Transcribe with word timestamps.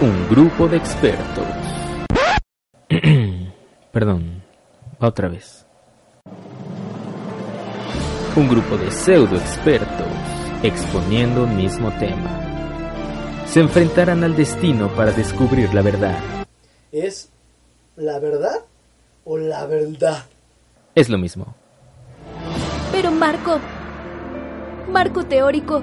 un 0.00 0.28
grupo 0.30 0.66
de 0.66 0.78
expertos. 0.78 1.44
Perdón, 3.92 4.42
otra 4.98 5.28
vez. 5.28 5.66
Un 8.34 8.48
grupo 8.48 8.78
de 8.78 8.90
pseudo 8.90 9.36
expertos 9.36 10.06
exponiendo 10.62 11.44
un 11.44 11.54
mismo 11.54 11.90
tema. 11.98 13.44
Se 13.46 13.60
enfrentarán 13.60 14.24
al 14.24 14.36
destino 14.36 14.88
para 14.88 15.12
descubrir 15.12 15.74
la 15.74 15.82
verdad. 15.82 16.18
¿Es 16.92 17.30
la 17.96 18.18
verdad 18.20 18.64
o 19.24 19.36
la 19.36 19.66
verdad? 19.66 20.24
Es 20.94 21.10
lo 21.10 21.18
mismo. 21.18 21.54
Pero 22.90 23.10
Marco, 23.10 23.58
Marco 24.90 25.24
teórico, 25.24 25.82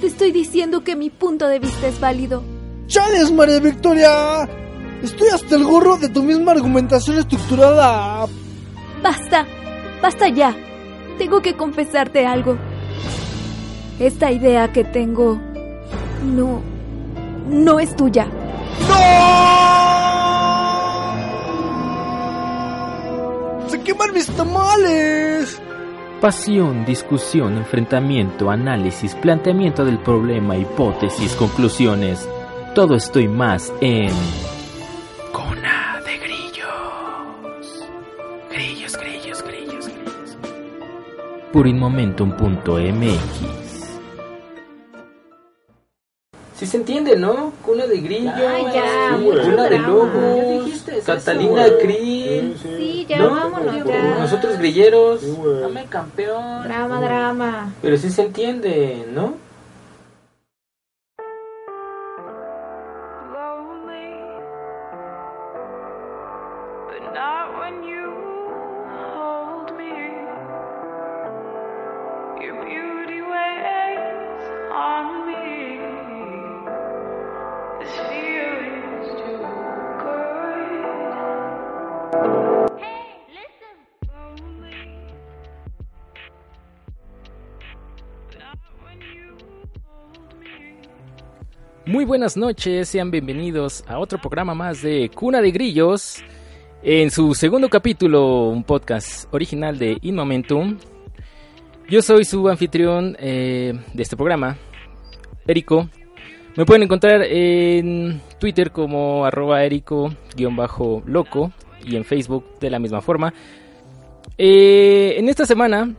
te 0.00 0.06
estoy 0.06 0.32
diciendo 0.32 0.82
que 0.84 0.96
mi 0.96 1.10
punto 1.10 1.48
de 1.48 1.58
vista 1.58 1.86
es 1.86 2.00
válido. 2.00 2.55
¡Chales, 2.86 3.32
María 3.32 3.58
Victoria! 3.60 4.48
Estoy 5.02 5.28
hasta 5.28 5.56
el 5.56 5.64
gorro 5.64 5.96
de 5.96 6.08
tu 6.08 6.22
misma 6.22 6.52
argumentación 6.52 7.18
estructurada. 7.18 8.26
Basta, 9.02 9.46
basta 10.00 10.28
ya. 10.28 10.54
Tengo 11.18 11.42
que 11.42 11.54
confesarte 11.54 12.26
algo. 12.26 12.56
Esta 13.98 14.30
idea 14.30 14.72
que 14.72 14.84
tengo 14.84 15.40
no, 16.24 16.62
no 17.48 17.80
es 17.80 17.96
tuya. 17.96 18.26
¡No! 18.88 19.26
¡Se 23.68 23.80
queman 23.80 24.12
mis 24.12 24.28
tamales! 24.28 25.60
Pasión, 26.20 26.84
discusión, 26.84 27.56
enfrentamiento, 27.58 28.50
análisis, 28.50 29.14
planteamiento 29.16 29.84
del 29.84 29.98
problema, 29.98 30.56
hipótesis, 30.56 31.34
conclusiones. 31.34 32.28
Todo 32.76 32.94
esto 32.94 33.18
y 33.20 33.26
más 33.26 33.72
en... 33.80 34.10
Cuna 35.32 35.98
de 36.04 36.18
Grillos. 36.18 37.88
Grillos, 38.50 38.98
grillos, 38.98 39.42
grillos, 39.42 39.88
grillos. 39.88 40.36
Purinmomentum.mx 41.54 43.18
Si 46.56 46.66
se 46.66 46.76
entiende, 46.76 47.16
¿no? 47.16 47.54
Cuna 47.64 47.86
de 47.86 47.98
Grillos. 47.98 48.34
Ay, 48.34 48.66
ya, 48.74 49.16
sí, 49.16 49.24
Cuna 49.24 49.68
de. 49.70 49.78
Lobos. 49.78 50.10
Ya 50.12 50.64
dijiste 50.64 50.98
eso, 50.98 51.06
Catalina 51.14 51.68
güey. 51.68 51.78
Krill. 51.78 52.56
Sí, 52.62 53.06
ya, 53.08 53.18
¿no? 53.20 53.30
vámonos 53.30 53.84
ya. 53.86 54.18
Nosotros 54.18 54.58
grilleros. 54.58 55.22
Dame 55.62 55.86
campeón. 55.86 56.64
Drama, 56.64 57.00
drama. 57.00 57.72
Pero 57.80 57.96
sí 57.96 58.10
se 58.10 58.20
entiende, 58.20 59.06
¿no? 59.14 59.45
Muy 91.96 92.04
buenas 92.04 92.36
noches, 92.36 92.90
sean 92.90 93.10
bienvenidos 93.10 93.82
a 93.88 93.98
otro 93.98 94.18
programa 94.20 94.54
más 94.54 94.82
de 94.82 95.10
Cuna 95.14 95.40
de 95.40 95.50
Grillos. 95.50 96.22
En 96.82 97.10
su 97.10 97.32
segundo 97.32 97.70
capítulo, 97.70 98.50
un 98.50 98.64
podcast 98.64 99.32
original 99.32 99.78
de 99.78 99.96
In 100.02 100.14
Momentum. 100.14 100.76
Yo 101.88 102.02
soy 102.02 102.26
su 102.26 102.46
anfitrión 102.50 103.16
eh, 103.18 103.72
de 103.94 104.02
este 104.02 104.14
programa, 104.14 104.58
Erico. 105.46 105.88
Me 106.54 106.66
pueden 106.66 106.82
encontrar 106.82 107.22
en 107.22 108.20
Twitter 108.38 108.72
como 108.72 109.24
arroba 109.24 109.64
erico-loco 109.64 111.50
y 111.82 111.96
en 111.96 112.04
Facebook 112.04 112.58
de 112.60 112.68
la 112.68 112.78
misma 112.78 113.00
forma. 113.00 113.32
Eh, 114.36 115.14
en 115.16 115.30
esta 115.30 115.46
semana 115.46 115.94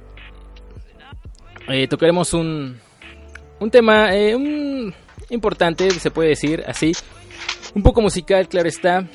eh, 1.67 1.87
tocaremos 1.87 2.35
un, 2.35 2.77
un 3.59 3.71
tema 3.71 4.09
un- 4.35 4.93
importante, 5.29 5.89
se 5.91 6.11
puede 6.11 6.29
decir 6.29 6.63
así. 6.67 6.93
Un 7.75 7.83
poco 7.83 8.01
musical, 8.01 8.47
claro 8.47 8.67
está, 8.67 9.07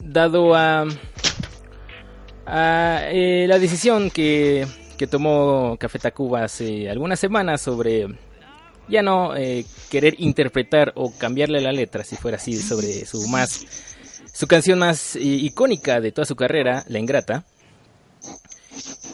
dado 0.00 0.54
a, 0.54 0.86
a 2.46 3.00
eh, 3.10 3.46
la 3.48 3.58
decisión 3.58 4.10
que, 4.10 4.66
que 4.96 5.06
tomó 5.06 5.76
Café 5.78 5.98
Tacuba 5.98 6.44
hace 6.44 6.88
algunas 6.88 7.18
semanas 7.18 7.60
sobre 7.60 8.06
ya 8.88 9.02
no 9.02 9.34
eh, 9.36 9.64
querer 9.90 10.14
interpretar 10.18 10.92
o 10.94 11.12
cambiarle 11.16 11.60
la 11.60 11.72
letra, 11.72 12.04
si 12.04 12.16
fuera 12.16 12.36
así, 12.36 12.56
sobre 12.56 13.04
su 13.04 13.26
más 13.28 13.66
su 14.32 14.46
canción 14.46 14.78
más 14.78 15.16
eh, 15.16 15.20
icónica 15.22 16.00
de 16.00 16.12
toda 16.12 16.26
su 16.26 16.36
carrera, 16.36 16.84
La 16.88 16.98
Ingrata. 16.98 17.44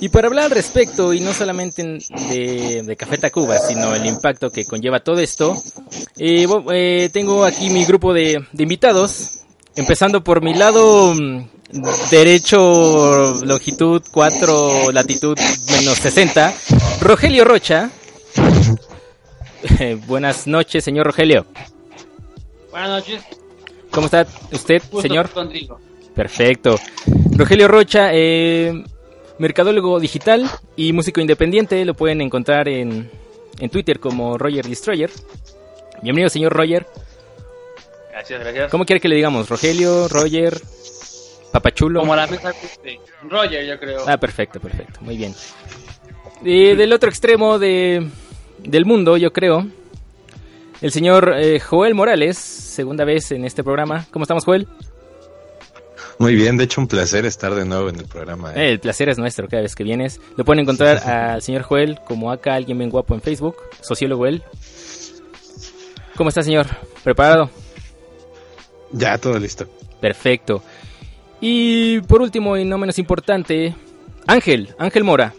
Y 0.00 0.08
para 0.08 0.26
hablar 0.28 0.46
al 0.46 0.50
respecto, 0.50 1.12
y 1.12 1.20
no 1.20 1.32
solamente 1.32 1.82
en- 1.82 1.98
de, 2.28 2.82
de 2.84 2.96
Café 2.96 3.18
Tacuba, 3.18 3.58
sino 3.58 3.94
el 3.94 4.04
impacto 4.06 4.50
que 4.50 4.64
conlleva 4.64 5.00
todo 5.00 5.20
esto, 5.20 5.62
eh, 6.18 6.46
eh, 6.72 7.08
tengo 7.12 7.44
aquí 7.44 7.70
mi 7.70 7.84
grupo 7.84 8.12
de, 8.12 8.44
de 8.52 8.62
invitados, 8.62 9.40
empezando 9.76 10.24
por 10.24 10.42
mi 10.42 10.54
lado 10.54 11.14
mm, 11.14 11.44
derecho, 12.10 13.32
longitud 13.44 14.02
4, 14.10 14.90
latitud 14.92 15.38
menos 15.70 15.98
60, 15.98 16.52
Rogelio 17.00 17.44
Rocha. 17.44 17.90
Eh, 19.78 19.96
buenas 20.06 20.46
noches, 20.46 20.82
señor 20.84 21.06
Rogelio. 21.06 21.46
Buenas 22.70 22.88
noches. 22.90 23.22
¿Cómo 23.90 24.06
está 24.06 24.26
usted, 24.50 24.82
señor? 25.00 25.30
contigo. 25.30 25.78
Perfecto. 26.14 26.76
Rogelio 27.36 27.68
Rocha, 27.68 28.10
eh, 28.12 28.82
mercadólogo 29.42 29.98
digital 29.98 30.48
y 30.76 30.92
músico 30.92 31.20
independiente, 31.20 31.84
lo 31.84 31.94
pueden 31.94 32.20
encontrar 32.20 32.68
en, 32.68 33.10
en 33.58 33.70
Twitter 33.70 33.98
como 33.98 34.38
Roger 34.38 34.64
Destroyer. 34.64 35.10
Bienvenido, 36.00 36.30
señor 36.30 36.52
Roger. 36.52 36.86
Gracias, 38.12 38.38
gracias. 38.38 38.70
¿Cómo 38.70 38.84
quiere 38.84 39.00
que 39.00 39.08
le 39.08 39.16
digamos? 39.16 39.48
Rogelio, 39.48 40.06
Roger, 40.06 40.56
Papachulo. 41.50 42.00
Como 42.00 42.14
la 42.14 42.28
mesa 42.28 42.52
Roger, 43.28 43.66
yo 43.66 43.80
creo. 43.80 44.04
Ah, 44.06 44.16
perfecto, 44.16 44.60
perfecto, 44.60 45.00
muy 45.00 45.16
bien. 45.16 45.34
Y 46.44 46.76
del 46.76 46.92
otro 46.92 47.10
extremo 47.10 47.58
de, 47.58 48.08
del 48.60 48.84
mundo, 48.84 49.16
yo 49.16 49.32
creo, 49.32 49.66
el 50.80 50.92
señor 50.92 51.34
eh, 51.36 51.58
Joel 51.58 51.96
Morales, 51.96 52.38
segunda 52.38 53.04
vez 53.04 53.32
en 53.32 53.44
este 53.44 53.64
programa. 53.64 54.06
¿Cómo 54.12 54.22
estamos, 54.22 54.44
Joel? 54.44 54.68
Muy 56.18 56.34
bien, 56.34 56.56
de 56.56 56.64
hecho 56.64 56.80
un 56.80 56.88
placer 56.88 57.24
estar 57.24 57.54
de 57.54 57.64
nuevo 57.64 57.88
en 57.88 57.96
el 57.96 58.06
programa. 58.06 58.52
¿eh? 58.54 58.70
El 58.70 58.80
placer 58.80 59.08
es 59.08 59.18
nuestro 59.18 59.48
cada 59.48 59.62
vez 59.62 59.74
que 59.74 59.84
vienes. 59.84 60.20
Lo 60.36 60.44
pueden 60.44 60.60
encontrar 60.60 60.98
al 61.08 61.42
señor 61.42 61.62
Joel 61.62 61.98
como 62.06 62.30
acá 62.30 62.54
alguien 62.54 62.78
bien 62.78 62.90
guapo 62.90 63.14
en 63.14 63.20
Facebook, 63.20 63.56
sociólogo 63.80 64.26
él. 64.26 64.42
¿Cómo 66.16 66.28
está, 66.28 66.42
señor? 66.42 66.66
¿Preparado? 67.02 67.50
Ya, 68.92 69.16
todo 69.18 69.38
listo. 69.38 69.66
Perfecto. 70.00 70.62
Y 71.40 72.00
por 72.02 72.22
último 72.22 72.56
y 72.56 72.64
no 72.64 72.78
menos 72.78 72.98
importante, 72.98 73.74
Ángel, 74.26 74.74
Ángel 74.78 75.04
Mora. 75.04 75.34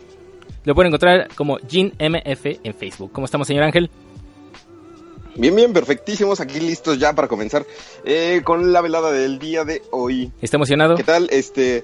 Lo 0.65 0.75
pueden 0.75 0.87
encontrar 0.87 1.29
como 1.35 1.57
GinMF 1.67 2.45
en 2.63 2.73
Facebook. 2.73 3.11
¿Cómo 3.11 3.25
estamos, 3.25 3.47
señor 3.47 3.63
Ángel? 3.63 3.89
Bien, 5.35 5.55
bien, 5.55 5.73
perfectísimos, 5.73 6.39
aquí 6.39 6.59
listos 6.59 6.99
ya 6.99 7.13
para 7.13 7.27
comenzar 7.27 7.65
eh, 8.05 8.41
con 8.43 8.71
la 8.71 8.81
velada 8.81 9.11
del 9.11 9.39
día 9.39 9.65
de 9.65 9.81
hoy. 9.91 10.31
¿Está 10.41 10.57
emocionado? 10.57 10.95
¿Qué 10.95 11.03
tal? 11.03 11.27
Este, 11.31 11.81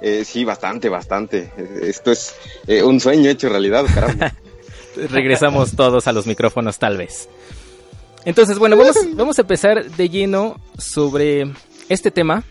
eh, 0.00 0.24
sí, 0.24 0.44
bastante, 0.44 0.88
bastante. 0.88 1.50
Esto 1.82 2.10
es 2.10 2.34
eh, 2.66 2.82
un 2.82 2.98
sueño 2.98 3.28
hecho 3.28 3.50
realidad, 3.50 3.84
caramba. 3.92 4.32
Regresamos 5.10 5.76
todos 5.76 6.06
a 6.08 6.12
los 6.12 6.26
micrófonos, 6.26 6.78
tal 6.78 6.96
vez. 6.96 7.28
Entonces, 8.24 8.58
bueno, 8.58 8.76
vamos, 8.76 8.96
vamos 9.12 9.38
a 9.38 9.42
empezar 9.42 9.90
de 9.90 10.08
lleno 10.08 10.58
sobre 10.78 11.52
este 11.90 12.10
tema. 12.10 12.42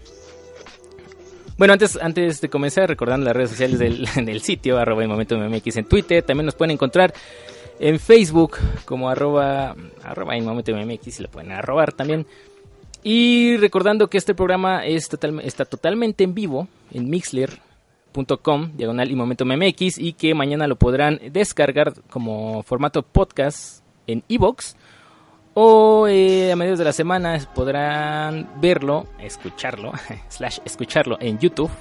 Bueno, 1.57 1.74
antes, 1.74 1.98
antes 2.00 2.42
de 2.42 2.50
comenzar, 2.50 2.88
recordando 2.88 3.25
las 3.25 3.36
redes 3.36 3.50
sociales 3.50 3.80
del, 3.80 4.07
del 4.25 4.42
sitio, 4.42 4.78
arroba 4.78 5.04
en 5.04 5.10
momento 5.10 5.36
MX 5.36 5.78
en 5.78 5.86
Twitter, 5.86 6.22
también 6.22 6.45
nos 6.45 6.56
pueden 6.56 6.72
encontrar 6.72 7.12
en 7.79 8.00
Facebook 8.00 8.57
como 8.85 9.09
arroba, 9.09 9.75
arroba 10.03 10.35
MX, 10.38 11.19
y 11.19 11.24
lo 11.24 11.29
pueden 11.29 11.51
arrobar 11.51 11.94
también. 11.94 12.25
Y 13.03 13.57
recordando 13.57 14.09
que 14.09 14.18
este 14.18 14.33
programa 14.33 14.85
está 14.85 15.65
totalmente 15.65 16.24
en 16.24 16.33
vivo 16.33 16.68
en 16.91 17.09
mixler.com, 17.09 18.71
diagonal 18.75 19.12
y 19.12 19.15
momento 19.15 19.45
MX, 19.45 20.00
y 20.00 20.13
que 20.13 20.33
mañana 20.33 20.68
lo 20.68 20.75
podrán 20.75 21.19
descargar 21.31 21.94
como 22.09 22.63
formato 22.63 23.03
podcast 23.03 23.83
en 24.07 24.24
iBox 24.27 24.75
O 25.53 26.07
eh, 26.07 26.51
a 26.51 26.56
mediados 26.56 26.79
de 26.79 26.85
la 26.85 26.94
semana 26.94 27.39
podrán 27.53 28.50
verlo, 28.59 29.07
escucharlo, 29.19 29.91
slash 30.29 30.59
escucharlo 30.65 31.18
en 31.19 31.39
YouTube. 31.39 31.71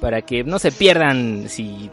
Para 0.00 0.22
que 0.22 0.44
no 0.44 0.58
se 0.58 0.70
pierdan 0.70 1.48
si 1.48 1.90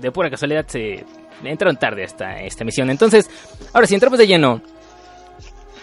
de 0.00 0.10
pura 0.10 0.30
casualidad 0.30 0.66
se 0.66 1.04
entraron 1.44 1.76
tarde 1.76 2.04
esta, 2.04 2.40
esta 2.42 2.64
emisión. 2.64 2.90
Entonces, 2.90 3.28
ahora 3.72 3.86
si 3.86 3.94
entramos 3.94 4.18
de 4.18 4.26
lleno. 4.26 4.62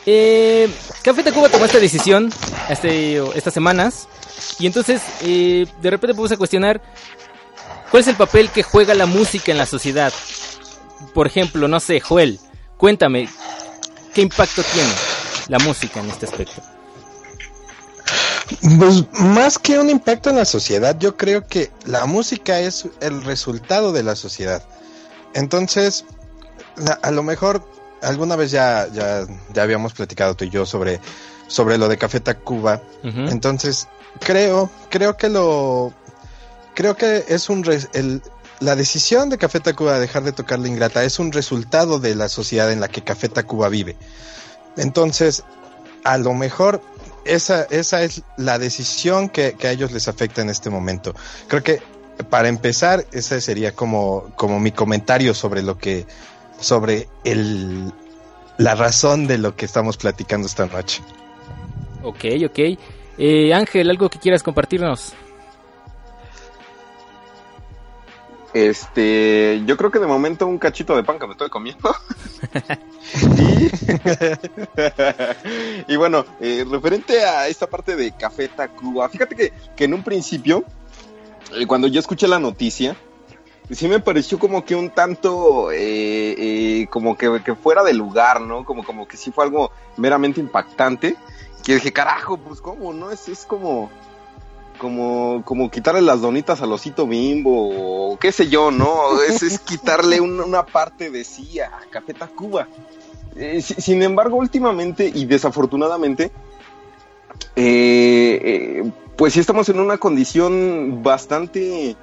Eh, 0.05 0.69
Café 1.01 1.23
Tacuba 1.23 1.49
tomó 1.49 1.65
esta 1.65 1.79
decisión 1.79 2.31
este, 2.69 3.17
estas 3.37 3.53
semanas. 3.53 4.07
Y 4.59 4.67
entonces, 4.67 5.01
eh, 5.21 5.65
de 5.81 5.89
repente 5.89 6.15
puse 6.15 6.35
a 6.35 6.37
cuestionar 6.37 6.81
cuál 7.89 8.01
es 8.01 8.07
el 8.07 8.15
papel 8.15 8.49
que 8.49 8.63
juega 8.63 8.93
la 8.93 9.05
música 9.05 9.51
en 9.51 9.57
la 9.57 9.65
sociedad. 9.65 10.13
Por 11.13 11.27
ejemplo, 11.27 11.67
no 11.67 11.79
sé, 11.79 11.99
Joel, 11.99 12.39
cuéntame, 12.77 13.29
¿qué 14.13 14.21
impacto 14.21 14.61
tiene 14.73 14.91
la 15.47 15.59
música 15.59 15.99
en 15.99 16.09
este 16.09 16.25
aspecto? 16.25 16.61
Pues 18.61 19.03
más 19.13 19.57
que 19.57 19.79
un 19.79 19.89
impacto 19.89 20.29
en 20.29 20.37
la 20.37 20.45
sociedad, 20.45 20.95
yo 20.99 21.17
creo 21.17 21.47
que 21.47 21.71
la 21.85 22.05
música 22.05 22.59
es 22.59 22.87
el 23.01 23.23
resultado 23.23 23.91
de 23.91 24.03
la 24.03 24.15
sociedad. 24.15 24.63
Entonces, 25.35 26.05
a 27.01 27.11
lo 27.11 27.21
mejor 27.21 27.61
alguna 28.01 28.35
vez 28.35 28.51
ya, 28.51 28.87
ya, 28.91 29.25
ya 29.53 29.63
habíamos 29.63 29.93
platicado 29.93 30.35
tú 30.35 30.45
y 30.45 30.49
yo 30.49 30.65
sobre, 30.65 30.99
sobre 31.47 31.77
lo 31.77 31.87
de 31.87 31.97
Café 31.97 32.21
Tacuba. 32.21 32.81
Entonces, 33.03 33.87
creo, 34.19 34.71
creo 34.89 35.17
que 35.17 35.29
lo, 35.29 35.93
creo 36.73 36.95
que 36.95 37.25
es 37.27 37.49
un, 37.49 37.65
el, 37.93 38.21
la 38.61 38.75
decisión 38.75 39.29
de 39.29 39.37
Café 39.37 39.59
Tacuba 39.59 39.95
de 39.95 39.99
dejar 39.99 40.23
de 40.23 40.31
tocar 40.31 40.59
la 40.59 40.69
ingrata 40.69 41.03
es 41.03 41.19
un 41.19 41.31
resultado 41.33 41.99
de 41.99 42.15
la 42.15 42.29
sociedad 42.29 42.71
en 42.71 42.79
la 42.79 42.87
que 42.87 43.03
Café 43.03 43.27
Tacuba 43.27 43.67
vive. 43.67 43.97
Entonces, 44.77 45.43
a 46.05 46.17
lo 46.17 46.33
mejor 46.33 46.81
esa, 47.25 47.63
esa 47.63 48.03
es 48.03 48.23
la 48.37 48.57
decisión 48.57 49.27
que, 49.27 49.53
que 49.53 49.67
a 49.67 49.71
ellos 49.71 49.91
les 49.91 50.07
afecta 50.07 50.41
en 50.41 50.49
este 50.49 50.69
momento. 50.69 51.13
Creo 51.47 51.61
que 51.61 51.81
para 52.29 52.47
empezar, 52.47 53.05
ese 53.11 53.41
sería 53.41 53.73
como, 53.73 54.31
como 54.35 54.59
mi 54.59 54.71
comentario 54.71 55.33
sobre 55.33 55.61
lo 55.61 55.77
que, 55.77 56.05
sobre 56.59 57.07
el, 57.23 57.91
la 58.57 58.75
razón 58.75 59.27
de 59.27 59.37
lo 59.37 59.55
que 59.55 59.65
estamos 59.65 59.97
platicando 59.97 60.47
esta 60.47 60.65
noche. 60.65 61.01
Ok, 62.03 62.25
ok. 62.45 62.59
Eh, 63.17 63.53
Ángel, 63.53 63.89
¿algo 63.89 64.09
que 64.09 64.19
quieras 64.19 64.43
compartirnos? 64.43 65.13
Este, 68.53 69.61
yo 69.65 69.75
creo 69.75 69.91
que 69.91 69.99
de 69.99 70.07
momento 70.07 70.47
un 70.47 70.57
cachito 70.57 70.95
de 70.95 71.03
pan 71.03 71.19
que 71.19 71.27
me 71.27 71.33
estoy 71.33 71.49
comiendo. 71.49 71.93
y, 75.87 75.89
y 75.93 75.95
bueno, 75.97 76.25
eh, 76.39 76.65
referente 76.69 77.25
a 77.25 77.49
esta 77.49 77.67
parte 77.67 77.97
de 77.97 78.13
Café 78.13 78.47
Tacuba, 78.47 79.09
fíjate 79.09 79.35
que, 79.35 79.51
que 79.75 79.83
en 79.83 79.93
un 79.93 80.03
principio, 80.03 80.63
cuando 81.67 81.87
yo 81.87 81.99
escuché 81.99 82.27
la 82.27 82.39
noticia, 82.39 82.95
sí 83.71 83.87
me 83.87 83.99
pareció 83.99 84.37
como 84.39 84.63
que 84.65 84.75
un 84.75 84.89
tanto, 84.89 85.71
eh, 85.71 86.35
eh, 86.81 86.87
como 86.89 87.17
que, 87.17 87.39
fuera 87.55 87.83
de 87.83 87.93
lugar, 87.93 88.41
¿no? 88.41 88.63
Como, 88.65 88.83
como 88.83 89.07
que 89.07 89.17
sí 89.17 89.31
fue 89.31 89.43
algo 89.45 89.71
meramente 89.97 90.39
impactante. 90.39 91.15
Que 91.63 91.75
dije, 91.75 91.91
carajo, 91.91 92.37
pues 92.37 92.61
cómo, 92.61 92.93
¿no? 92.93 93.09
Es, 93.11 93.27
es 93.27 93.45
como, 93.45 93.89
como, 94.77 95.41
como 95.45 95.71
quitarle 95.71 96.01
las 96.01 96.21
donitas 96.21 96.61
al 96.61 96.71
osito 96.71 97.07
bimbo, 97.07 98.11
o 98.11 98.17
qué 98.19 98.31
sé 98.31 98.49
yo, 98.49 98.69
¿no? 98.69 99.19
Es, 99.21 99.41
es 99.41 99.59
quitarle 99.59 100.21
un- 100.21 100.39
una 100.41 100.63
parte 100.65 101.09
de 101.09 101.23
sí 101.23 101.59
a. 101.59 101.71
Eh, 103.35 103.61
si- 103.63 103.81
sin 103.81 104.03
embargo, 104.03 104.37
últimamente 104.37 105.11
y 105.13 105.25
desafortunadamente, 105.25 106.31
eh, 107.55 108.39
eh, 108.83 108.91
pues 109.15 109.33
sí 109.33 109.39
estamos 109.39 109.69
en 109.69 109.79
una 109.79 109.97
condición 109.97 111.01
bastante 111.03 111.95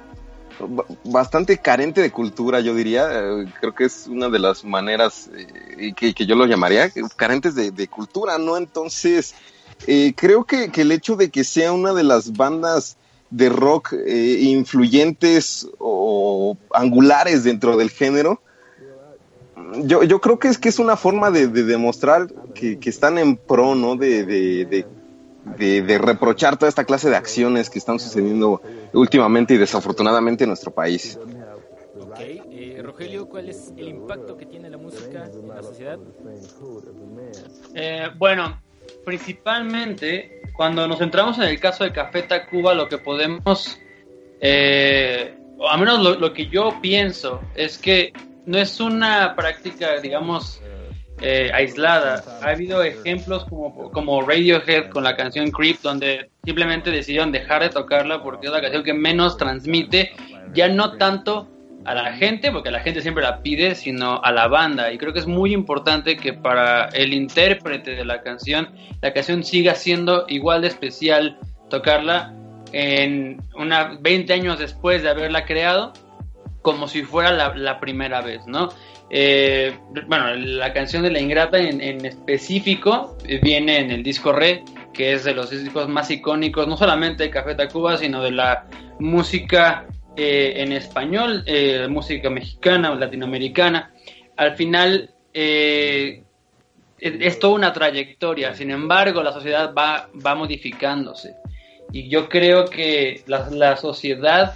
ba- 0.59 0.85
bastante 1.03 1.57
carente 1.57 2.01
de 2.01 2.11
cultura, 2.11 2.59
yo 2.59 2.73
diría. 2.73 3.07
Eh, 3.11 3.45
creo 3.59 3.73
que 3.73 3.85
es 3.85 4.07
una 4.07 4.29
de 4.29 4.39
las 4.39 4.63
maneras 4.63 5.29
eh, 5.77 5.93
que, 5.95 6.13
yo 6.25 6.35
lo 6.35 6.45
llamaría, 6.45 6.91
carentes 7.15 7.55
de, 7.55 7.87
cultura, 7.87 8.37
¿no? 8.37 8.57
Entonces, 8.57 9.35
eh, 9.87 10.13
creo 10.15 10.45
que, 10.45 10.71
el 10.73 10.91
hecho 10.91 11.15
de 11.15 11.29
que 11.29 11.43
sea 11.43 11.71
una 11.71 11.93
de 11.93 12.03
las 12.03 12.33
bandas 12.33 12.97
de 13.29 13.49
rock 13.49 13.93
influyentes 13.93 15.67
o 15.79 16.55
angulares 16.71 17.43
dentro 17.43 17.77
del 17.77 17.89
género, 17.89 18.39
yo, 19.85 20.03
yo 20.03 20.21
creo 20.21 20.37
que 20.37 20.49
es 20.49 20.59
que 20.59 20.69
es 20.69 20.77
una 20.77 20.95
forma 20.95 21.31
de, 21.31 21.47
de 21.47 21.63
demostrar 21.63 22.27
que, 22.53 22.77
están 22.83 23.17
en 23.17 23.37
pro, 23.37 23.73
¿no? 23.73 23.95
De, 23.95 24.85
de, 25.57 25.81
de- 25.81 25.97
reprochar 25.97 26.57
toda 26.57 26.69
esta 26.69 26.83
clase 26.85 27.09
de 27.09 27.15
acciones 27.15 27.69
que 27.69 27.79
están 27.79 27.99
sucediendo 27.99 28.61
últimamente 28.93 29.53
y 29.53 29.57
desafortunadamente 29.57 30.43
en 30.43 30.49
nuestro 30.49 30.71
país. 30.71 31.19
Ok, 31.99 32.19
eh, 32.19 32.79
Rogelio, 32.83 33.27
¿cuál 33.27 33.49
es 33.49 33.71
el 33.77 33.87
impacto 33.89 34.37
que 34.37 34.45
tiene 34.45 34.69
la 34.69 34.77
música 34.77 35.29
en 35.33 35.47
la 35.47 35.63
sociedad? 35.63 35.99
Eh, 37.75 38.09
bueno, 38.17 38.61
principalmente 39.05 40.41
cuando 40.55 40.87
nos 40.87 40.99
centramos 40.99 41.37
en 41.37 41.45
el 41.45 41.59
caso 41.59 41.83
de 41.83 41.91
Café 41.91 42.23
Tacuba, 42.23 42.73
lo 42.73 42.87
que 42.87 42.97
podemos, 42.97 43.77
eh, 44.39 45.35
o 45.57 45.67
al 45.69 45.79
menos 45.79 45.99
lo, 46.03 46.15
lo 46.15 46.33
que 46.33 46.47
yo 46.47 46.73
pienso, 46.81 47.41
es 47.55 47.77
que 47.77 48.13
no 48.45 48.57
es 48.57 48.79
una 48.79 49.35
práctica, 49.35 49.99
digamos, 50.01 50.61
eh, 51.23 51.49
aislada. 51.53 52.21
Ha 52.41 52.49
habido 52.49 52.83
ejemplos 52.83 53.45
como, 53.45 53.91
como 53.91 54.21
Radiohead 54.21 54.89
con 54.89 55.03
la 55.05 55.15
canción 55.15 55.51
Creep, 55.51 55.79
donde 55.81 56.29
simplemente 56.43 56.91
decidieron 56.91 57.31
dejar 57.31 57.63
de 57.63 57.69
tocarla 57.69 58.21
porque 58.21 58.47
es 58.47 58.53
la 58.53 58.61
canción 58.61 58.83
que 58.83 58.93
menos 58.93 59.37
transmite, 59.37 60.11
ya 60.53 60.67
no 60.67 60.97
tanto 60.97 61.47
a 61.85 61.93
la 61.93 62.13
gente, 62.13 62.51
porque 62.51 62.71
la 62.71 62.81
gente 62.81 63.01
siempre 63.01 63.23
la 63.23 63.41
pide, 63.41 63.75
sino 63.75 64.21
a 64.21 64.31
la 64.31 64.47
banda. 64.47 64.91
Y 64.91 64.97
creo 64.97 65.13
que 65.13 65.19
es 65.19 65.27
muy 65.27 65.53
importante 65.53 66.17
que 66.17 66.33
para 66.33 66.85
el 66.89 67.13
intérprete 67.13 67.91
de 67.91 68.05
la 68.05 68.21
canción, 68.21 68.69
la 69.01 69.13
canción 69.13 69.43
siga 69.43 69.75
siendo 69.75 70.25
igual 70.27 70.61
de 70.61 70.67
especial 70.67 71.37
tocarla 71.69 72.33
en 72.73 73.41
una 73.55 73.97
20 74.01 74.33
años 74.33 74.59
después 74.59 75.03
de 75.03 75.09
haberla 75.09 75.45
creado, 75.45 75.93
como 76.63 76.87
si 76.87 77.03
fuera 77.03 77.53
la, 77.53 77.79
primera 77.79 78.21
vez, 78.21 78.47
¿no? 78.47 78.69
Eh, 79.11 79.77
bueno, 80.07 80.33
la 80.33 80.73
canción 80.73 81.03
de 81.03 81.11
La 81.11 81.19
Ingrata 81.19 81.59
en, 81.59 81.79
en 81.79 82.03
específico 82.03 83.15
viene 83.43 83.77
en 83.77 83.91
el 83.91 84.01
disco 84.01 84.31
Re, 84.31 84.63
que 84.91 85.13
es 85.13 85.23
de 85.23 85.35
los 85.35 85.51
discos 85.51 85.87
más 85.89 86.09
icónicos, 86.09 86.67
no 86.67 86.77
solamente 86.77 87.23
de 87.23 87.29
Café 87.29 87.53
Tacuba, 87.53 87.97
sino 87.97 88.23
de 88.23 88.31
la 88.31 88.65
música 88.99 89.85
eh, 90.15 90.53
en 90.57 90.71
español, 90.71 91.43
eh, 91.47 91.87
música 91.89 92.29
mexicana 92.29 92.91
o 92.91 92.95
latinoamericana. 92.95 93.91
Al 94.37 94.55
final, 94.55 95.09
eh, 95.33 96.23
es, 96.99 97.13
es 97.19 97.39
toda 97.39 97.55
una 97.55 97.73
trayectoria, 97.73 98.53
sin 98.53 98.69
embargo, 98.69 99.23
la 99.23 99.33
sociedad 99.33 99.73
va, 99.73 100.09
va 100.25 100.35
modificándose. 100.35 101.35
Y 101.91 102.09
yo 102.09 102.29
creo 102.29 102.65
que 102.65 103.23
la, 103.25 103.49
la 103.49 103.75
sociedad 103.75 104.53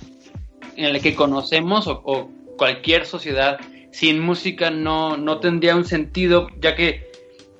en 0.75 0.93
la 0.93 0.99
que 0.99 1.15
conocemos 1.15 1.87
o, 1.87 2.29
cualquier 2.57 3.05
sociedad 3.05 3.59
sin 3.91 4.19
música 4.19 4.71
no, 4.71 5.15
no 5.15 5.39
tendría 5.39 5.75
un 5.75 5.85
sentido, 5.85 6.47
ya 6.59 6.75
que 6.75 7.11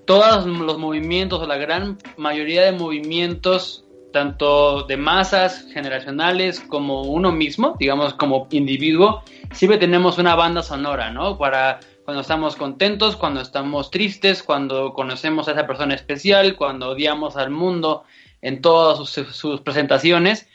todos 0.06 0.48
los 0.48 0.80
movimientos 0.80 1.40
o 1.40 1.46
la 1.46 1.58
gran 1.58 2.00
mayoría 2.18 2.64
de 2.64 2.72
movimientos, 2.72 3.86
tanto 4.12 4.84
de 4.84 4.98
masas 4.98 5.68
generacionales 5.72 6.60
como 6.62 7.04
uno 7.04 7.32
mismo, 7.32 7.76
digamos 7.80 8.16
como 8.16 8.48
individuo, 8.50 9.22
siempre 9.52 9.78
tenemos 9.78 10.18
una 10.18 10.34
banda 10.34 10.64
sonora, 10.64 11.12
¿no? 11.12 11.38
Para 11.38 11.80
cuando 12.06 12.22
estamos 12.22 12.56
contentos, 12.56 13.18
cuando 13.18 13.42
estamos 13.42 13.92
tristes, 13.92 14.42
cuando 14.42 14.94
conocemos 14.94 15.48
a 15.48 15.52
esa 15.52 15.68
persona 15.68 15.94
especial, 15.94 16.56
cuando 16.56 16.92
odiamos 16.92 17.36
al 17.36 17.52
mundo 17.52 18.06
en 18.42 18.62
todas 18.62 19.10
sus 19.10 19.60
presentaciones. 19.60 20.48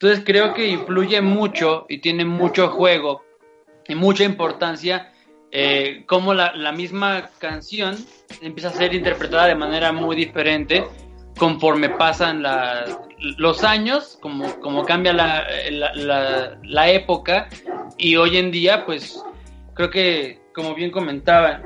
Entonces 0.00 0.22
creo 0.24 0.54
que 0.54 0.68
influye 0.68 1.20
mucho 1.20 1.84
y 1.88 1.98
tiene 1.98 2.24
mucho 2.24 2.68
juego 2.68 3.24
y 3.88 3.96
mucha 3.96 4.22
importancia 4.22 5.12
eh, 5.50 6.04
cómo 6.06 6.34
la, 6.34 6.54
la 6.54 6.70
misma 6.70 7.30
canción 7.38 7.96
empieza 8.40 8.68
a 8.68 8.72
ser 8.72 8.94
interpretada 8.94 9.46
de 9.46 9.56
manera 9.56 9.90
muy 9.90 10.14
diferente 10.14 10.84
conforme 11.36 11.88
pasan 11.88 12.42
la- 12.44 12.84
los 13.38 13.64
años, 13.64 14.16
como, 14.22 14.60
como 14.60 14.84
cambia 14.84 15.12
la, 15.12 15.44
la, 16.62 16.90
época 16.90 17.48
y 17.96 18.14
hoy 18.14 18.36
en 18.36 18.52
día 18.52 18.86
pues 18.86 19.20
creo 19.74 19.90
que 19.90 20.40
como 20.54 20.76
bien 20.76 20.92
comentaba 20.92 21.60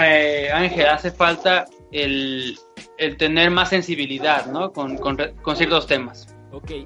eh, 0.00 0.48
Ángel, 0.54 0.86
hace 0.86 1.10
falta 1.10 1.64
el, 1.90 2.56
el 2.98 3.16
tener 3.16 3.50
más 3.50 3.70
sensibilidad 3.70 4.46
¿no? 4.46 4.72
con, 4.72 4.96
con 4.96 5.56
ciertos 5.56 5.88
temas. 5.88 6.37
Ok, 6.52 6.70
y, 6.70 6.84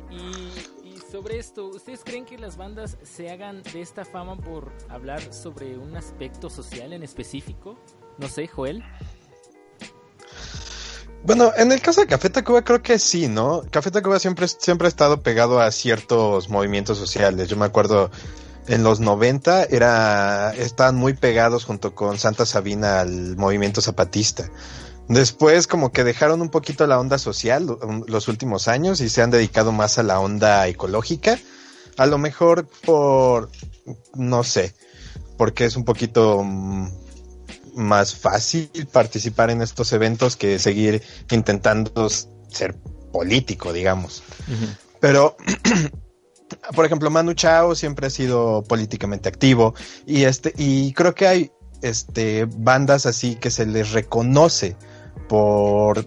y 0.85 0.99
sobre 1.11 1.39
esto, 1.39 1.67
¿ustedes 1.67 2.01
creen 2.05 2.25
que 2.25 2.37
las 2.39 2.57
bandas 2.57 2.97
se 3.03 3.31
hagan 3.31 3.63
de 3.63 3.81
esta 3.81 4.05
fama 4.05 4.37
por 4.37 4.73
hablar 4.89 5.33
sobre 5.33 5.79
un 5.79 5.97
aspecto 5.97 6.51
social 6.51 6.93
en 6.93 7.03
específico? 7.03 7.79
No 8.19 8.29
sé, 8.29 8.49
Joel. 8.49 8.83
Bueno, 11.25 11.53
en 11.57 11.71
el 11.71 11.81
caso 11.81 12.01
de 12.01 12.09
Café 12.09 12.31
Tacuba 12.31 12.63
creo 12.63 12.83
que 12.83 12.99
sí, 12.99 13.29
¿no? 13.29 13.63
Café 13.71 13.93
Tacuba 13.93 14.19
siempre, 14.19 14.49
siempre 14.49 14.87
ha 14.87 14.89
estado 14.89 15.23
pegado 15.23 15.61
a 15.61 15.71
ciertos 15.71 16.49
movimientos 16.49 16.99
sociales. 16.99 17.49
Yo 17.49 17.57
me 17.57 17.65
acuerdo 17.65 18.11
en 18.67 18.83
los 18.83 18.99
90 18.99 19.65
era, 19.65 20.53
estaban 20.55 20.97
muy 20.97 21.15
pegados 21.15 21.65
junto 21.65 21.95
con 21.95 22.19
Santa 22.19 22.45
Sabina 22.45 23.01
al 23.01 23.37
movimiento 23.37 23.81
zapatista. 23.81 24.51
Después 25.09 25.67
como 25.67 25.93
que 25.93 26.05
dejaron 26.05 26.41
un 26.41 26.49
poquito 26.49 26.87
la 26.87 26.99
onda 26.99 27.19
social 27.19 27.67
lo- 27.67 27.79
los 28.07 28.29
últimos 28.29 28.69
años 28.69 29.01
y 29.01 29.09
se 29.09 29.23
han 29.23 29.31
dedicado 29.31 29.73
más 29.73 29.99
a 29.99 30.03
la 30.03 30.21
onda 30.21 30.67
ecológica. 30.69 31.39
A 31.99 32.07
lo 32.07 32.19
mejor 32.19 32.67
por, 32.85 33.51
no 34.15 34.45
sé, 34.45 34.75
porque 35.37 35.65
es 35.67 35.77
un 35.77 35.85
poquito 35.85 36.43
mm, 36.43 36.89
más 37.75 38.15
fácil 38.15 38.71
participar 38.91 39.51
en 39.51 39.61
estos 39.61 39.93
eventos 39.93 40.37
que 40.37 40.59
seguir 40.59 41.03
intentando 41.31 42.09
ser 42.09 42.75
político, 43.13 43.73
digamos. 43.73 44.23
Pero, 45.01 45.37
por 46.75 46.87
ejemplo, 46.87 47.11
Manu 47.11 47.35
Chao 47.35 47.75
siempre 47.75 48.07
ha 48.07 48.11
sido 48.11 48.63
políticamente 48.63 49.29
activo 49.29 49.75
y 50.07 50.25
este 50.25 50.55
y 50.57 50.93
creo 50.95 51.15
que 51.15 51.27
hay 51.27 51.51
este 51.83 52.47
bandas 52.47 53.07
así 53.07 53.35
que 53.37 53.51
se 53.51 53.67
les 53.67 53.91
reconoce 53.93 54.77
por 55.29 56.07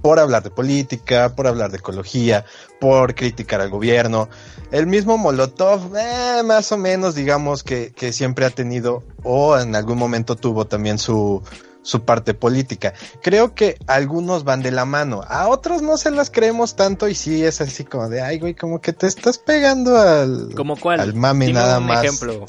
por 0.00 0.20
hablar 0.20 0.42
de 0.42 0.50
política, 0.50 1.34
por 1.34 1.46
hablar 1.46 1.70
de 1.70 1.78
ecología, 1.78 2.44
por 2.80 3.14
criticar 3.14 3.60
al 3.60 3.70
gobierno. 3.70 4.28
El 4.70 4.86
mismo 4.86 5.18
Molotov, 5.18 5.96
eh, 5.96 6.42
más 6.44 6.70
o 6.72 6.76
menos, 6.78 7.14
digamos 7.14 7.62
que, 7.62 7.92
que 7.92 8.12
siempre 8.12 8.44
ha 8.46 8.50
tenido, 8.50 9.02
o 9.24 9.58
en 9.58 9.74
algún 9.74 9.98
momento 9.98 10.36
tuvo 10.36 10.66
también 10.66 10.98
su, 10.98 11.42
su 11.82 12.04
parte 12.04 12.34
política. 12.34 12.94
Creo 13.22 13.54
que 13.54 13.76
algunos 13.86 14.44
van 14.44 14.62
de 14.62 14.70
la 14.70 14.84
mano, 14.84 15.22
a 15.26 15.48
otros 15.48 15.82
no 15.82 15.96
se 15.96 16.10
las 16.10 16.30
creemos 16.30 16.76
tanto 16.76 17.08
y 17.08 17.14
sí 17.14 17.44
es 17.44 17.60
así 17.60 17.84
como 17.84 18.08
de, 18.08 18.22
ay, 18.22 18.38
güey, 18.38 18.54
como 18.54 18.80
que 18.80 18.92
te 18.92 19.06
estás 19.06 19.38
pegando 19.38 19.96
al, 19.98 20.54
¿Como 20.54 20.76
cuál? 20.76 21.00
al 21.00 21.14
mame 21.14 21.46
Dime 21.46 21.58
nada 21.60 21.78
un 21.78 21.86
más. 21.86 22.04
ejemplo. 22.04 22.46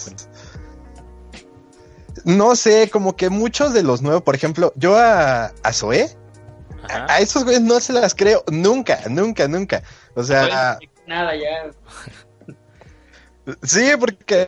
No 2.25 2.55
sé, 2.55 2.89
como 2.89 3.15
que 3.15 3.29
muchos 3.29 3.73
de 3.73 3.83
los 3.83 4.01
nuevos, 4.01 4.23
por 4.23 4.35
ejemplo, 4.35 4.73
yo 4.75 4.97
a, 4.97 5.51
a 5.63 5.73
Zoé, 5.73 6.15
Ajá. 6.83 7.05
a, 7.05 7.13
a 7.13 7.19
esos 7.19 7.43
güeyes 7.43 7.61
no 7.61 7.79
se 7.79 7.93
las 7.93 8.15
creo 8.15 8.43
nunca, 8.51 9.01
nunca, 9.09 9.47
nunca. 9.47 9.83
O 10.15 10.23
sea, 10.23 10.77
nada, 11.07 11.35
ya. 11.35 11.71
Sí, 13.63 13.91
porque 13.99 14.47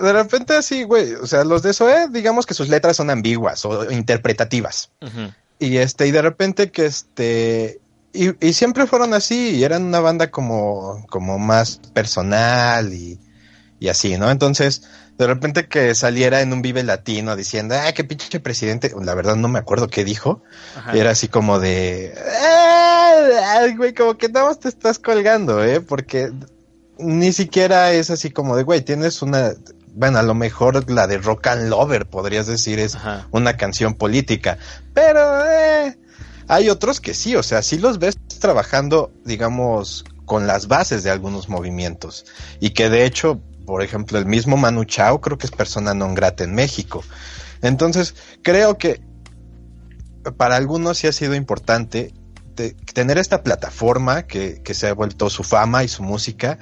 de 0.00 0.12
repente 0.12 0.54
así, 0.54 0.82
güey, 0.84 1.14
o 1.14 1.26
sea, 1.26 1.44
los 1.44 1.62
de 1.62 1.72
Zoé, 1.72 2.08
digamos 2.08 2.46
que 2.46 2.54
sus 2.54 2.68
letras 2.68 2.96
son 2.96 3.10
ambiguas 3.10 3.64
o 3.64 3.90
interpretativas. 3.90 4.90
Y 5.58 5.76
este, 5.76 6.06
y 6.06 6.10
de 6.10 6.22
repente 6.22 6.70
que 6.72 6.86
este, 6.86 7.80
y, 8.12 8.46
y 8.46 8.52
siempre 8.52 8.86
fueron 8.86 9.14
así, 9.14 9.56
y 9.56 9.64
eran 9.64 9.84
una 9.84 10.00
banda 10.00 10.30
como, 10.30 11.06
como 11.08 11.38
más 11.38 11.80
personal 11.94 12.92
y, 12.92 13.20
y 13.78 13.88
así, 13.88 14.16
¿no? 14.16 14.30
Entonces, 14.30 14.82
de 15.22 15.28
repente 15.28 15.66
que 15.68 15.94
saliera 15.94 16.40
en 16.40 16.52
un 16.52 16.62
Vive 16.62 16.82
Latino 16.82 17.36
diciendo, 17.36 17.76
ah, 17.78 17.92
qué 17.92 18.02
pinche 18.04 18.40
presidente, 18.40 18.92
la 19.00 19.14
verdad 19.14 19.36
no 19.36 19.46
me 19.48 19.58
acuerdo 19.60 19.86
qué 19.88 20.04
dijo, 20.04 20.42
Ajá. 20.76 20.92
era 20.96 21.10
así 21.10 21.28
como 21.28 21.60
de, 21.60 22.12
"Ah, 22.42 23.66
güey, 23.76 23.94
como 23.94 24.18
que 24.18 24.28
nada 24.28 24.46
más 24.46 24.58
te 24.58 24.68
estás 24.68 24.98
colgando, 24.98 25.64
¿eh? 25.64 25.80
Porque 25.80 26.32
ni 26.98 27.32
siquiera 27.32 27.92
es 27.92 28.10
así 28.10 28.30
como 28.30 28.56
de, 28.56 28.64
güey, 28.64 28.80
tienes 28.82 29.22
una, 29.22 29.52
bueno, 29.94 30.18
a 30.18 30.22
lo 30.22 30.34
mejor 30.34 30.90
la 30.90 31.06
de 31.06 31.18
Rock 31.18 31.46
and 31.48 31.68
Lover, 31.68 32.06
podrías 32.06 32.46
decir, 32.46 32.78
es 32.78 32.96
Ajá. 32.96 33.28
una 33.30 33.56
canción 33.56 33.94
política, 33.94 34.58
pero 34.92 35.44
eh, 35.48 35.96
hay 36.48 36.68
otros 36.68 37.00
que 37.00 37.14
sí, 37.14 37.36
o 37.36 37.42
sea, 37.42 37.62
sí 37.62 37.78
los 37.78 37.98
ves 37.98 38.16
trabajando, 38.40 39.12
digamos, 39.24 40.04
con 40.24 40.46
las 40.46 40.66
bases 40.66 41.02
de 41.02 41.10
algunos 41.10 41.48
movimientos 41.48 42.24
y 42.60 42.70
que 42.70 42.88
de 42.88 43.04
hecho, 43.04 43.40
por 43.66 43.82
ejemplo, 43.82 44.18
el 44.18 44.26
mismo 44.26 44.56
Manu 44.56 44.84
Chao 44.84 45.20
creo 45.20 45.38
que 45.38 45.46
es 45.46 45.52
persona 45.52 45.94
non 45.94 46.14
grata 46.14 46.44
en 46.44 46.54
México. 46.54 47.04
Entonces, 47.62 48.14
creo 48.42 48.76
que 48.78 49.00
para 50.36 50.56
algunos 50.56 50.98
sí 50.98 51.06
ha 51.06 51.12
sido 51.12 51.34
importante 51.34 52.12
te- 52.54 52.74
tener 52.94 53.18
esta 53.18 53.42
plataforma 53.42 54.22
que, 54.22 54.62
que 54.62 54.74
se 54.74 54.88
ha 54.88 54.94
vuelto 54.94 55.30
su 55.30 55.42
fama 55.42 55.84
y 55.84 55.88
su 55.88 56.02
música 56.02 56.58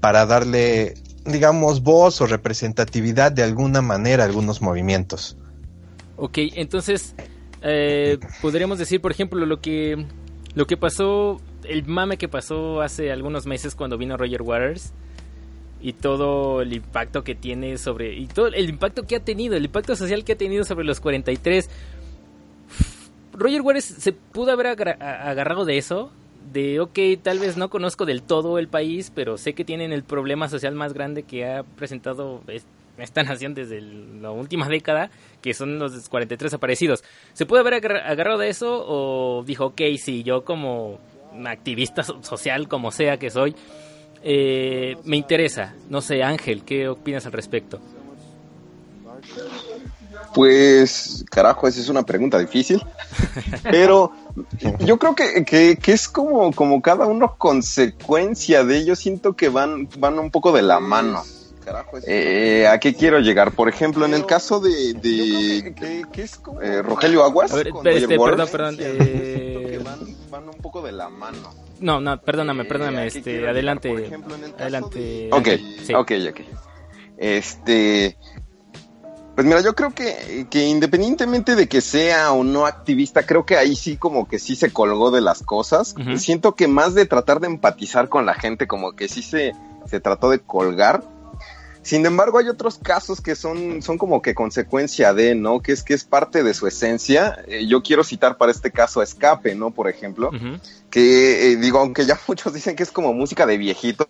para 0.00 0.26
darle, 0.26 0.94
digamos, 1.24 1.82
voz 1.82 2.20
o 2.20 2.26
representatividad 2.26 3.32
de 3.32 3.42
alguna 3.42 3.82
manera 3.82 4.24
a 4.24 4.26
algunos 4.26 4.60
movimientos. 4.62 5.36
Ok, 6.16 6.38
entonces 6.56 7.14
eh, 7.62 8.18
podríamos 8.40 8.78
decir, 8.78 9.00
por 9.00 9.12
ejemplo, 9.12 9.44
lo 9.46 9.60
que 9.60 10.06
lo 10.54 10.66
que 10.66 10.76
pasó, 10.76 11.40
el 11.64 11.86
mame 11.86 12.16
que 12.16 12.28
pasó 12.28 12.80
hace 12.80 13.12
algunos 13.12 13.46
meses 13.46 13.74
cuando 13.74 13.96
vino 13.96 14.16
Roger 14.16 14.42
Waters 14.42 14.92
y 15.80 15.92
todo 15.92 16.60
el 16.62 16.72
impacto 16.72 17.22
que 17.24 17.34
tiene 17.34 17.78
sobre 17.78 18.14
y 18.14 18.26
todo 18.26 18.48
el 18.48 18.68
impacto 18.68 19.06
que 19.06 19.16
ha 19.16 19.20
tenido, 19.20 19.56
el 19.56 19.64
impacto 19.66 19.94
social 19.96 20.24
que 20.24 20.32
ha 20.32 20.36
tenido 20.36 20.64
sobre 20.64 20.84
los 20.84 21.00
43. 21.00 21.68
Roger 23.32 23.62
Waters 23.62 23.84
se 23.84 24.12
pudo 24.12 24.52
haber 24.52 24.66
agarrado 24.66 25.64
de 25.64 25.78
eso, 25.78 26.10
de 26.52 26.80
ok, 26.80 26.98
tal 27.22 27.38
vez 27.38 27.56
no 27.56 27.70
conozco 27.70 28.04
del 28.06 28.22
todo 28.22 28.58
el 28.58 28.68
país, 28.68 29.12
pero 29.14 29.38
sé 29.38 29.52
que 29.52 29.64
tienen 29.64 29.92
el 29.92 30.02
problema 30.02 30.48
social 30.48 30.74
más 30.74 30.92
grande 30.92 31.22
que 31.22 31.46
ha 31.46 31.62
presentado 31.62 32.42
es- 32.48 32.66
esta 32.96 33.22
nación 33.22 33.54
desde 33.54 33.80
la 33.80 34.32
última 34.32 34.68
década, 34.68 35.10
que 35.40 35.54
son 35.54 35.78
los 35.78 36.08
43 36.08 36.52
aparecidos. 36.54 37.04
¿Se 37.32 37.46
puede 37.46 37.60
haber 37.60 37.74
agar- 37.74 37.98
agarrado 38.10 38.38
de 38.38 38.48
eso 38.48 38.84
o 38.88 39.44
dijo, 39.44 39.66
ok, 39.66 39.82
sí, 39.98 40.24
yo 40.24 40.44
como 40.44 40.98
activista 41.46 42.02
so- 42.02 42.20
social, 42.24 42.66
como 42.66 42.90
sea 42.90 43.16
que 43.18 43.30
soy, 43.30 43.54
eh, 44.22 44.96
me 45.04 45.16
interesa? 45.16 45.74
No 45.88 46.00
sé, 46.00 46.22
Ángel, 46.22 46.62
¿qué 46.64 46.88
opinas 46.88 47.26
al 47.26 47.32
respecto? 47.32 47.80
Pues, 50.34 51.24
carajo, 51.30 51.68
esa 51.68 51.80
es 51.80 51.88
una 51.88 52.04
pregunta 52.04 52.38
difícil. 52.38 52.82
Pero 53.62 54.12
yo 54.80 54.98
creo 54.98 55.14
que, 55.14 55.44
que, 55.44 55.76
que 55.76 55.92
es 55.92 56.08
como, 56.08 56.52
como 56.52 56.82
cada 56.82 57.06
uno 57.06 57.36
consecuencia 57.38 58.64
de 58.64 58.78
ello. 58.78 58.96
Siento 58.96 59.34
que 59.34 59.48
van, 59.48 59.88
van 59.98 60.18
un 60.18 60.30
poco 60.30 60.52
de 60.52 60.62
la 60.62 60.80
mano. 60.80 61.22
Eh, 62.06 62.66
¿A 62.66 62.78
qué 62.78 62.94
quiero 62.94 63.18
llegar? 63.20 63.52
Por 63.52 63.68
ejemplo, 63.68 64.06
en 64.06 64.14
el 64.14 64.26
caso 64.26 64.60
de, 64.60 64.94
de 64.94 65.74
eh, 66.62 66.82
Rogelio 66.82 67.24
Aguas. 67.24 67.52
A 67.52 67.56
ver, 67.56 67.70
con 67.70 67.86
este, 67.86 68.18
perdón, 68.18 68.76
siento 68.76 69.68
que 69.68 69.80
van, 69.84 69.98
van 70.30 70.48
un 70.48 70.60
poco 70.62 70.82
de 70.82 70.92
la 70.92 71.08
mano. 71.08 71.67
No, 71.80 72.00
no, 72.00 72.20
perdóname, 72.20 72.62
Eh, 72.64 72.66
perdóname, 72.66 72.98
¿a 72.98 73.10
qué 73.10 73.18
este, 73.18 73.48
adelante, 73.48 73.88
Por 73.90 74.00
ejemplo, 74.00 74.34
en 74.34 74.44
el 74.44 74.50
caso 74.52 74.62
adelante. 74.62 74.98
de- 74.98 75.30
Ok, 75.32 75.48
sí. 75.84 75.94
ok, 75.94 76.12
ok. 76.30 76.40
Este. 77.16 78.16
Pues 79.34 79.46
mira, 79.46 79.60
yo 79.60 79.74
creo 79.74 79.92
que, 79.94 80.48
que 80.50 80.66
independientemente 80.66 81.54
de 81.54 81.68
que 81.68 81.80
sea 81.80 82.32
o 82.32 82.42
no 82.42 82.66
activista, 82.66 83.24
creo 83.24 83.46
que 83.46 83.56
ahí 83.56 83.76
sí 83.76 83.96
como 83.96 84.26
que 84.26 84.40
sí 84.40 84.56
se 84.56 84.72
colgó 84.72 85.12
de 85.12 85.20
las 85.20 85.42
cosas. 85.44 85.94
Siento 86.16 86.56
que 86.56 86.66
más 86.66 86.94
de 86.94 87.06
tratar 87.06 87.38
de 87.38 87.46
empatizar 87.46 88.08
con 88.08 88.26
la 88.26 88.34
gente, 88.34 88.66
como 88.66 88.92
que 88.96 89.06
sí 89.06 89.22
se, 89.22 89.52
se 89.86 90.00
trató 90.00 90.30
de 90.30 90.40
colgar. 90.40 91.04
Sin 91.82 92.04
embargo, 92.04 92.38
hay 92.38 92.48
otros 92.48 92.78
casos 92.82 93.20
que 93.20 93.34
son, 93.34 93.80
son 93.82 93.96
como 93.98 94.20
que 94.20 94.34
consecuencia 94.34 95.14
de, 95.14 95.34
¿no? 95.34 95.60
Que 95.60 95.72
es 95.72 95.82
que 95.82 95.94
es 95.94 96.04
parte 96.04 96.42
de 96.42 96.52
su 96.54 96.66
esencia. 96.66 97.42
Eh, 97.46 97.66
yo 97.66 97.82
quiero 97.82 98.04
citar 98.04 98.36
para 98.36 98.52
este 98.52 98.70
caso 98.70 99.00
a 99.00 99.04
Escape, 99.04 99.54
¿no? 99.54 99.70
Por 99.70 99.88
ejemplo 99.88 100.30
que 100.90 101.52
eh, 101.52 101.56
digo, 101.56 101.78
aunque 101.78 102.04
ya 102.06 102.18
muchos 102.28 102.52
dicen 102.52 102.76
que 102.76 102.82
es 102.82 102.90
como 102.90 103.12
música 103.14 103.46
de 103.46 103.56
viejito, 103.58 104.08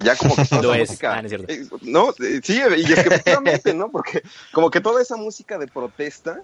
ya 0.00 0.16
como 0.16 0.34
que 0.36 0.44
toda 0.50 0.62
Lo 0.62 0.74
esa 0.74 0.82
es. 0.82 0.88
música, 0.90 1.12
Ah, 1.14 1.22
no 1.22 1.26
es 1.26 1.30
cierto. 1.30 1.52
eh, 1.52 1.66
no, 1.82 2.10
eh, 2.10 2.40
sí, 2.42 2.60
y 2.76 2.82
es 2.92 2.94
que 2.94 3.08
efectivamente, 3.08 3.72
¿no? 3.74 3.90
Porque 3.90 4.22
como 4.52 4.70
que 4.70 4.80
toda 4.80 5.00
esa 5.00 5.16
música 5.16 5.58
de 5.58 5.66
protesta, 5.66 6.40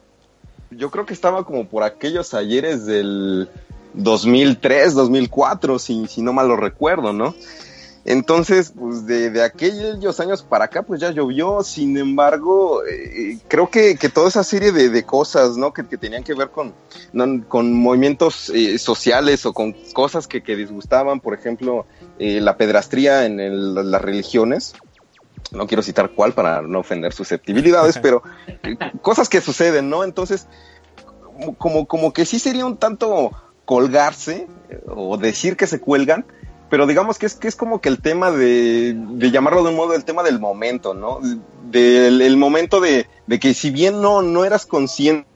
yo 0.70 0.90
creo 0.90 1.04
que 1.06 1.14
estaba 1.14 1.44
como 1.44 1.66
por 1.68 1.82
aquellos 1.82 2.32
ayeres 2.34 2.86
del 2.86 3.48
2003, 3.94 4.94
2004, 4.94 5.78
si, 5.78 6.06
si 6.06 6.22
no 6.22 6.32
mal 6.32 6.48
lo 6.48 6.56
recuerdo, 6.56 7.12
¿no? 7.12 7.34
Entonces, 8.04 8.72
pues 8.78 9.06
de, 9.06 9.30
de 9.30 9.42
aquellos 9.42 10.18
años 10.20 10.42
para 10.42 10.64
acá, 10.64 10.82
pues 10.82 11.00
ya 11.00 11.10
llovió. 11.10 11.62
Sin 11.62 11.98
embargo, 11.98 12.82
eh, 12.84 13.38
creo 13.48 13.68
que, 13.70 13.96
que 13.96 14.08
toda 14.08 14.28
esa 14.28 14.42
serie 14.42 14.72
de, 14.72 14.88
de 14.88 15.02
cosas, 15.04 15.56
¿no? 15.56 15.72
Que, 15.72 15.86
que 15.86 15.98
tenían 15.98 16.24
que 16.24 16.34
ver 16.34 16.48
con, 16.50 16.74
no, 17.12 17.46
con 17.48 17.72
movimientos 17.74 18.50
eh, 18.54 18.78
sociales 18.78 19.44
o 19.44 19.52
con 19.52 19.74
cosas 19.92 20.26
que, 20.26 20.42
que 20.42 20.56
disgustaban, 20.56 21.20
por 21.20 21.34
ejemplo, 21.34 21.86
eh, 22.18 22.40
la 22.40 22.56
pedrastría 22.56 23.26
en 23.26 23.38
el- 23.38 23.74
las 23.90 24.00
religiones. 24.02 24.72
No 25.52 25.66
quiero 25.66 25.82
citar 25.82 26.10
cuál 26.10 26.32
para 26.32 26.62
no 26.62 26.78
ofender 26.80 27.12
susceptibilidades, 27.12 27.98
pero 28.02 28.22
eh, 28.46 28.76
cosas 29.02 29.28
que 29.28 29.40
suceden, 29.42 29.90
¿no? 29.90 30.04
Entonces, 30.04 30.46
como- 31.22 31.54
como, 31.56 31.86
como 31.86 32.12
que 32.12 32.24
sí 32.24 32.38
sería 32.38 32.64
un 32.64 32.76
tanto 32.78 33.30
colgarse 33.66 34.48
eh, 34.70 34.80
o 34.88 35.16
decir 35.18 35.56
que 35.56 35.66
se 35.66 35.80
cuelgan, 35.80 36.24
pero 36.70 36.86
digamos 36.86 37.18
que 37.18 37.26
es 37.26 37.34
que 37.34 37.48
es 37.48 37.56
como 37.56 37.80
que 37.80 37.88
el 37.88 38.00
tema 38.00 38.30
de, 38.30 38.94
de 38.96 39.30
llamarlo 39.30 39.64
de 39.64 39.70
un 39.70 39.76
modo 39.76 39.94
el 39.94 40.04
tema 40.04 40.22
del 40.22 40.38
momento, 40.38 40.94
¿no? 40.94 41.20
Del 41.70 42.22
el 42.22 42.36
momento 42.36 42.80
de, 42.80 43.06
de 43.26 43.40
que 43.40 43.52
si 43.52 43.70
bien 43.70 44.00
no, 44.00 44.22
no 44.22 44.44
eras 44.44 44.64
consciente, 44.64 45.28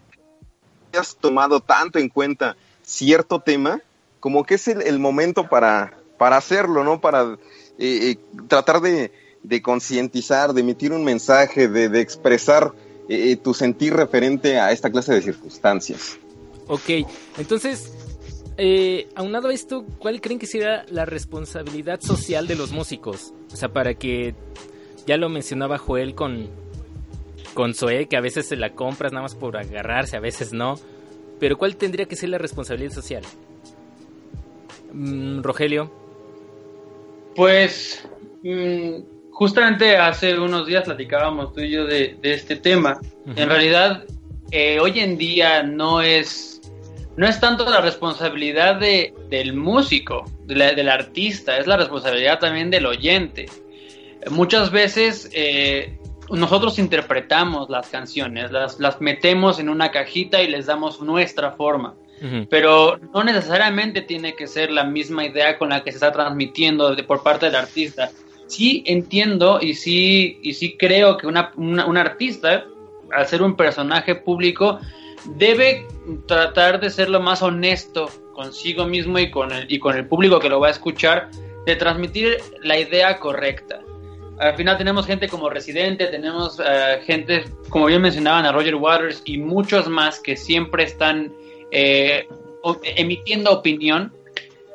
has 0.99 1.17
tomado 1.17 1.61
tanto 1.61 1.99
en 1.99 2.09
cuenta 2.09 2.57
cierto 2.83 3.41
tema, 3.41 3.81
como 4.21 4.45
que 4.45 4.55
es 4.55 4.69
el, 4.69 4.81
el 4.83 5.01
momento 5.01 5.49
para, 5.49 5.99
para 6.19 6.37
hacerlo, 6.37 6.85
¿no? 6.85 7.01
Para 7.01 7.37
eh, 7.79 8.13
eh, 8.13 8.17
tratar 8.47 8.81
de, 8.81 9.11
de 9.43 9.61
concientizar, 9.61 10.55
de 10.55 10.61
emitir 10.61 10.93
un 10.93 11.03
mensaje, 11.03 11.69
de, 11.69 11.89
de 11.89 12.01
expresar 12.01 12.73
eh, 13.09 13.33
eh, 13.33 13.37
tu 13.37 13.55
sentir 13.55 13.95
referente 13.95 14.59
a 14.61 14.71
esta 14.71 14.91
clase 14.91 15.13
de 15.13 15.23
circunstancias. 15.23 16.17
Ok, 16.69 17.07
entonces, 17.39 17.93
eh, 18.57 19.09
aunado 19.15 19.49
a 19.49 19.55
esto, 19.55 19.85
¿cuál 19.99 20.21
creen 20.21 20.39
que 20.39 20.47
será 20.47 20.85
la 20.91 21.05
responsabilidad 21.05 22.01
social 22.01 22.47
de 22.47 22.57
los 22.57 22.73
músicos? 22.73 23.33
O 23.53 23.57
sea, 23.57 23.69
para 23.71 23.95
que, 23.95 24.35
ya 25.07 25.17
lo 25.17 25.29
mencionaba 25.29 25.79
Joel 25.79 26.15
con, 26.15 26.49
con 27.55 27.75
Zoe, 27.75 28.07
que 28.07 28.17
a 28.17 28.21
veces 28.21 28.47
se 28.47 28.57
la 28.57 28.73
compras 28.73 29.13
nada 29.13 29.23
más 29.23 29.35
por 29.35 29.57
agarrarse, 29.57 30.17
a 30.17 30.21
veces 30.21 30.53
no. 30.53 30.75
Pero 31.41 31.59
¿cuál 31.59 31.77
tendría 31.77 32.07
que 32.07 32.17
ser 32.17 32.29
la 32.31 32.39
responsabilidad 32.39 32.93
social? 32.93 33.23
Mm, 34.93 35.43
Rogelio. 35.43 35.91
Pues 37.35 38.09
mm, 38.43 39.31
justamente 39.31 39.97
hace 39.97 40.39
unos 40.39 40.67
días 40.67 40.85
platicábamos 40.85 41.53
tú 41.53 41.61
y 41.61 41.71
yo 41.71 41.85
de, 41.85 42.17
de 42.23 42.35
este 42.35 42.57
tema. 42.57 43.01
En 43.35 43.49
realidad, 43.49 44.05
eh, 44.51 44.79
hoy 44.81 45.01
en 45.01 45.19
día 45.19 45.63
no 45.63 46.01
es, 46.01 46.54
no 47.17 47.27
es 47.27 47.39
tanto 47.41 47.69
la 47.69 47.81
responsabilidad 47.81 48.77
de, 48.77 49.15
del 49.31 49.55
músico, 49.55 50.25
de 50.47 50.57
la- 50.57 50.73
del 50.73 50.89
artista, 50.89 51.59
es 51.59 51.67
la 51.67 51.77
responsabilidad 51.77 52.39
también 52.39 52.71
del 52.71 52.87
oyente. 52.87 53.47
Muchas 54.31 54.71
veces 54.71 55.29
eh, 55.33 55.99
nosotros 56.31 56.79
interpretamos 56.79 57.69
las 57.69 57.89
canciones, 57.89 58.51
las, 58.51 58.81
las 58.81 59.01
metemos 59.01 59.59
en 59.59 59.69
una 59.69 59.91
cajita 59.91 60.43
y 60.43 60.49
les 60.49 60.67
damos 60.67 61.01
nuestra 61.01 61.53
forma 61.53 61.95
pero 62.49 62.99
no 63.13 63.23
necesariamente 63.25 64.01
tiene 64.01 64.35
que 64.35 64.47
ser 64.47 64.71
la 64.71 64.85
misma 64.85 65.27
idea 65.27 65.59
con 65.59 65.69
la 65.71 65.83
que 65.83 65.91
se 65.91 65.97
está 65.97 66.11
transmitiendo 66.13 66.95
de- 66.95 67.03
por 67.03 67.23
parte 67.23 67.47
del 67.47 67.57
artista. 67.57 68.11
Sí 68.47 68.83
entiendo 68.87 69.59
y 69.61 69.75
sí, 69.75 70.39
y 70.43 70.55
sí 70.55 70.77
creo 70.79 71.17
que 71.19 71.27
una, 71.27 71.53
una- 71.57 71.85
un 71.87 71.97
artista, 71.99 72.65
al 73.13 73.27
ser 73.27 73.43
un 73.43 73.57
personaje 73.57 74.15
público, 74.15 74.79
debe 75.27 75.87
tratar 76.27 76.81
de 76.81 76.91
ser 76.91 77.09
lo 77.11 77.21
más 77.21 77.43
honesto 77.43 78.11
consigo 78.33 78.85
mismo 78.85 79.19
y 79.19 79.31
con 79.31 79.53
el, 79.53 79.71
y 79.73 79.79
con 79.79 79.97
el 79.97 80.07
público 80.07 80.41
que 80.41 80.49
lo 80.49 80.61
va 80.61 80.69
a 80.69 80.71
escuchar, 80.71 81.31
de 81.67 81.77
transmitir 81.77 82.39
la 82.63 82.79
idea 82.79 83.19
correcta. 83.19 83.81
Al 84.39 84.57
final 84.57 84.77
tenemos 84.77 85.07
gente 85.07 85.29
como 85.29 85.49
Residente, 85.49 86.09
tenemos 86.09 86.61
eh, 86.61 87.01
gente, 87.07 87.45
como 87.69 87.87
bien 87.87 88.03
mencionaban, 88.03 88.45
a 88.45 88.53
Roger 88.53 88.75
Waters 88.75 89.23
y 89.25 89.39
muchos 89.39 89.89
más 89.89 90.19
que 90.19 90.37
siempre 90.37 90.85
están 90.85 91.33
eh, 91.71 92.27
emitiendo 92.97 93.53
opinión, 93.53 94.13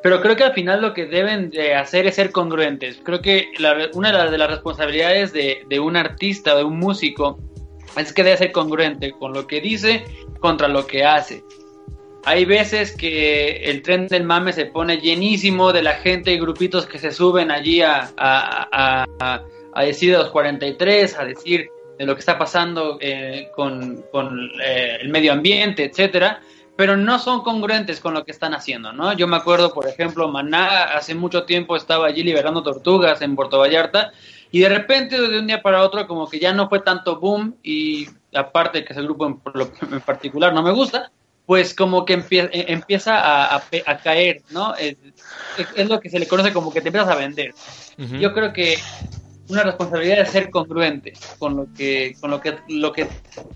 pero 0.01 0.21
creo 0.21 0.37
que 0.37 0.45
al 0.45 0.53
final 0.53 0.81
lo 0.81 0.93
que 0.93 1.05
deben 1.05 1.49
de 1.49 1.75
hacer 1.75 2.07
es 2.07 2.15
ser 2.15 2.31
congruentes. 2.31 3.01
Creo 3.03 3.21
que 3.21 3.49
una 3.93 4.11
de 4.11 4.17
las, 4.17 4.31
de 4.31 4.37
las 4.37 4.49
responsabilidades 4.49 5.33
de, 5.33 5.63
de 5.67 5.79
un 5.79 5.97
artista 5.97 6.55
de 6.55 6.63
un 6.63 6.79
músico 6.79 7.37
es 7.97 8.13
que 8.13 8.23
debe 8.23 8.37
ser 8.37 8.51
congruente 8.53 9.11
con 9.11 9.33
lo 9.33 9.45
que 9.45 9.59
dice 9.59 10.05
contra 10.39 10.67
lo 10.67 10.85
que 10.87 11.03
hace. 11.05 11.43
Hay 12.25 12.43
veces 12.45 12.95
que 12.95 13.63
el 13.69 13.81
tren 13.81 14.07
del 14.07 14.23
mame 14.23 14.51
se 14.53 14.65
pone 14.65 14.97
llenísimo 14.97 15.71
de 15.71 15.81
la 15.81 15.93
gente 15.93 16.31
y 16.33 16.39
grupitos 16.39 16.85
que 16.85 16.99
se 16.99 17.11
suben 17.11 17.49
allí 17.49 17.81
a, 17.81 18.11
a, 18.17 18.67
a- 18.71 19.05
a- 19.19 19.43
a 19.73 19.83
decir 19.83 20.11
de 20.11 20.17
los 20.17 20.29
43, 20.29 21.17
a 21.17 21.25
decir 21.25 21.69
de 21.97 22.05
lo 22.05 22.15
que 22.15 22.19
está 22.19 22.37
pasando 22.37 22.97
eh, 22.99 23.49
con, 23.55 24.03
con, 24.11 24.49
eh, 24.63 24.97
el 25.01 25.09
medio 25.09 25.31
ambiente, 25.31 25.85
etcétera, 25.85 26.41
pero 26.75 26.97
no 26.97 27.19
son 27.19 27.41
congruentes 27.41 27.99
con 27.99 28.13
lo 28.13 28.23
que 28.25 28.31
están 28.31 28.53
haciendo, 28.53 28.91
¿no? 28.93 29.13
Yo 29.13 29.27
me 29.27 29.35
acuerdo, 29.37 29.73
por 29.73 29.87
ejemplo, 29.87 30.27
Maná 30.29 30.83
hace 30.95 31.13
mucho 31.13 31.43
tiempo 31.43 31.75
estaba 31.75 32.07
allí 32.07 32.23
liberando 32.23 32.63
tortugas 32.63 33.21
en 33.21 33.35
Puerto 33.35 33.59
Vallarta 33.59 34.11
y 34.51 34.59
de 34.61 34.69
repente 34.69 35.19
de 35.21 35.39
un 35.39 35.47
día 35.47 35.61
para 35.61 35.83
otro 35.83 36.07
como 36.07 36.27
que 36.29 36.39
ya 36.39 36.53
no 36.53 36.67
fue 36.69 36.79
tanto 36.79 37.19
boom 37.19 37.55
y 37.63 38.07
aparte 38.33 38.83
que 38.85 38.93
ese 38.93 39.01
grupo 39.01 39.25
en, 39.27 39.41
en 39.93 40.01
particular 40.01 40.53
no 40.53 40.61
me 40.63 40.71
gusta, 40.71 41.11
pues 41.45 41.73
como 41.73 42.05
que 42.05 42.17
empie- 42.19 42.49
eh, 42.51 42.65
empieza 42.67 43.19
a, 43.19 43.55
a 43.57 43.63
a 43.85 43.97
caer, 43.97 44.43
¿no? 44.51 44.75
Es, 44.75 44.95
es- 45.75 45.89
lo 45.89 45.99
que 45.99 46.09
se 46.09 46.19
le 46.19 46.27
conoce 46.27 46.53
como 46.53 46.71
que 46.71 46.81
te 46.81 46.89
empiezas 46.89 47.09
a 47.09 47.15
vender. 47.15 47.53
Ujú. 47.97 48.15
Yo 48.17 48.33
creo 48.33 48.53
que 48.53 48.77
una 49.47 49.63
responsabilidad 49.63 50.19
es 50.21 50.29
ser 50.29 50.51
congruente 50.51 51.13
con 51.39 51.55
lo 51.55 51.65
que, 51.75 52.15
con 52.21 52.29
lo 52.29 52.39
que, 52.39 52.59
lo 52.67 52.91
que, 52.91 53.07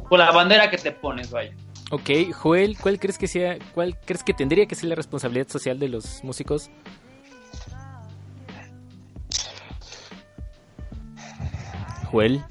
con 0.09 0.17
la 0.19 0.31
bandera 0.31 0.69
que 0.71 0.77
te 0.77 0.91
pones, 0.91 1.29
vaya. 1.29 1.51
Ok, 1.91 2.09
Joel, 2.33 2.75
¿cuál 2.79 2.99
crees 2.99 3.19
que 3.19 3.27
sea, 3.27 3.57
cuál 3.75 3.95
crees 4.03 4.23
que 4.23 4.33
tendría 4.33 4.65
que 4.65 4.73
ser 4.73 4.85
la 4.89 4.95
responsabilidad 4.95 5.47
social 5.47 5.77
de 5.77 5.89
los 5.89 6.23
músicos? 6.23 6.71
Joel. 12.11 12.43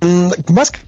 Mm, 0.00 0.30
más 0.52 0.70
que 0.70 0.80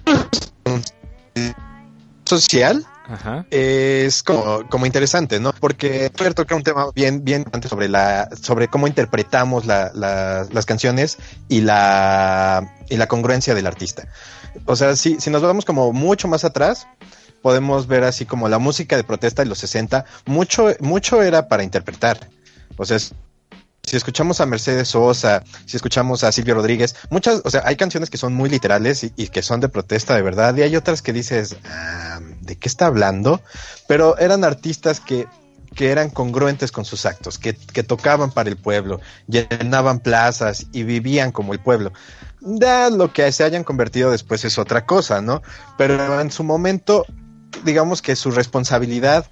social, 2.25 2.85
Ajá. 3.09 3.47
es 3.51 4.23
como, 4.23 4.69
como 4.69 4.85
interesante, 4.87 5.41
¿no? 5.41 5.53
Porque 5.53 6.11
toca 6.35 6.55
un 6.55 6.63
tema 6.63 6.89
bien, 6.95 7.25
bien 7.25 7.47
antes 7.53 7.71
sobre 7.71 7.89
la, 7.89 8.29
sobre 8.41 8.69
cómo 8.69 8.87
interpretamos 8.87 9.65
la- 9.67 9.91
la- 9.95 10.47
las 10.53 10.67
canciones 10.67 11.17
y 11.49 11.63
la, 11.63 12.75
y 12.91 12.97
la 12.97 13.07
congruencia 13.07 13.55
del 13.55 13.67
artista. 13.67 14.09
O 14.67 14.77
sea, 14.77 14.95
si, 14.97 15.19
si 15.21 15.31
nos 15.31 15.43
vamos 15.43 15.65
como 15.65 15.93
mucho 15.93 16.29
más 16.29 16.45
atrás, 16.45 16.87
podemos 17.41 17.87
ver 17.87 18.05
así 18.05 18.27
como 18.27 18.49
la 18.49 18.59
música 18.59 18.97
de 18.97 19.05
protesta 19.05 19.43
de 19.43 19.49
los 19.49 19.59
60, 19.59 20.05
mucho, 20.27 20.69
mucho 20.81 21.23
era 21.23 21.49
para 21.49 21.63
interpretar. 21.63 22.29
O 22.77 22.85
sea, 22.85 22.97
es- 22.99 23.15
si 23.89 23.97
escuchamos 23.97 24.41
a 24.41 24.47
Mercedes 24.47 24.89
Sosa, 24.89 25.43
si 25.67 25.77
escuchamos 25.77 26.23
a 26.23 26.31
Silvio 26.31 26.55
Rodríguez, 26.55 26.95
muchas, 27.11 27.41
o 27.45 27.51
sea, 27.51 27.63
hay 27.65 27.77
canciones 27.77 28.11
que 28.11 28.19
son 28.19 28.35
muy 28.35 28.51
literales 28.51 29.05
y, 29.05 29.29
que 29.29 29.43
son 29.43 29.61
de 29.61 29.69
protesta 29.69 30.15
de 30.15 30.23
verdad, 30.23 30.57
y 30.57 30.63
hay 30.63 30.77
otras 30.77 31.03
que 31.03 31.13
dices, 31.13 31.57
"Ah, 31.65 32.21
¿de 32.43 32.57
qué 32.57 32.69
está 32.69 32.87
hablando? 32.87 33.43
Pero 33.87 34.19
eran 34.19 34.45
artistas 34.45 35.01
que, 35.01 35.27
que 35.75 35.91
eran 35.91 36.11
congruentes 36.11 36.71
con 36.71 36.85
sus 36.85 37.07
actos, 37.07 37.39
que, 37.39 37.55
que 37.55 37.83
tocaban 37.83 38.31
para 38.31 38.51
el 38.51 38.57
pueblo, 38.57 39.01
llenaban 39.27 40.01
plazas 40.01 40.67
y 40.73 40.83
vivían 40.83 41.33
como 41.33 41.53
el 41.53 41.61
pueblo. 41.61 41.93
Ya 42.41 42.91
lo 42.91 43.13
que 43.13 43.31
se 43.33 43.45
hayan 43.45 43.65
convertido 43.65 44.11
después 44.11 44.45
es 44.45 44.59
otra 44.59 44.87
cosa, 44.87 45.23
¿no? 45.23 45.43
Pero 45.77 46.21
en 46.21 46.31
su 46.31 46.45
momento, 46.45 47.05
digamos 47.65 48.03
que 48.03 48.17
su 48.17 48.31
responsabilidad 48.31 49.27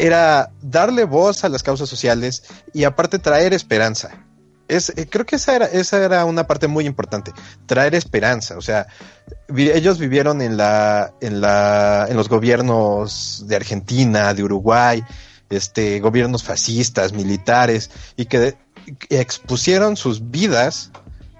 era 0.00 0.50
darle 0.62 1.04
voz 1.04 1.44
a 1.44 1.48
las 1.50 1.62
causas 1.62 1.88
sociales 1.88 2.42
y 2.72 2.84
aparte 2.84 3.18
traer 3.18 3.52
esperanza. 3.52 4.24
Es, 4.66 4.90
eh, 4.96 5.06
creo 5.10 5.26
que 5.26 5.36
esa 5.36 5.54
era, 5.54 5.66
esa 5.66 6.02
era 6.02 6.24
una 6.24 6.46
parte 6.46 6.68
muy 6.68 6.86
importante, 6.86 7.32
traer 7.66 7.94
esperanza. 7.94 8.56
O 8.56 8.62
sea, 8.62 8.86
ellos 9.54 9.98
vivieron 9.98 10.40
en 10.40 10.56
la, 10.56 11.12
en 11.20 11.40
la, 11.40 12.06
en 12.08 12.16
los 12.16 12.28
gobiernos 12.28 13.44
de 13.46 13.56
Argentina, 13.56 14.32
de 14.32 14.42
Uruguay, 14.42 15.04
este, 15.50 16.00
gobiernos 16.00 16.44
fascistas, 16.44 17.12
militares, 17.12 17.90
y 18.16 18.24
que, 18.24 18.56
expusieron 19.10 19.96
sus 19.96 20.30
vidas 20.30 20.90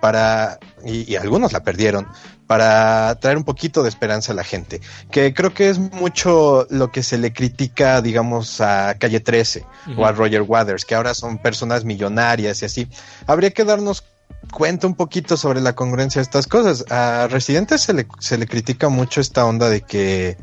para, 0.01 0.59
y 0.85 1.17
algunos 1.17 1.53
la 1.53 1.63
perdieron, 1.63 2.07
para 2.51 3.15
traer 3.21 3.37
un 3.37 3.45
poquito 3.45 3.85
de 3.85 3.89
esperanza 3.89 4.33
a 4.33 4.35
la 4.35 4.43
gente. 4.43 4.81
Que 5.13 5.33
creo 5.33 5.55
que 5.55 5.71
es 5.71 5.79
mucho 5.79 6.67
lo 6.69 6.91
que 6.91 7.05
se 7.05 7.17
le 7.17 7.33
critica, 7.33 8.03
digamos, 8.03 8.61
a 8.61 8.97
Calle 8.99 9.21
13 9.21 9.65
Ujú. 9.93 10.03
o 10.03 10.05
a 10.05 10.11
Roger 10.11 10.43
Waters, 10.43 10.85
que 10.85 10.97
ahora 10.97 11.15
son 11.15 11.39
personas 11.39 11.85
millonarias 11.85 12.61
y 12.63 12.65
así. 12.65 12.89
Habría 13.29 13.53
que 13.53 13.63
darnos 13.63 14.03
cuenta 14.51 14.89
un 14.89 14.97
poquito 14.97 15.37
sobre 15.37 15.61
la 15.61 15.77
congruencia 15.77 16.19
de 16.19 16.25
estas 16.25 16.49
cosas. 16.49 16.85
A 16.91 17.29
Residente 17.31 17.79
se 17.79 17.93
le, 17.93 18.09
se 18.19 18.37
le 18.37 18.49
critica 18.49 18.89
mucho 18.89 19.21
esta 19.21 19.47
onda 19.47 19.71
de 19.71 19.83
que 19.83 20.37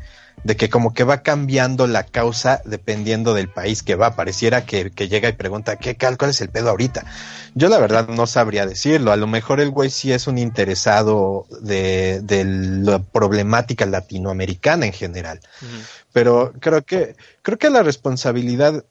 de 0.44 0.56
que 0.56 0.68
como 0.68 0.94
que 0.94 1.04
va 1.04 1.22
cambiando 1.22 1.86
la 1.86 2.04
causa 2.04 2.62
dependiendo 2.64 3.34
del 3.34 3.48
país 3.48 3.82
que 3.82 3.94
va. 3.94 4.16
Pareciera 4.16 4.64
que, 4.64 4.90
que 4.90 5.08
llega 5.08 5.28
y 5.28 5.32
pregunta, 5.32 5.76
¿qué 5.76 5.96
cal, 5.96 6.16
cuál 6.16 6.30
es 6.30 6.40
el 6.40 6.48
pedo 6.48 6.70
ahorita? 6.70 7.04
Yo 7.54 7.68
la 7.68 7.78
verdad 7.78 8.08
no 8.08 8.26
sabría 8.26 8.66
decirlo. 8.66 9.12
A 9.12 9.16
lo 9.16 9.26
mejor 9.26 9.60
el 9.60 9.70
güey 9.70 9.90
sí 9.90 10.12
es 10.12 10.26
un 10.26 10.38
interesado 10.38 11.46
de, 11.60 12.20
de 12.22 12.44
la 12.44 13.00
problemática 13.00 13.86
latinoamericana 13.86 14.86
en 14.86 14.92
general. 14.92 15.40
Pero 16.12 16.52
creo 16.60 16.82
que, 16.82 17.16
creo 17.42 17.58
que 17.58 17.70
la 17.70 17.82
responsabilidad, 17.82 18.84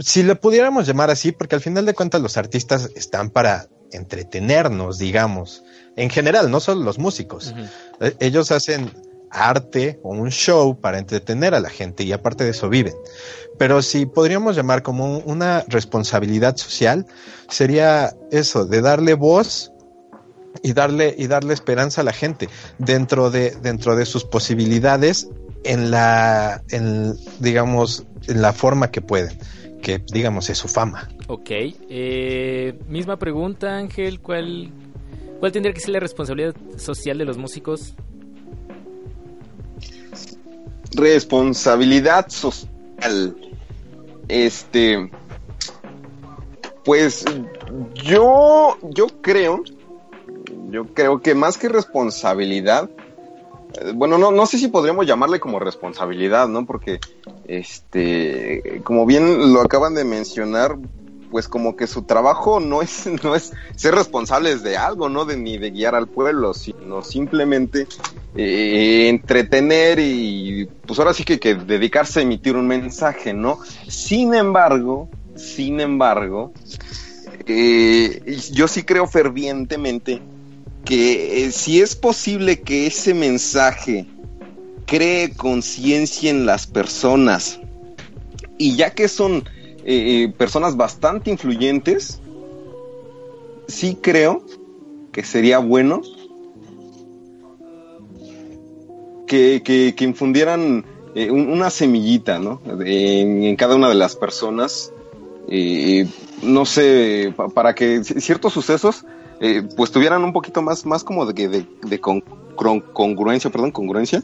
si 0.00 0.22
le 0.22 0.34
pudiéramos 0.34 0.86
llamar 0.86 1.10
así, 1.10 1.32
porque 1.32 1.54
al 1.54 1.60
final 1.60 1.86
de 1.86 1.94
cuentas 1.94 2.20
los 2.20 2.36
artistas 2.36 2.90
están 2.96 3.30
para 3.30 3.66
entretenernos, 3.92 4.98
digamos. 4.98 5.62
En 5.96 6.10
general, 6.10 6.50
no 6.50 6.60
solo 6.60 6.82
los 6.82 6.98
músicos. 6.98 7.54
Eh, 8.00 8.14
Ellos 8.20 8.50
hacen 8.50 8.90
arte 9.36 10.00
o 10.02 10.10
un 10.10 10.30
show 10.30 10.80
para 10.80 10.98
entretener 10.98 11.54
a 11.54 11.60
la 11.60 11.68
gente 11.68 12.04
y 12.04 12.12
aparte 12.12 12.44
de 12.44 12.50
eso 12.50 12.68
viven. 12.68 12.94
Pero 13.58 13.82
si 13.82 14.06
podríamos 14.06 14.56
llamar 14.56 14.82
como 14.82 15.18
un- 15.18 15.22
una 15.26 15.64
responsabilidad 15.68 16.56
social, 16.56 17.06
sería 17.48 18.14
eso, 18.30 18.64
de 18.66 18.80
darle 18.80 19.14
voz 19.14 19.72
y 20.62 20.72
darle, 20.72 21.14
y 21.16 21.26
darle 21.26 21.54
esperanza 21.54 22.00
a 22.00 22.04
la 22.04 22.12
gente 22.12 22.48
dentro 22.78 23.30
de, 23.30 23.50
dentro 23.62 23.94
de 23.96 24.06
sus 24.06 24.24
posibilidades 24.24 25.28
en 25.64 25.90
la, 25.90 26.62
en, 26.70 27.14
digamos, 27.40 28.06
en 28.28 28.40
la 28.42 28.52
forma 28.52 28.90
que 28.90 29.00
pueden, 29.00 29.38
que 29.82 29.98
digamos 30.12 30.48
es 30.50 30.58
su 30.58 30.68
fama. 30.68 31.08
Ok. 31.28 31.50
eh, 31.50 32.78
misma 32.88 33.18
pregunta, 33.18 33.76
Ángel. 33.76 34.20
¿Cuál, 34.20 34.70
¿Cuál 35.40 35.52
tendría 35.52 35.74
que 35.74 35.80
ser 35.80 35.90
la 35.90 36.00
responsabilidad 36.00 36.54
social 36.76 37.18
de 37.18 37.24
los 37.24 37.36
músicos? 37.36 37.94
Responsabilidad 40.96 42.28
social. 42.30 43.36
Este. 44.28 45.10
Pues 46.84 47.24
yo, 47.94 48.78
yo 48.82 49.06
creo, 49.20 49.62
yo 50.70 50.86
creo 50.94 51.20
que 51.20 51.34
más 51.34 51.58
que 51.58 51.68
responsabilidad, 51.68 52.88
eh, 53.74 53.92
bueno, 53.94 54.18
no, 54.18 54.30
no 54.30 54.46
sé 54.46 54.58
si 54.58 54.68
podríamos 54.68 55.06
llamarle 55.06 55.40
como 55.40 55.58
responsabilidad, 55.58 56.48
¿no? 56.48 56.64
Porque, 56.64 57.00
este, 57.46 58.80
como 58.84 59.04
bien 59.04 59.52
lo 59.52 59.60
acaban 59.60 59.94
de 59.94 60.04
mencionar, 60.04 60.78
pues 61.30 61.48
como 61.48 61.76
que 61.76 61.86
su 61.86 62.02
trabajo 62.02 62.60
no 62.60 62.82
es, 62.82 63.06
no 63.22 63.34
es 63.34 63.52
ser 63.74 63.94
responsables 63.94 64.62
de 64.62 64.76
algo, 64.76 65.08
¿no? 65.08 65.24
De, 65.24 65.36
ni 65.36 65.58
de 65.58 65.70
guiar 65.70 65.94
al 65.94 66.06
pueblo, 66.06 66.54
sino 66.54 67.02
simplemente 67.02 67.86
eh, 68.38 69.08
entretener 69.08 69.98
y 69.98 70.68
pues 70.86 70.98
ahora 70.98 71.14
sí 71.14 71.24
que, 71.24 71.40
que 71.40 71.54
dedicarse 71.54 72.20
a 72.20 72.22
emitir 72.22 72.54
un 72.54 72.66
mensaje, 72.66 73.32
¿no? 73.32 73.58
Sin 73.88 74.34
embargo, 74.34 75.08
sin 75.36 75.80
embargo, 75.80 76.52
eh, 77.46 78.36
yo 78.52 78.68
sí 78.68 78.82
creo 78.82 79.06
fervientemente 79.06 80.20
que 80.84 81.46
eh, 81.46 81.52
si 81.52 81.80
es 81.80 81.96
posible 81.96 82.60
que 82.60 82.86
ese 82.86 83.14
mensaje 83.14 84.06
cree 84.86 85.30
conciencia 85.30 86.28
en 86.28 86.44
las 86.44 86.66
personas 86.66 87.58
y 88.58 88.76
ya 88.76 88.90
que 88.90 89.08
son 89.08 89.48
personas 90.36 90.76
bastante 90.76 91.30
influyentes, 91.30 92.20
sí 93.68 93.96
creo 94.02 94.44
que 95.12 95.22
sería 95.22 95.58
bueno 95.58 96.02
que, 99.26 99.62
que- 99.62 99.94
que 99.96 100.04
infundieran 100.04 100.84
eh, 101.14 101.30
un- 101.30 101.48
una 101.48 101.70
semillita, 101.70 102.38
¿no? 102.38 102.60
En, 102.84 103.42
en 103.44 103.56
cada 103.56 103.74
una 103.74 103.88
de 103.88 103.94
las 103.94 104.14
personas, 104.16 104.92
eh, 105.48 106.06
no 106.42 106.64
sé, 106.66 107.32
pa- 107.36 107.48
para 107.48 107.74
que 107.74 108.00
ci- 108.00 108.20
ciertos 108.20 108.52
sucesos, 108.52 109.04
eh, 109.40 109.62
pues 109.76 109.90
tuvieran 109.90 110.22
un 110.24 110.32
poquito 110.32 110.60
más, 110.62 110.84
más 110.84 111.02
como 111.04 111.24
de, 111.26 111.48
de, 111.48 111.66
de 111.82 112.00
con- 112.00 112.22
congruencia, 112.92 113.50
perdón, 113.50 113.70
congruencia, 113.70 114.22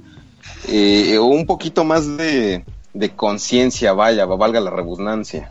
eh, 0.69 1.17
o 1.19 1.25
un 1.27 1.47
poquito 1.47 1.85
más 1.85 2.17
de, 2.19 2.65
de 2.93 3.11
conciencia, 3.11 3.93
vaya, 3.95 4.25
valga 4.27 4.61
la 4.61 4.71
redundancia. 4.71 5.51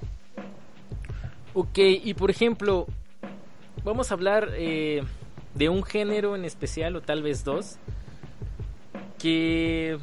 Ok, 1.54 1.78
y 1.80 2.14
por 2.14 2.30
ejemplo, 2.32 2.88
vamos 3.84 4.12
a 4.12 4.14
hablar 4.14 4.52
de 4.52 5.70
un 5.70 5.84
género 5.84 6.36
en 6.36 6.46
especial, 6.46 6.96
o 6.96 7.02
tal 7.02 7.22
vez 7.24 7.44
dos, 7.44 7.78
que, 9.18 9.98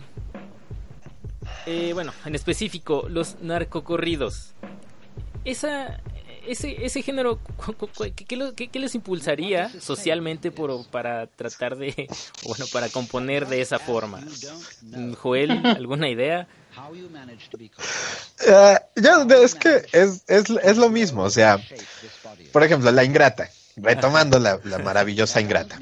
eh, 1.66 1.90
bueno, 1.94 2.12
en 2.24 2.35
específico, 2.35 3.07
los 3.09 3.37
narcocorridos. 3.40 4.53
Esa, 5.44 6.01
ese, 6.46 6.85
ese 6.85 7.03
género, 7.03 7.38
¿qué, 8.14 8.68
qué 8.68 8.79
les 8.79 8.94
impulsaría 8.94 9.70
socialmente 9.81 10.51
por, 10.51 10.87
para 10.88 11.27
tratar 11.27 11.77
de, 11.77 12.09
bueno, 12.44 12.66
para 12.72 12.88
componer 12.88 13.46
de 13.46 13.61
esa 13.61 13.79
forma? 13.79 14.20
Joel, 15.16 15.64
¿alguna 15.64 16.09
idea? 16.09 16.46
De- 19.27 19.42
es 19.44 19.55
que 19.55 19.83
es, 19.92 20.22
es, 20.27 20.51
es 20.51 20.77
lo 20.77 20.90
mismo, 20.90 21.22
o 21.22 21.31
sea, 21.31 21.59
por 22.53 22.62
ejemplo, 22.62 22.90
la 22.92 23.05
ingrata, 23.05 23.48
retomando 23.77 24.38
la, 24.38 24.61
la 24.64 24.79
maravillosa 24.79 25.40
ingrata. 25.40 25.79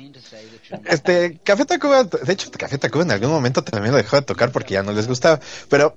Este, 0.86 1.38
Café 1.44 1.64
Tacuba, 1.64 2.04
de 2.04 2.32
hecho, 2.32 2.50
Café 2.50 2.78
Tacuba 2.78 3.04
en 3.04 3.10
algún 3.10 3.30
momento 3.30 3.62
también 3.62 3.92
lo 3.92 3.98
dejó 3.98 4.16
de 4.16 4.22
tocar 4.22 4.50
porque 4.52 4.74
ya 4.74 4.82
no 4.82 4.92
les 4.92 5.06
gustaba, 5.06 5.40
pero 5.68 5.96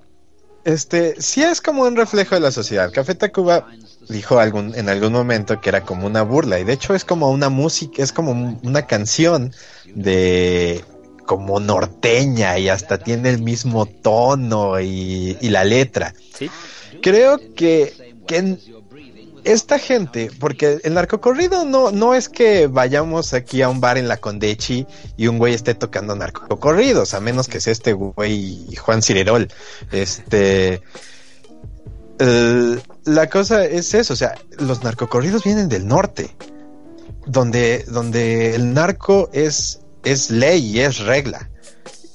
este, 0.66 1.20
sí 1.22 1.42
es 1.44 1.62
como 1.62 1.84
un 1.84 1.96
reflejo 1.96 2.36
de 2.36 2.42
la 2.42 2.52
sociedad. 2.52 2.92
Café 2.92 3.16
Tacuba 3.16 3.68
dijo 4.10 4.40
algún, 4.40 4.76
en 4.76 4.90
algún 4.90 5.14
momento 5.14 5.62
que 5.62 5.70
era 5.70 5.82
como 5.82 6.06
una 6.08 6.22
burla, 6.24 6.60
y 6.60 6.64
de 6.64 6.74
hecho 6.74 6.94
es 6.94 7.06
como 7.06 7.30
una 7.32 7.50
música, 7.50 8.04
es 8.04 8.12
como 8.12 8.32
un- 8.32 8.60
una 8.64 8.86
canción 8.86 9.54
de 9.96 10.84
como 11.26 11.60
norteña 11.60 12.58
y 12.58 12.70
hasta 12.70 12.98
tiene 12.98 13.30
el 13.30 13.42
mismo 13.42 13.86
tono 13.86 14.80
y, 14.80 15.38
y 15.40 15.50
la 15.50 15.64
letra. 15.64 16.14
¿Sí? 16.38 16.50
Creo 17.04 17.40
que, 17.56 17.94
que 18.26 18.58
esta 19.44 19.80
gente, 19.80 20.32
porque 20.40 20.80
el 20.84 20.94
narcocorrido 20.94 21.66
no, 21.66 21.92
no 21.92 22.14
es 22.14 22.30
que 22.30 22.68
vayamos 22.68 23.34
aquí 23.34 23.62
a 23.62 23.70
un 23.70 23.82
bar 23.82 23.98
en 23.98 24.08
la 24.08 24.18
Condechi 24.18 24.86
y 25.18 25.28
un 25.28 25.38
güey 25.38 25.54
esté 25.54 25.76
tocando 25.76 26.16
narcocorridos, 26.16 27.14
a 27.14 27.20
menos 27.20 27.48
que 27.48 27.60
sea 27.60 27.74
este 27.74 27.94
güey 27.94 28.76
Juan 28.76 29.02
Cirerol. 29.02 29.48
Este. 29.92 30.82
eh, 32.20 32.80
la 33.06 33.30
cosa 33.30 33.66
es 33.66 33.94
eso, 33.94 34.14
o 34.14 34.18
sea, 34.18 34.36
los 34.58 34.84
narcocorridos 34.84 35.44
vienen 35.44 35.70
del 35.70 35.88
norte, 35.88 36.36
donde, 37.26 37.86
donde 37.88 38.56
el 38.56 38.74
narco 38.74 39.30
es, 39.34 39.82
es 40.04 40.30
ley 40.30 40.78
y 40.78 40.80
es 40.82 41.00
regla 41.00 41.50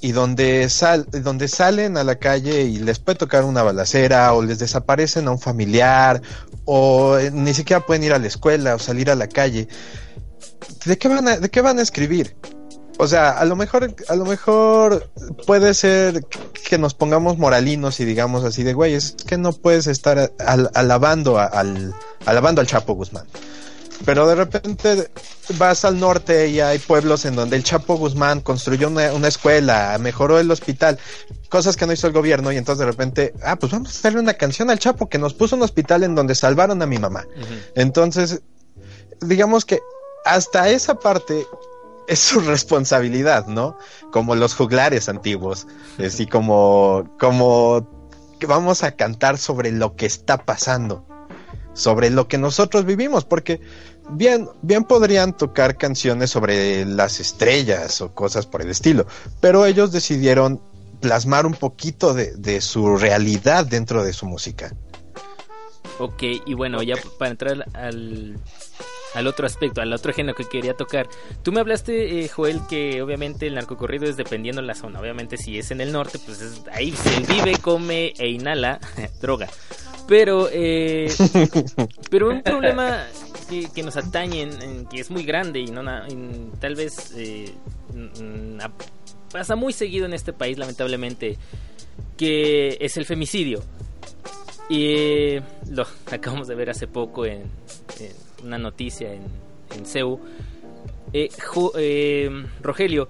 y 0.04 0.12
donde, 0.12 0.68
sal, 0.68 1.06
donde 1.10 1.48
salen 1.48 1.96
a 1.96 2.04
la 2.04 2.16
calle 2.16 2.64
y 2.64 2.76
les 2.76 2.98
puede 2.98 3.16
tocar 3.16 3.42
una 3.42 3.62
balacera 3.62 4.34
o 4.34 4.42
les 4.42 4.58
desaparecen 4.58 5.26
a 5.28 5.30
un 5.30 5.38
familiar 5.38 6.20
o 6.64 7.18
eh, 7.18 7.30
ni 7.30 7.54
siquiera 7.54 7.84
pueden 7.84 8.04
ir 8.04 8.12
a 8.12 8.18
la 8.18 8.26
escuela 8.26 8.74
o 8.74 8.78
salir 8.78 9.10
a 9.10 9.14
la 9.14 9.28
calle. 9.28 9.68
¿De 10.84 10.98
qué 10.98 11.08
van 11.08 11.28
a, 11.28 11.36
de 11.38 11.50
qué 11.50 11.60
van 11.60 11.78
a 11.78 11.82
escribir? 11.82 12.36
O 12.98 13.08
sea, 13.08 13.30
a 13.30 13.44
lo 13.44 13.56
mejor, 13.56 13.94
a 14.08 14.14
lo 14.14 14.24
mejor 14.24 15.10
puede 15.46 15.74
ser 15.74 16.24
que 16.68 16.78
nos 16.78 16.94
pongamos 16.94 17.38
moralinos 17.38 17.98
y 17.98 18.04
digamos 18.04 18.44
así 18.44 18.62
de 18.62 18.72
güey, 18.72 18.94
es 18.94 19.16
que 19.26 19.36
no 19.36 19.52
puedes 19.52 19.88
estar 19.88 20.32
al- 20.38 20.70
alabando 20.74 21.38
al, 21.38 21.92
alabando 22.24 22.60
al 22.60 22.66
Chapo 22.68 22.94
Guzmán. 22.94 23.26
Pero 24.04 24.26
de 24.26 24.34
repente 24.34 25.10
vas 25.58 25.84
al 25.84 25.98
norte 25.98 26.48
y 26.48 26.60
hay 26.60 26.78
pueblos 26.78 27.24
en 27.24 27.36
donde 27.36 27.56
el 27.56 27.62
Chapo 27.62 27.96
Guzmán 27.96 28.40
construyó 28.40 28.88
una, 28.88 29.12
una 29.12 29.28
escuela, 29.28 29.96
mejoró 30.00 30.38
el 30.38 30.50
hospital, 30.50 30.98
cosas 31.48 31.76
que 31.76 31.86
no 31.86 31.92
hizo 31.92 32.06
el 32.06 32.12
gobierno 32.12 32.52
y 32.52 32.56
entonces 32.56 32.80
de 32.80 32.90
repente, 32.90 33.34
ah, 33.42 33.56
pues 33.56 33.72
vamos 33.72 33.88
a 33.88 33.98
hacerle 33.98 34.20
una 34.20 34.34
canción 34.34 34.70
al 34.70 34.78
Chapo 34.78 35.08
que 35.08 35.18
nos 35.18 35.34
puso 35.34 35.56
un 35.56 35.62
hospital 35.62 36.02
en 36.02 36.14
donde 36.14 36.34
salvaron 36.34 36.82
a 36.82 36.86
mi 36.86 36.98
mamá. 36.98 37.26
Entonces, 37.74 38.42
digamos 39.20 39.64
que 39.64 39.80
hasta 40.24 40.68
esa 40.68 40.96
parte 40.96 41.46
es 42.08 42.18
su 42.18 42.40
responsabilidad, 42.40 43.46
¿no? 43.46 43.78
Como 44.10 44.34
los 44.34 44.54
juglares 44.54 45.08
antiguos, 45.08 45.66
así 46.04 46.26
como, 46.26 47.08
como 47.18 47.88
que 48.38 48.46
vamos 48.46 48.82
a 48.82 48.92
cantar 48.92 49.38
sobre 49.38 49.70
lo 49.70 49.96
que 49.96 50.06
está 50.06 50.44
pasando, 50.44 51.06
sobre 51.74 52.10
lo 52.10 52.26
que 52.28 52.38
nosotros 52.38 52.84
vivimos, 52.84 53.24
porque 53.24 53.60
bien, 54.10 54.48
bien 54.62 54.84
podrían 54.84 55.36
tocar 55.36 55.76
canciones 55.76 56.30
sobre 56.30 56.84
las 56.86 57.20
estrellas 57.20 58.00
o 58.00 58.14
cosas 58.14 58.46
por 58.46 58.62
el 58.62 58.70
estilo, 58.70 59.06
pero 59.40 59.66
ellos 59.66 59.92
decidieron 59.92 60.60
plasmar 61.00 61.44
un 61.46 61.54
poquito 61.54 62.14
de, 62.14 62.34
de 62.36 62.60
su 62.60 62.96
realidad 62.96 63.66
dentro 63.66 64.02
de 64.04 64.12
su 64.12 64.26
música. 64.26 64.72
Ok, 65.98 66.22
y 66.46 66.54
bueno, 66.54 66.82
ya 66.82 66.94
para 67.18 67.30
entrar 67.30 67.66
al, 67.74 68.36
al 69.14 69.26
otro 69.28 69.46
aspecto, 69.46 69.80
al 69.80 69.92
otro 69.92 70.12
género 70.12 70.34
que 70.36 70.44
quería 70.44 70.74
tocar. 70.74 71.08
Tú 71.42 71.52
me 71.52 71.60
hablaste, 71.60 72.24
eh, 72.24 72.28
Joel, 72.28 72.60
que 72.68 73.00
obviamente 73.00 73.46
el 73.46 73.54
narcocorrido 73.54 74.06
es 74.06 74.16
dependiendo 74.16 74.60
de 74.60 74.66
la 74.66 74.74
zona. 74.74 74.98
Obviamente 75.00 75.36
si 75.36 75.56
es 75.58 75.70
en 75.70 75.80
el 75.80 75.92
norte, 75.92 76.18
pues 76.24 76.40
es- 76.40 76.62
ahí 76.72 76.90
se 76.92 77.20
vive, 77.20 77.56
come 77.58 78.12
e 78.18 78.28
inhala 78.28 78.80
droga. 79.20 79.48
Pero, 80.06 80.48
eh, 80.52 81.08
pero 82.10 82.30
un 82.30 82.42
problema 82.42 83.06
que, 83.48 83.68
que 83.74 83.82
nos 83.82 83.96
atañe, 83.96 84.42
en- 84.42 84.62
en- 84.62 84.86
que 84.86 85.00
es 85.00 85.10
muy 85.10 85.24
grande 85.24 85.60
y 85.60 85.66
no 85.66 85.82
tal 86.60 86.74
vez 86.74 87.12
eh, 87.16 87.52
a- 88.60 88.70
pasa 89.32 89.56
muy 89.56 89.72
seguido 89.72 90.06
en 90.06 90.12
este 90.14 90.32
país, 90.32 90.58
lamentablemente, 90.58 91.38
que 92.16 92.76
es 92.80 92.96
el 92.96 93.04
femicidio. 93.06 93.62
Y 94.68 94.86
eh, 94.94 95.42
lo 95.70 95.86
acabamos 96.10 96.48
de 96.48 96.54
ver 96.54 96.70
hace 96.70 96.86
poco 96.86 97.24
en, 97.26 97.42
en 98.00 98.12
una 98.46 98.58
noticia 98.58 99.12
en, 99.12 99.22
en 99.76 99.86
CEU. 99.86 100.20
Eh, 101.12 101.28
Jo- 101.46 101.72
eh, 101.78 102.28
Rogelio, 102.60 103.08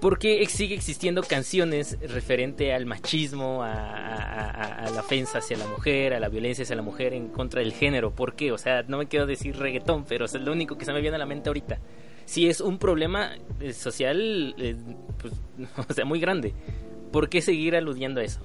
¿por 0.00 0.18
qué 0.18 0.42
ex- 0.42 0.52
sigue 0.52 0.74
existiendo 0.74 1.22
canciones 1.22 1.98
referente 2.00 2.72
al 2.72 2.86
machismo, 2.86 3.62
a 3.62 4.90
la 4.94 5.00
ofensa 5.00 5.38
hacia 5.38 5.56
la 5.56 5.66
mujer, 5.66 6.14
a 6.14 6.20
la 6.20 6.28
violencia 6.28 6.62
hacia 6.62 6.76
la 6.76 6.82
mujer 6.82 7.12
en 7.14 7.28
contra 7.28 7.60
del 7.60 7.72
género? 7.72 8.10
¿Por 8.10 8.34
qué? 8.34 8.52
O 8.52 8.58
sea, 8.58 8.82
no 8.88 8.98
me 8.98 9.06
quiero 9.06 9.26
decir 9.26 9.56
reggaetón, 9.56 10.04
pero 10.04 10.24
es 10.24 10.34
lo 10.34 10.52
único 10.52 10.76
que 10.76 10.84
se 10.84 10.92
me 10.92 11.00
viene 11.00 11.16
a 11.16 11.18
la 11.18 11.26
mente 11.26 11.48
ahorita. 11.48 11.78
Si 12.24 12.48
es 12.48 12.60
un 12.60 12.78
problema 12.78 13.32
eh, 13.60 13.72
social, 13.72 14.54
eh, 14.58 14.76
pues, 15.20 15.34
o 15.88 15.92
sea, 15.92 16.04
muy 16.04 16.20
grande. 16.20 16.54
¿por 17.10 17.28
qué 17.28 17.42
seguir 17.42 17.74
aludiendo 17.74 18.20
a 18.20 18.24
eso? 18.24 18.40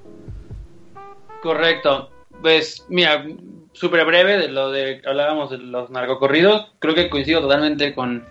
Correcto. 1.42 2.10
Pues, 2.42 2.86
mira, 2.90 3.26
súper 3.74 4.06
breve 4.06 4.38
de 4.38 4.48
lo 4.48 4.72
de 4.72 5.02
hablábamos 5.06 5.52
de 5.52 5.58
los 5.60 5.90
narcocorridos. 5.90 6.72
Creo 6.80 6.96
que 6.96 7.10
coincido 7.10 7.42
totalmente 7.42 7.94
con, 7.94 8.26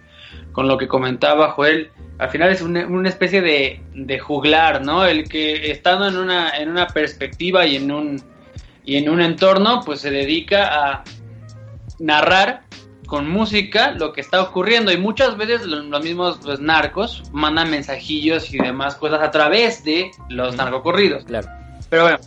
con 0.52 0.68
lo 0.68 0.78
que 0.78 0.88
comentaba 0.88 1.50
Joel. 1.50 1.90
Al 2.18 2.30
final 2.30 2.50
es 2.52 2.62
una, 2.62 2.86
una 2.86 3.08
especie 3.08 3.40
de, 3.42 3.80
de 3.94 4.18
juglar, 4.18 4.84
¿no? 4.84 5.04
El 5.04 5.28
que 5.28 5.70
estando 5.70 6.06
en 6.08 6.16
una, 6.16 6.50
en 6.50 6.68
una 6.70 6.86
perspectiva 6.86 7.66
y 7.66 7.76
en 7.76 7.90
un, 7.90 8.22
y 8.84 8.96
en 8.96 9.08
un 9.08 9.20
entorno, 9.20 9.80
pues 9.84 10.00
se 10.00 10.10
dedica 10.10 10.92
a 10.92 11.04
narrar 11.98 12.62
con 13.06 13.28
música 13.28 13.90
lo 13.92 14.12
que 14.12 14.20
está 14.20 14.40
ocurriendo 14.42 14.90
y 14.90 14.96
muchas 14.96 15.36
veces 15.36 15.66
lo- 15.66 15.82
los 15.82 16.02
mismos 16.02 16.38
pues, 16.42 16.58
narcos 16.60 17.22
mandan 17.32 17.70
mensajillos 17.70 18.52
y 18.52 18.58
demás 18.58 18.94
cosas 18.94 19.20
a 19.22 19.30
través 19.30 19.84
de 19.84 20.10
los 20.30 20.56
narcocorridos. 20.56 21.24
Claro. 21.24 21.48
Pero 21.90 22.04
bueno, 22.04 22.18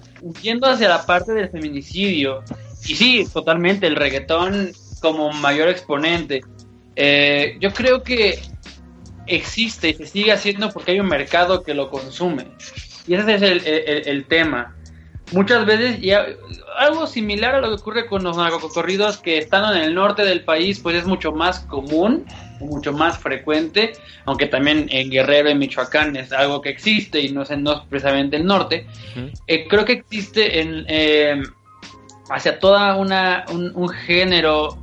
yendo 0.42 0.68
hacia 0.68 0.88
la 0.88 1.06
parte 1.06 1.34
del 1.34 1.50
feminicidio, 1.50 2.44
y 2.86 2.96
sí, 2.96 3.28
totalmente, 3.34 3.88
el 3.88 3.96
reggaetón 3.96 4.72
como 5.02 5.32
mayor 5.34 5.68
exponente, 5.70 6.42
eh, 6.98 7.56
yo 7.62 7.72
creo 7.74 8.04
que 8.04 8.40
existe 9.28 9.90
y 9.90 9.94
se 9.94 10.06
sigue 10.08 10.32
haciendo 10.32 10.70
porque 10.72 10.92
hay 10.92 11.00
un 11.00 11.08
mercado 11.08 11.64
que 11.64 11.74
lo 11.74 11.90
consume. 11.90 12.48
Y 13.08 13.14
ese 13.14 13.36
es 13.36 13.42
el, 13.42 13.66
el- 13.66 14.08
el 14.08 14.26
tema. 14.26 14.74
Muchas 15.34 15.66
veces, 15.66 16.00
ya, 16.00 16.26
algo 16.78 17.06
similar 17.06 17.56
a 17.56 17.60
lo 17.62 17.68
que 17.68 17.82
ocurre 17.82 18.06
con 18.08 18.24
los 18.24 18.38
narcocorridos 18.38 19.18
que 19.18 19.38
estando 19.38 19.74
en 19.76 19.82
el 19.84 19.94
norte 19.94 20.24
del 20.24 20.46
país, 20.46 20.80
pues 20.80 20.96
es 20.96 21.06
mucho 21.06 21.34
más 21.34 21.60
común, 21.62 22.26
mucho 22.62 22.94
más 22.94 23.18
frecuente, 23.18 23.92
aunque 24.26 24.46
también 24.46 24.88
en 24.90 25.10
Guerrero 25.10 25.50
y 25.50 25.56
Michoacán 25.56 26.16
es 26.16 26.32
algo 26.32 26.62
que 26.62 26.70
existe 26.70 27.20
y 27.20 27.30
no 27.34 27.42
es, 27.42 27.50
no 27.58 27.74
es 27.74 27.80
precisamente 27.90 28.38
el 28.38 28.46
norte. 28.46 28.88
Eh, 29.48 29.68
creo 29.68 29.84
que 29.84 29.94
existe 29.94 30.62
en 30.62 30.86
eh, 30.88 31.42
hacia 32.30 32.58
toda 32.60 32.96
una 32.96 33.44
un, 33.52 33.72
un 33.76 33.90
género 33.90 34.78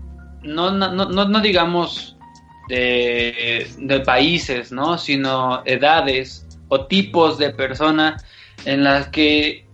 no, 0.44 0.70
no, 0.70 0.92
no, 0.92 1.06
no 1.06 1.40
digamos 1.40 2.16
de, 2.68 4.02
países 4.04 4.72
no 4.72 4.98
sino 4.98 5.62
edades 5.64 6.46
o 6.68 6.86
tipos 6.86 7.38
de 7.38 7.50
personas 7.50 8.24
en 8.64 8.84
las 8.84 9.08
que 9.08 9.66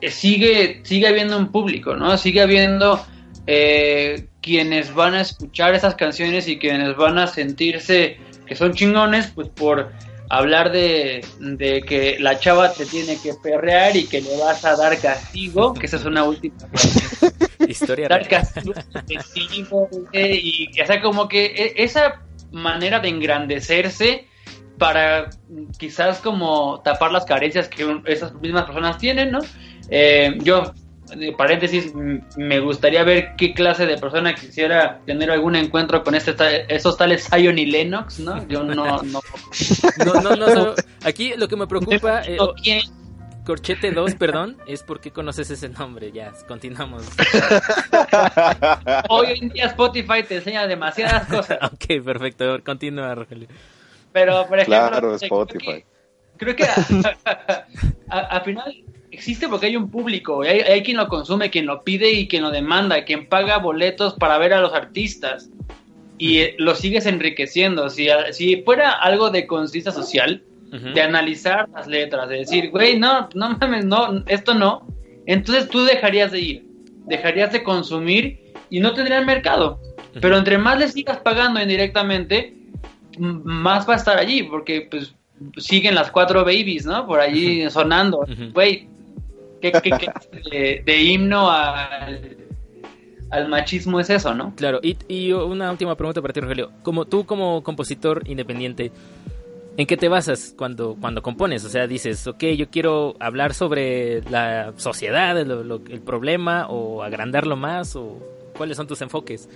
eh, 0.00 0.10
sigue 0.10 0.80
sigue 0.84 1.08
habiendo 1.08 1.38
un 1.38 1.50
público 1.50 1.96
no 1.96 2.16
sigue 2.18 2.42
habiendo 2.42 3.04
eh, 3.46 4.28
quienes 4.40 4.94
van 4.94 5.14
a 5.14 5.20
escuchar 5.22 5.74
esas 5.74 5.94
canciones 5.94 6.48
y 6.48 6.58
quienes 6.58 6.96
van 6.96 7.18
a 7.18 7.26
sentirse 7.26 8.18
que 8.46 8.54
son 8.54 8.74
chingones 8.74 9.28
pues 9.34 9.48
por 9.48 9.92
hablar 10.30 10.72
de, 10.72 11.24
de 11.38 11.82
que 11.82 12.16
la 12.18 12.38
chava 12.38 12.72
te 12.72 12.86
tiene 12.86 13.16
que 13.22 13.34
perrear 13.42 13.96
y 13.96 14.06
que 14.06 14.20
le 14.20 14.36
vas 14.38 14.64
a 14.64 14.76
dar 14.76 14.98
castigo, 14.98 15.74
que 15.74 15.86
esa 15.86 15.96
es 15.96 16.04
una 16.04 16.24
última 16.24 16.56
Historia 17.68 18.08
dar 18.08 18.22
real. 18.28 18.46
y 20.72 20.80
o 20.80 20.86
sea 20.86 21.00
como 21.00 21.28
que 21.28 21.46
e- 21.46 21.74
esa 21.84 22.20
manera 22.52 23.00
de 23.00 23.08
engrandecerse 23.08 24.26
para 24.78 25.30
quizás 25.78 26.18
como 26.18 26.80
tapar 26.82 27.12
las 27.12 27.24
carencias 27.24 27.68
que 27.68 28.00
esas 28.06 28.34
mismas 28.34 28.64
personas 28.64 28.98
tienen, 28.98 29.30
¿no? 29.30 29.38
Eh, 29.88 30.36
yo, 30.42 30.72
de 31.14 31.32
paréntesis, 31.32 31.92
me 32.36 32.58
gustaría 32.58 33.04
ver 33.04 33.34
qué 33.36 33.54
clase 33.54 33.86
de 33.86 33.98
persona 33.98 34.34
quisiera 34.34 35.00
tener 35.06 35.30
algún 35.30 35.54
encuentro 35.54 36.02
con 36.02 36.14
este 36.14 36.32
ta- 36.32 36.50
esos 36.56 36.96
tales 36.96 37.28
Zion 37.28 37.58
y 37.58 37.66
Lennox, 37.66 38.18
¿no? 38.18 38.46
Yo 38.48 38.64
no, 38.64 38.74
no, 39.02 39.20
No, 40.04 40.20
no, 40.36 40.36
no. 40.36 40.74
Aquí 41.04 41.34
lo 41.36 41.46
que 41.46 41.56
me 41.56 41.66
preocupa, 41.68 42.22
eh, 42.22 42.36
Corchete 43.44 43.90
2, 43.90 44.14
perdón, 44.14 44.56
es 44.66 44.82
porque 44.82 45.10
conoces 45.10 45.50
ese 45.50 45.68
nombre. 45.68 46.10
Ya, 46.12 46.32
continuamos. 46.48 47.06
Hoy 49.10 49.38
en 49.40 49.48
día 49.50 49.66
Spotify 49.66 50.22
te 50.26 50.36
enseña 50.36 50.66
demasiadas 50.66 51.28
cosas, 51.28 51.58
ok, 51.62 52.02
perfecto. 52.02 52.62
Continúa, 52.64 53.14
Rogelio. 53.14 53.48
pero 54.12 54.46
por 54.46 54.58
ejemplo, 54.58 54.88
Claro, 54.88 55.14
Spotify. 55.16 55.84
Creo 56.36 56.56
que, 56.56 56.64
al 58.08 58.42
final 58.42 58.82
existe 59.10 59.48
porque 59.48 59.66
hay 59.66 59.76
un 59.76 59.90
público, 59.90 60.44
y 60.44 60.48
hay, 60.48 60.60
hay 60.60 60.82
quien 60.82 60.96
lo 60.96 61.06
consume, 61.08 61.50
quien 61.50 61.66
lo 61.66 61.84
pide 61.84 62.10
y 62.10 62.26
quien 62.26 62.42
lo 62.42 62.50
demanda, 62.50 63.04
quien 63.04 63.28
paga 63.28 63.58
boletos 63.58 64.14
para 64.14 64.38
ver 64.38 64.54
a 64.54 64.60
los 64.60 64.72
artistas 64.72 65.50
y 66.18 66.38
eh, 66.38 66.54
lo 66.58 66.74
sigues 66.74 67.06
enriqueciendo. 67.06 67.90
Si, 67.90 68.08
si 68.32 68.62
fuera 68.62 68.92
algo 68.92 69.30
de 69.30 69.46
conciencia 69.46 69.92
social, 69.92 70.42
De 70.94 71.00
analizar 71.02 71.68
las 71.72 71.86
letras, 71.86 72.28
de 72.28 72.38
decir, 72.38 72.70
güey, 72.70 72.98
no, 72.98 73.28
no 73.34 73.50
mames, 73.58 73.84
no, 73.84 74.24
esto 74.26 74.54
no, 74.54 74.86
entonces 75.26 75.68
tú 75.68 75.84
dejarías 75.84 76.32
de 76.32 76.40
ir, 76.40 76.66
dejarías 77.06 77.52
de 77.52 77.62
consumir 77.62 78.40
y 78.70 78.80
no 78.80 78.92
tendrías 78.92 79.24
mercado. 79.24 79.78
Pero 80.20 80.36
entre 80.36 80.58
más 80.58 80.78
le 80.78 80.88
sigas 80.88 81.18
pagando 81.18 81.60
indirectamente, 81.62 82.54
más 83.18 83.88
va 83.88 83.94
a 83.94 83.96
estar 83.96 84.18
allí, 84.18 84.42
porque 84.42 84.88
pues 84.90 85.14
siguen 85.56 85.94
las 85.94 86.10
cuatro 86.10 86.44
babies, 86.44 86.86
¿no? 86.86 87.06
Por 87.06 87.20
allí 87.20 87.68
sonando. 87.70 88.26
Güey, 88.52 88.88
¿qué, 89.60 89.72
qué- 89.72 89.90
qué 89.90 90.08
de, 90.50 90.82
de 90.84 91.02
himno 91.02 91.50
al, 91.50 92.36
al 93.30 93.48
machismo 93.48 94.00
es 94.00 94.10
eso, 94.10 94.34
no? 94.34 94.54
Claro, 94.56 94.80
y, 94.82 94.96
y 95.08 95.32
una 95.32 95.70
última 95.70 95.94
pregunta 95.96 96.20
para 96.22 96.32
ti, 96.32 96.40
Rogelio. 96.40 96.70
Como 96.82 97.04
tú, 97.04 97.24
como 97.26 97.62
compositor 97.62 98.22
independiente, 98.28 98.90
¿en 99.76 99.86
qué 99.86 99.96
te 99.96 100.08
basas 100.08 100.54
cuando, 100.56 100.96
cuando 101.00 101.22
compones? 101.22 101.64
O 101.64 101.68
sea, 101.68 101.86
dices, 101.86 102.26
ok, 102.26 102.44
yo 102.56 102.70
quiero 102.70 103.16
hablar 103.20 103.54
sobre 103.54 104.22
la 104.30 104.72
sociedad, 104.76 105.36
lo- 105.46 105.64
lo- 105.64 105.82
el 105.88 106.00
problema, 106.00 106.66
o 106.68 107.02
agrandarlo 107.02 107.56
más, 107.56 107.96
o 107.96 108.18
cuáles 108.56 108.76
son 108.76 108.86
tus 108.86 109.00
enfoques. 109.02 109.48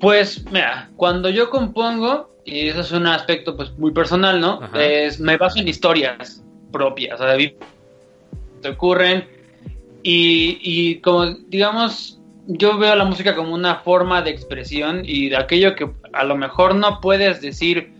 Pues, 0.00 0.46
mira, 0.50 0.90
cuando 0.96 1.28
yo 1.28 1.50
compongo, 1.50 2.30
y 2.44 2.68
eso 2.68 2.80
es 2.80 2.92
un 2.92 3.06
aspecto 3.06 3.56
pues 3.56 3.76
muy 3.78 3.92
personal, 3.92 4.40
¿no? 4.40 4.60
Ajá. 4.62 4.82
Es, 4.82 5.20
me 5.20 5.36
baso 5.36 5.58
en 5.58 5.68
historias 5.68 6.42
propias, 6.72 7.20
o 7.20 7.24
sea, 7.24 7.36
te 8.62 8.68
ocurren 8.68 9.26
y, 10.02 10.58
y 10.62 11.00
como 11.00 11.26
digamos, 11.48 12.18
yo 12.46 12.78
veo 12.78 12.94
la 12.94 13.04
música 13.04 13.34
como 13.36 13.54
una 13.54 13.76
forma 13.76 14.22
de 14.22 14.30
expresión 14.30 15.02
y 15.04 15.28
de 15.28 15.36
aquello 15.36 15.74
que 15.74 15.90
a 16.12 16.24
lo 16.24 16.36
mejor 16.36 16.74
no 16.74 17.00
puedes 17.00 17.40
decir 17.42 17.92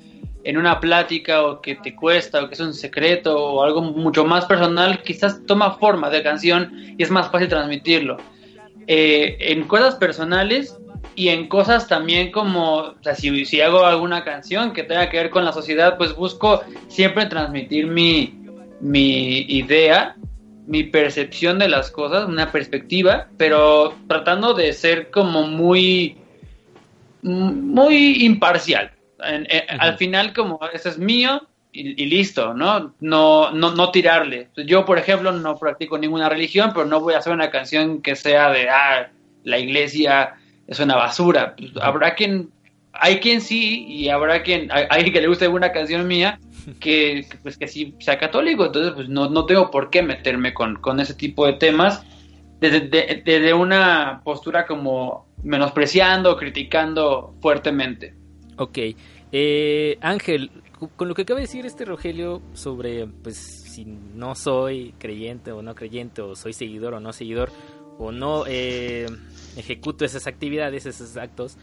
en 0.45 0.57
una 0.57 0.81
plática 0.81 1.43
o 1.43 1.61
que 1.61 1.77
te 1.77 1.95
cuesta 1.95 2.43
o 2.43 2.49
que 2.49 2.55
es 2.55 2.61
un 2.61 2.75
secreto 2.75 3.37
o 3.37 3.63
algo 3.63 3.83
mucho 3.83 4.25
más 4.25 4.47
personal, 4.47 5.03
quizás 5.03 5.45
toma 5.47 5.75
forma 5.75 6.11
de 6.11 6.23
canción 6.23 6.73
y 6.97 7.03
es 7.03 7.11
más 7.11 7.31
fácil 7.31 7.49
transmitirlo. 7.49 8.17
Eh, 8.87 9.37
en 9.41 9.65
cosas 9.65 9.97
personales 9.97 10.77
y 11.15 11.29
en 11.29 11.49
cosas 11.49 11.87
también 11.87 12.31
como, 12.33 12.77
o 12.77 12.95
sea, 13.03 13.15
si, 13.15 13.45
si 13.45 13.61
hago 13.61 13.85
alguna 13.85 14.25
canción 14.25 14.73
que 14.73 14.83
tenga 14.83 15.09
que 15.11 15.19
ver 15.19 15.31
con 15.31 15.45
la 15.45 15.53
sociedad, 15.53 15.97
pues 15.97 16.15
busco 16.15 16.63
siempre 16.89 17.27
transmitir 17.27 17.87
mi, 17.87 18.39
mi 18.81 19.41
idea, 19.41 20.17
mi 20.67 20.85
percepción 20.85 21.59
de 21.59 21.69
las 21.69 21.91
cosas, 21.91 22.27
una 22.27 22.51
perspectiva, 22.51 23.29
pero 23.37 23.95
tratando 24.09 24.55
de 24.55 24.73
ser 24.73 25.11
como 25.11 25.43
muy, 25.43 26.17
muy 27.23 28.25
imparcial. 28.25 28.93
En- 29.25 29.47
en- 29.51 29.65
Ujú. 29.65 29.77
Al 29.79 29.97
final, 29.99 30.33
como 30.33 30.61
eso 30.73 30.89
es 30.89 30.99
mío 30.99 31.47
y, 31.73 32.03
y 32.03 32.07
listo, 32.07 32.55
¿no? 32.55 32.95
No, 33.01 33.51
no, 33.53 33.75
no 33.75 33.91
tirarle. 33.91 34.49
Yo, 34.67 34.85
por 34.85 34.99
ejemplo, 34.99 35.33
no 35.33 35.57
practico 35.59 35.99
ninguna 35.99 36.29
religión, 36.29 36.71
pero 36.75 36.87
no 36.87 37.01
voy 37.01 37.15
a 37.15 37.19
hacer 37.19 37.33
una 37.33 37.51
canción 37.51 38.03
que 38.03 38.17
sea 38.17 38.51
de, 38.51 38.69
ah, 38.69 39.09
la 39.45 39.59
iglesia 39.59 40.35
es 40.67 40.81
una 40.81 40.97
basura. 40.97 41.55
Pues, 41.57 41.71
habrá 41.81 42.15
quien, 42.15 42.51
hay 42.93 43.21
quien 43.21 43.41
sí, 43.41 43.87
y 43.89 44.09
habrá 44.09 44.43
quien, 44.43 44.71
hay, 44.73 44.85
hay 44.91 45.11
que 45.13 45.21
le 45.21 45.29
guste 45.29 45.45
alguna 45.45 45.71
canción 45.73 46.07
mía 46.09 46.39
que, 46.81 47.27
que, 47.31 47.37
pues 47.43 47.57
que 47.57 47.67
sí 47.69 47.95
sea 48.01 48.19
católico, 48.19 48.67
entonces 48.67 48.93
pues 48.95 49.09
no, 49.09 49.31
no 49.31 49.47
tengo 49.47 49.71
por 49.71 49.91
qué 49.91 50.03
meterme 50.03 50.53
con, 50.53 50.77
con 50.77 51.01
ese 51.01 51.15
tipo 51.15 51.47
de 51.47 51.55
temas 51.55 52.05
desde, 52.61 52.81
de- 52.81 53.23
desde 53.25 53.55
una 53.55 54.21
postura 54.25 54.67
como 54.67 55.27
menospreciando, 55.43 56.37
criticando 56.37 57.35
fuertemente. 57.41 58.15
Ok. 58.61 58.79
Eh, 59.33 59.97
Ángel, 60.03 60.51
con 60.95 61.09
lo 61.09 61.15
que 61.15 61.23
acaba 61.23 61.41
de 61.41 61.47
decir 61.47 61.65
este 61.65 61.87
Rogelio 61.87 62.43
sobre, 62.53 63.07
pues, 63.07 63.37
si 63.39 63.87
no 63.87 64.35
soy 64.35 64.95
creyente 64.99 65.51
o 65.51 65.63
no 65.63 65.75
creyente, 65.75 66.21
o 66.21 66.37
soy 66.37 66.53
seguidor 66.53 66.93
o 66.93 67.01
no 67.01 67.15
seguidor, 67.15 67.51
o 67.97 68.13
no 68.13 68.45
eh, 68.47 69.07
ejecuto 69.57 70.05
esas 70.05 70.27
actividades, 70.27 70.85
esos 70.85 71.17
actos, 71.17 71.57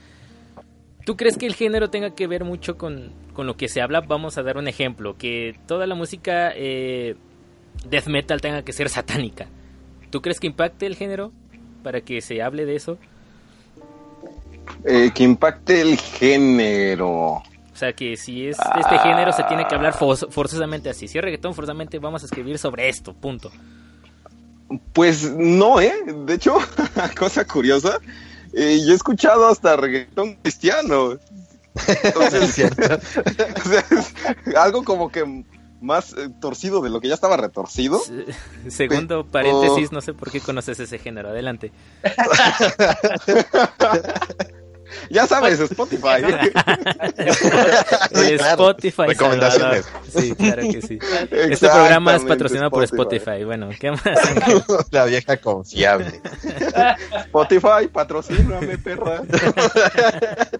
¿tú 1.05 1.15
crees 1.15 1.37
que 1.37 1.45
el 1.45 1.53
género 1.53 1.91
tenga 1.91 2.15
que 2.15 2.25
ver 2.25 2.43
mucho 2.43 2.79
con, 2.79 3.11
con 3.33 3.45
lo 3.45 3.57
que 3.57 3.67
se 3.67 3.79
habla? 3.79 4.01
Vamos 4.01 4.39
a 4.39 4.41
dar 4.41 4.57
un 4.57 4.67
ejemplo, 4.67 5.19
que 5.19 5.55
toda 5.67 5.85
la 5.85 5.93
música 5.93 6.51
eh, 6.55 7.15
death 7.87 8.07
metal 8.07 8.41
tenga 8.41 8.63
que 8.63 8.73
ser 8.73 8.89
satánica. 8.89 9.47
¿Tú 10.09 10.23
crees 10.23 10.39
que 10.39 10.47
impacte 10.47 10.87
el 10.87 10.95
género 10.95 11.31
para 11.83 12.01
que 12.01 12.21
se 12.21 12.41
hable 12.41 12.65
de 12.65 12.75
eso? 12.75 12.97
Eh, 14.85 15.11
que 15.13 15.23
impacte 15.23 15.81
el 15.81 15.97
género. 15.97 17.09
O 17.09 17.43
sea, 17.79 17.93
que 17.93 18.17
si 18.17 18.47
es 18.47 18.57
de 18.57 18.81
este 18.81 18.97
género 18.99 19.31
se 19.33 19.43
tiene 19.43 19.67
que 19.67 19.75
hablar 19.75 19.93
for- 19.93 20.31
forzosamente 20.31 20.89
así. 20.89 21.07
Si 21.07 21.17
es 21.17 21.23
reggaetón, 21.23 21.53
forzosamente 21.53 21.99
vamos 21.99 22.23
a 22.23 22.25
escribir 22.25 22.57
sobre 22.57 22.89
esto, 22.89 23.13
punto. 23.13 23.51
Pues 24.93 25.31
no, 25.31 25.79
¿eh? 25.79 25.93
De 26.25 26.33
hecho, 26.33 26.57
cosa 27.19 27.45
curiosa, 27.45 27.99
eh, 28.53 28.79
yo 28.85 28.93
he 28.93 28.95
escuchado 28.95 29.47
hasta 29.47 29.75
reggaetón 29.77 30.35
cristiano. 30.41 31.17
Entonces, 32.03 32.43
Es 32.43 32.53
cierto. 32.55 32.81
o 33.65 33.69
sea, 33.69 33.85
es 33.91 34.55
algo 34.55 34.83
como 34.83 35.09
que 35.11 35.43
más 35.79 36.13
eh, 36.13 36.29
torcido 36.41 36.81
de 36.81 36.89
lo 36.89 36.99
que 36.99 37.07
ya 37.07 37.13
estaba 37.13 37.37
retorcido. 37.37 37.99
Se- 37.99 38.71
Segundo 38.71 39.23
paréntesis, 39.27 39.91
no 39.91 40.01
sé 40.01 40.13
por 40.15 40.31
qué 40.31 40.41
conoces 40.41 40.79
ese 40.79 40.97
género. 40.97 41.29
Adelante. 41.29 41.71
Ya 45.09 45.27
sabes, 45.27 45.59
Spotify. 45.59 46.23
Spotify. 48.15 49.07
Recomendaciones. 49.07 49.85
Salvador. 49.85 50.21
Sí, 50.21 50.35
claro 50.35 50.61
que 50.63 50.81
sí. 50.81 50.99
Este 51.31 51.67
programa 51.67 52.15
es 52.15 52.23
patrocinado 52.23 52.71
por 52.71 52.83
Spotify. 52.83 53.43
Bueno, 53.43 53.69
¿qué 53.79 53.91
más? 53.91 54.01
La 54.91 55.05
vieja 55.05 55.37
confiable. 55.37 56.21
Spotify, 57.25 57.87
patrocíname, 57.91 58.77
perra. 58.77 59.23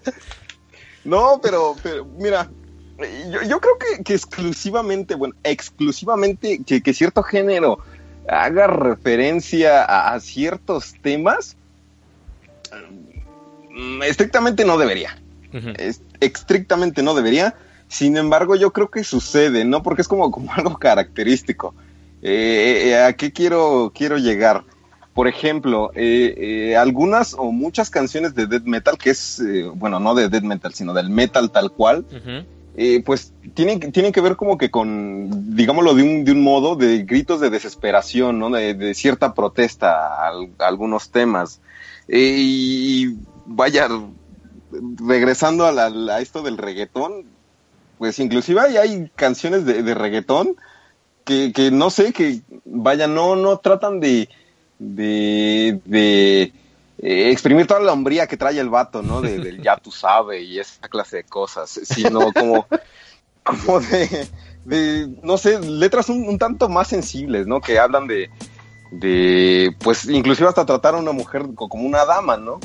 no, 1.04 1.40
pero, 1.42 1.76
pero 1.82 2.04
mira, 2.04 2.48
yo, 3.30 3.42
yo 3.42 3.60
creo 3.60 3.78
que, 3.78 4.04
que 4.04 4.14
exclusivamente, 4.14 5.14
bueno, 5.14 5.34
exclusivamente 5.44 6.60
que, 6.64 6.82
que 6.82 6.94
cierto 6.94 7.22
género 7.22 7.78
haga 8.28 8.66
referencia 8.66 9.84
a, 9.84 10.14
a 10.14 10.20
ciertos 10.20 10.94
temas, 11.02 11.56
estrictamente 14.04 14.64
no 14.64 14.78
debería. 14.78 15.16
Es- 15.78 16.02
estrictamente 16.20 17.02
no 17.02 17.14
debería. 17.14 17.54
Sin 17.88 18.16
embargo, 18.16 18.54
yo 18.56 18.72
creo 18.72 18.90
que 18.90 19.02
sucede, 19.04 19.64
¿no? 19.64 19.82
Porque 19.82 20.02
es 20.02 20.08
como, 20.08 20.30
como 20.30 20.52
algo 20.54 20.76
característico. 20.78 21.74
Eh, 22.22 22.88
eh, 22.88 23.02
¿A 23.02 23.12
qué 23.14 23.32
quiero, 23.32 23.92
quiero 23.94 24.18
llegar? 24.18 24.64
Por 25.14 25.26
ejemplo, 25.26 25.90
eh, 25.94 26.34
eh, 26.70 26.76
algunas 26.76 27.34
o 27.34 27.50
muchas 27.50 27.90
canciones 27.90 28.34
de 28.34 28.46
death 28.46 28.64
metal, 28.64 28.98
que 28.98 29.10
es, 29.10 29.40
eh, 29.40 29.64
bueno, 29.74 29.98
no 29.98 30.14
de 30.14 30.28
death 30.28 30.44
metal, 30.44 30.74
sino 30.74 30.92
del 30.94 31.10
metal 31.10 31.50
tal 31.50 31.72
cual, 31.72 32.04
eh, 32.76 33.02
pues 33.04 33.32
tienen, 33.54 33.80
que- 33.80 33.90
tienen 33.90 34.12
que 34.12 34.20
ver 34.20 34.36
como 34.36 34.56
que 34.58 34.70
con, 34.70 35.56
digámoslo 35.56 35.94
de 35.94 36.02
un, 36.04 36.24
de 36.24 36.30
un 36.32 36.42
modo, 36.42 36.76
de 36.76 37.02
gritos 37.04 37.40
de 37.40 37.50
desesperación, 37.50 38.38
¿no? 38.38 38.50
De, 38.50 38.74
de 38.74 38.94
cierta 38.94 39.34
protesta 39.34 39.92
a, 40.06 40.28
a 40.28 40.66
algunos 40.68 41.10
temas. 41.10 41.60
Eh, 42.06 42.36
y 42.38 43.16
vaya, 43.48 43.88
regresando 44.98 45.66
a, 45.66 45.72
la- 45.72 46.14
a 46.16 46.20
esto 46.20 46.42
del 46.42 46.58
reggaetón, 46.58 47.24
pues 47.98 48.18
inclusive 48.18 48.60
hay, 48.60 48.76
hay 48.76 49.10
canciones 49.16 49.64
de, 49.64 49.82
de 49.82 49.94
reggaetón 49.94 50.56
que, 51.24 51.52
que 51.52 51.70
no 51.70 51.90
sé, 51.90 52.12
que 52.12 52.40
vaya, 52.64 53.06
no, 53.06 53.36
no 53.36 53.58
tratan 53.58 54.00
de, 54.00 54.28
de, 54.78 55.80
de 55.84 56.42
eh, 57.02 57.30
exprimir 57.30 57.66
toda 57.66 57.80
la 57.80 57.92
hombría 57.92 58.26
que 58.26 58.36
trae 58.36 58.58
el 58.58 58.68
vato, 58.70 59.02
¿no? 59.02 59.20
De, 59.22 59.40
del 59.40 59.60
ya 59.62 59.76
tú 59.76 59.90
sabes 59.90 60.42
y 60.44 60.58
esa 60.58 60.88
clase 60.88 61.18
de 61.18 61.24
cosas, 61.24 61.70
sino 61.84 62.32
como, 62.32 62.66
como 63.42 63.80
de, 63.80 64.28
de, 64.64 65.08
no 65.22 65.36
sé, 65.38 65.58
letras 65.60 66.08
un, 66.08 66.28
un 66.28 66.38
tanto 66.38 66.68
más 66.68 66.88
sensibles, 66.88 67.46
¿no? 67.46 67.60
Que 67.60 67.78
hablan 67.78 68.06
de, 68.06 68.28
de, 68.92 69.70
pues 69.82 70.06
inclusive 70.08 70.48
hasta 70.48 70.64
tratar 70.66 70.94
a 70.94 70.98
una 70.98 71.12
mujer 71.12 71.42
co- 71.54 71.68
como 71.68 71.84
una 71.86 72.04
dama, 72.04 72.36
¿no? 72.36 72.60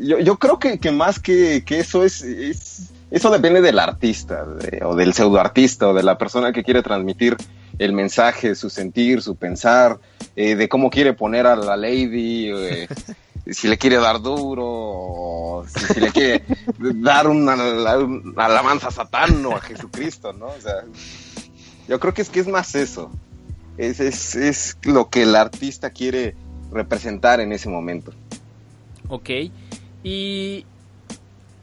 Yo, 0.00 0.18
yo 0.18 0.36
creo 0.38 0.58
que, 0.58 0.78
que 0.78 0.90
más 0.90 1.18
que, 1.20 1.62
que 1.64 1.80
eso 1.80 2.04
es, 2.04 2.22
es- 2.22 2.90
eso 3.10 3.30
depende 3.30 3.60
del 3.60 3.78
artista, 3.78 4.44
de- 4.46 4.82
o 4.84 4.94
del 4.94 5.12
pseudoartista, 5.12 5.88
o 5.88 5.94
de 5.94 6.02
la 6.02 6.16
persona 6.16 6.52
que 6.52 6.62
quiere 6.64 6.82
transmitir 6.82 7.36
el 7.78 7.92
mensaje, 7.92 8.54
su 8.54 8.70
sentir, 8.70 9.20
su 9.22 9.36
pensar, 9.36 9.98
eh, 10.36 10.54
de 10.54 10.68
cómo 10.68 10.90
quiere 10.90 11.12
poner 11.12 11.46
a 11.46 11.56
la 11.56 11.76
lady, 11.76 12.50
eh, 12.52 12.88
si 13.50 13.68
le 13.68 13.78
quiere 13.78 13.96
dar 13.96 14.20
duro, 14.20 14.64
o 14.66 15.64
si, 15.66 15.94
si 15.94 16.00
le 16.00 16.10
quiere 16.12 16.44
dar 16.78 17.26
una, 17.26 17.54
una 17.54 18.44
alabanza 18.44 18.88
a 18.88 18.90
Satán 18.92 19.44
o 19.46 19.56
a 19.56 19.60
Jesucristo, 19.60 20.32
¿no? 20.32 20.46
O 20.46 20.60
sea, 20.60 20.84
yo 21.88 21.98
creo 21.98 22.14
que 22.14 22.22
es 22.22 22.28
que 22.30 22.40
es 22.40 22.46
más 22.48 22.74
eso. 22.74 23.10
Es, 23.78 23.98
es, 23.98 24.34
es 24.36 24.76
lo 24.82 25.08
que 25.08 25.22
el 25.22 25.34
artista 25.34 25.90
quiere 25.90 26.34
representar 26.70 27.40
en 27.40 27.52
ese 27.52 27.68
momento. 27.68 28.12
Ok. 29.08 29.30
Y 30.02 30.64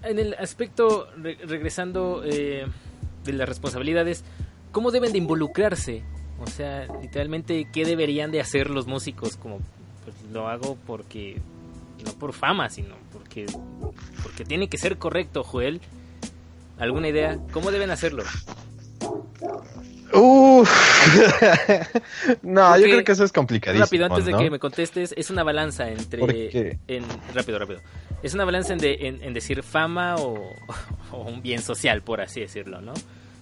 en 0.04 0.19
el 0.19 0.34
aspecto, 0.36 1.08
re- 1.17 1.38
regresando 1.45 2.21
eh, 2.26 2.65
de 3.26 3.34
las 3.34 3.47
responsabilidades, 3.50 4.23
¿cómo 4.71 4.91
deben 4.91 5.12
de 5.12 5.17
involucrarse? 5.17 6.04
O 6.39 6.47
sea, 6.47 6.88
literalmente, 7.02 7.67
¿qué 7.73 7.84
deberían 7.86 8.32
de 8.32 8.39
hacer 8.41 8.69
los 8.69 8.86
músicos? 8.86 9.38
Como, 9.38 9.60
pues 10.06 10.15
lo 10.32 10.47
hago 10.47 10.78
porque, 10.86 11.41
no 12.06 12.12
por 12.13 12.34
fama, 12.34 12.69
sino 12.69 12.95
porque, 13.12 13.47
porque 14.21 14.45
tiene 14.45 14.69
que 14.69 14.78
ser 14.78 14.97
correcto, 14.97 15.43
Joel. 15.43 15.82
¿Alguna 16.78 17.08
idea? 17.08 17.39
¿Cómo 17.52 17.71
deben 17.71 17.89
hacerlo? 17.89 18.23
Uf. 20.13 20.70
no, 22.41 22.78
yo 22.78 22.84
creo 22.84 23.04
que 23.04 23.12
eso 23.12 23.24
es 23.24 23.32
complicadísimo. 23.32 23.86
Rápido, 23.86 24.06
antes 24.06 24.26
de 24.26 24.32
que 24.38 24.50
me 24.50 24.60
contestes, 24.60 25.13
es 25.17 25.30
una 25.30 25.43
balanza 25.43 25.89
entre... 25.89 26.78
En, 26.88 27.04
rápido, 27.34 27.60
rápido. 27.60 27.82
Es 28.24 28.34
una 28.34 28.46
balanza 28.46 28.74
en, 28.74 28.80
de- 28.80 28.98
en- 29.08 29.22
en 29.24 29.34
decir 29.34 29.63
fama 29.63 30.15
o, 30.15 30.54
o 31.12 31.17
un 31.24 31.41
bien 31.41 31.62
social, 31.62 32.02
por 32.02 32.22
así 32.22 32.39
decirlo, 32.39 32.82
¿no? 32.82 32.93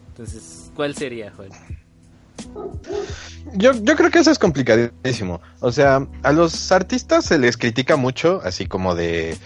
Entonces, 0.10 0.72
¿cuál 0.76 0.96
sería, 0.96 1.32
Joel? 1.36 1.52
Yo, 3.54 3.72
yo 3.74 3.96
creo 3.96 4.10
que 4.12 4.20
eso 4.20 4.32
es 4.32 4.40
complicadísimo. 4.40 5.42
O 5.60 5.72
sea, 5.72 6.06
a 6.24 6.32
los 6.32 6.72
artistas 6.72 7.26
se 7.26 7.38
les 7.38 7.58
critica 7.58 7.96
mucho, 7.96 8.42
así 8.44 8.66
como 8.66 8.96
de, 8.96 9.38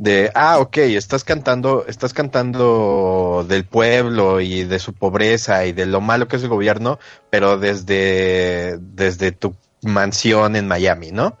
de, 0.00 0.32
ah, 0.34 0.58
ok, 0.60 0.78
estás 0.78 1.24
cantando, 1.24 1.84
estás 1.86 2.14
cantando 2.14 3.44
del 3.46 3.66
pueblo 3.66 4.40
y 4.40 4.64
de 4.64 4.78
su 4.78 4.94
pobreza 4.94 5.66
y 5.66 5.72
de 5.72 5.84
lo 5.84 6.00
malo 6.00 6.26
que 6.26 6.36
es 6.36 6.42
el 6.42 6.48
gobierno, 6.48 6.98
pero 7.28 7.58
desde, 7.58 8.78
desde 8.80 9.32
tu 9.32 9.54
mansión 9.82 10.56
en 10.56 10.66
Miami, 10.66 11.12
¿no? 11.12 11.36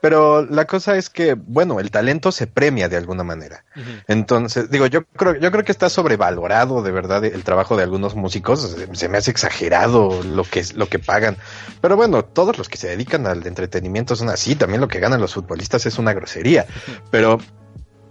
Pero 0.00 0.46
la 0.46 0.64
cosa 0.66 0.96
es 0.96 1.10
que, 1.10 1.34
bueno, 1.34 1.80
el 1.80 1.90
talento 1.90 2.30
se 2.30 2.46
premia 2.46 2.88
de 2.88 2.96
alguna 2.96 3.24
manera. 3.24 3.64
Entonces, 4.06 4.70
digo, 4.70 4.86
yo 4.86 5.04
creo, 5.04 5.34
yo 5.34 5.50
creo 5.50 5.64
que 5.64 5.72
está 5.72 5.88
sobrevalorado 5.88 6.84
de 6.84 6.92
verdad 6.92 7.24
el 7.24 7.42
trabajo 7.42 7.76
de 7.76 7.82
algunos 7.82 8.14
músicos. 8.14 8.60
Se, 8.60 8.94
se 8.94 9.08
me 9.08 9.18
hace 9.18 9.32
exagerado 9.32 10.22
lo 10.22 10.44
que, 10.44 10.64
lo 10.76 10.88
que 10.88 11.00
pagan. 11.00 11.36
Pero 11.80 11.96
bueno, 11.96 12.24
todos 12.24 12.58
los 12.58 12.68
que 12.68 12.76
se 12.76 12.86
dedican 12.86 13.26
al 13.26 13.44
entretenimiento 13.44 14.14
son 14.14 14.28
así. 14.28 14.54
También 14.54 14.80
lo 14.80 14.86
que 14.86 15.00
ganan 15.00 15.20
los 15.20 15.34
futbolistas 15.34 15.84
es 15.84 15.98
una 15.98 16.12
grosería. 16.12 16.64
Pero 17.10 17.40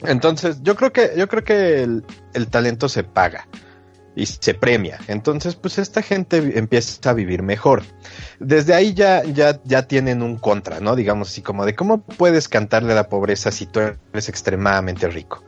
entonces, 0.03 0.59
yo 0.63 0.75
creo 0.75 0.91
que, 0.93 1.13
yo 1.17 1.27
creo 1.27 1.43
que 1.43 1.83
el, 1.83 2.03
el 2.33 2.47
talento 2.47 2.89
se 2.89 3.03
paga 3.03 3.47
y 4.17 4.25
se 4.25 4.55
premia. 4.55 4.99
Entonces, 5.07 5.55
pues 5.55 5.77
esta 5.77 6.01
gente 6.01 6.57
empieza 6.57 7.11
a 7.11 7.13
vivir 7.13 7.43
mejor. 7.43 7.83
Desde 8.39 8.73
ahí 8.73 8.95
ya, 8.95 9.23
ya, 9.23 9.61
ya 9.63 9.87
tienen 9.87 10.23
un 10.23 10.37
contra, 10.37 10.79
¿no? 10.79 10.95
Digamos 10.95 11.29
así 11.29 11.43
como 11.43 11.65
de 11.67 11.75
cómo 11.75 12.01
puedes 12.01 12.49
cantarle 12.49 12.93
a 12.93 12.95
la 12.95 13.09
pobreza 13.09 13.51
si 13.51 13.67
tú 13.67 13.79
eres 13.79 14.27
extremadamente 14.27 15.07
rico. 15.07 15.43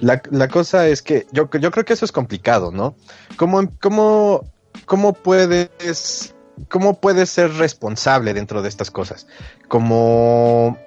La, 0.00 0.22
la 0.30 0.48
cosa 0.48 0.88
es 0.88 1.02
que 1.02 1.26
yo, 1.32 1.50
yo 1.50 1.70
creo 1.70 1.84
que 1.84 1.92
eso 1.92 2.06
es 2.06 2.12
complicado, 2.12 2.72
¿no? 2.72 2.96
¿Cómo, 3.36 3.68
cómo, 3.78 4.50
cómo 4.86 5.12
puedes, 5.12 6.34
cómo 6.70 6.98
puedes 6.98 7.28
ser 7.28 7.52
responsable 7.52 8.32
dentro 8.32 8.62
de 8.62 8.70
estas 8.70 8.90
cosas? 8.90 9.26
Como, 9.68 10.78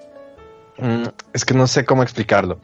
mm, 0.78 1.04
es 1.32 1.44
que 1.44 1.54
no 1.54 1.68
sé 1.68 1.84
cómo 1.84 2.02
explicarlo. 2.02 2.58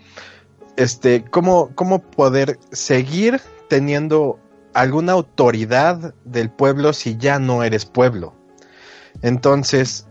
Este, 0.77 1.25
cómo, 1.25 1.70
cómo 1.75 2.00
poder 2.00 2.58
seguir 2.72 3.40
teniendo 3.68 4.38
alguna 4.72 5.12
autoridad 5.12 6.14
del 6.25 6.50
pueblo 6.50 6.92
si 6.92 7.16
ya 7.16 7.38
no 7.38 7.62
eres 7.62 7.87
pueblo. 7.87 8.35
Entonces, 9.22 10.06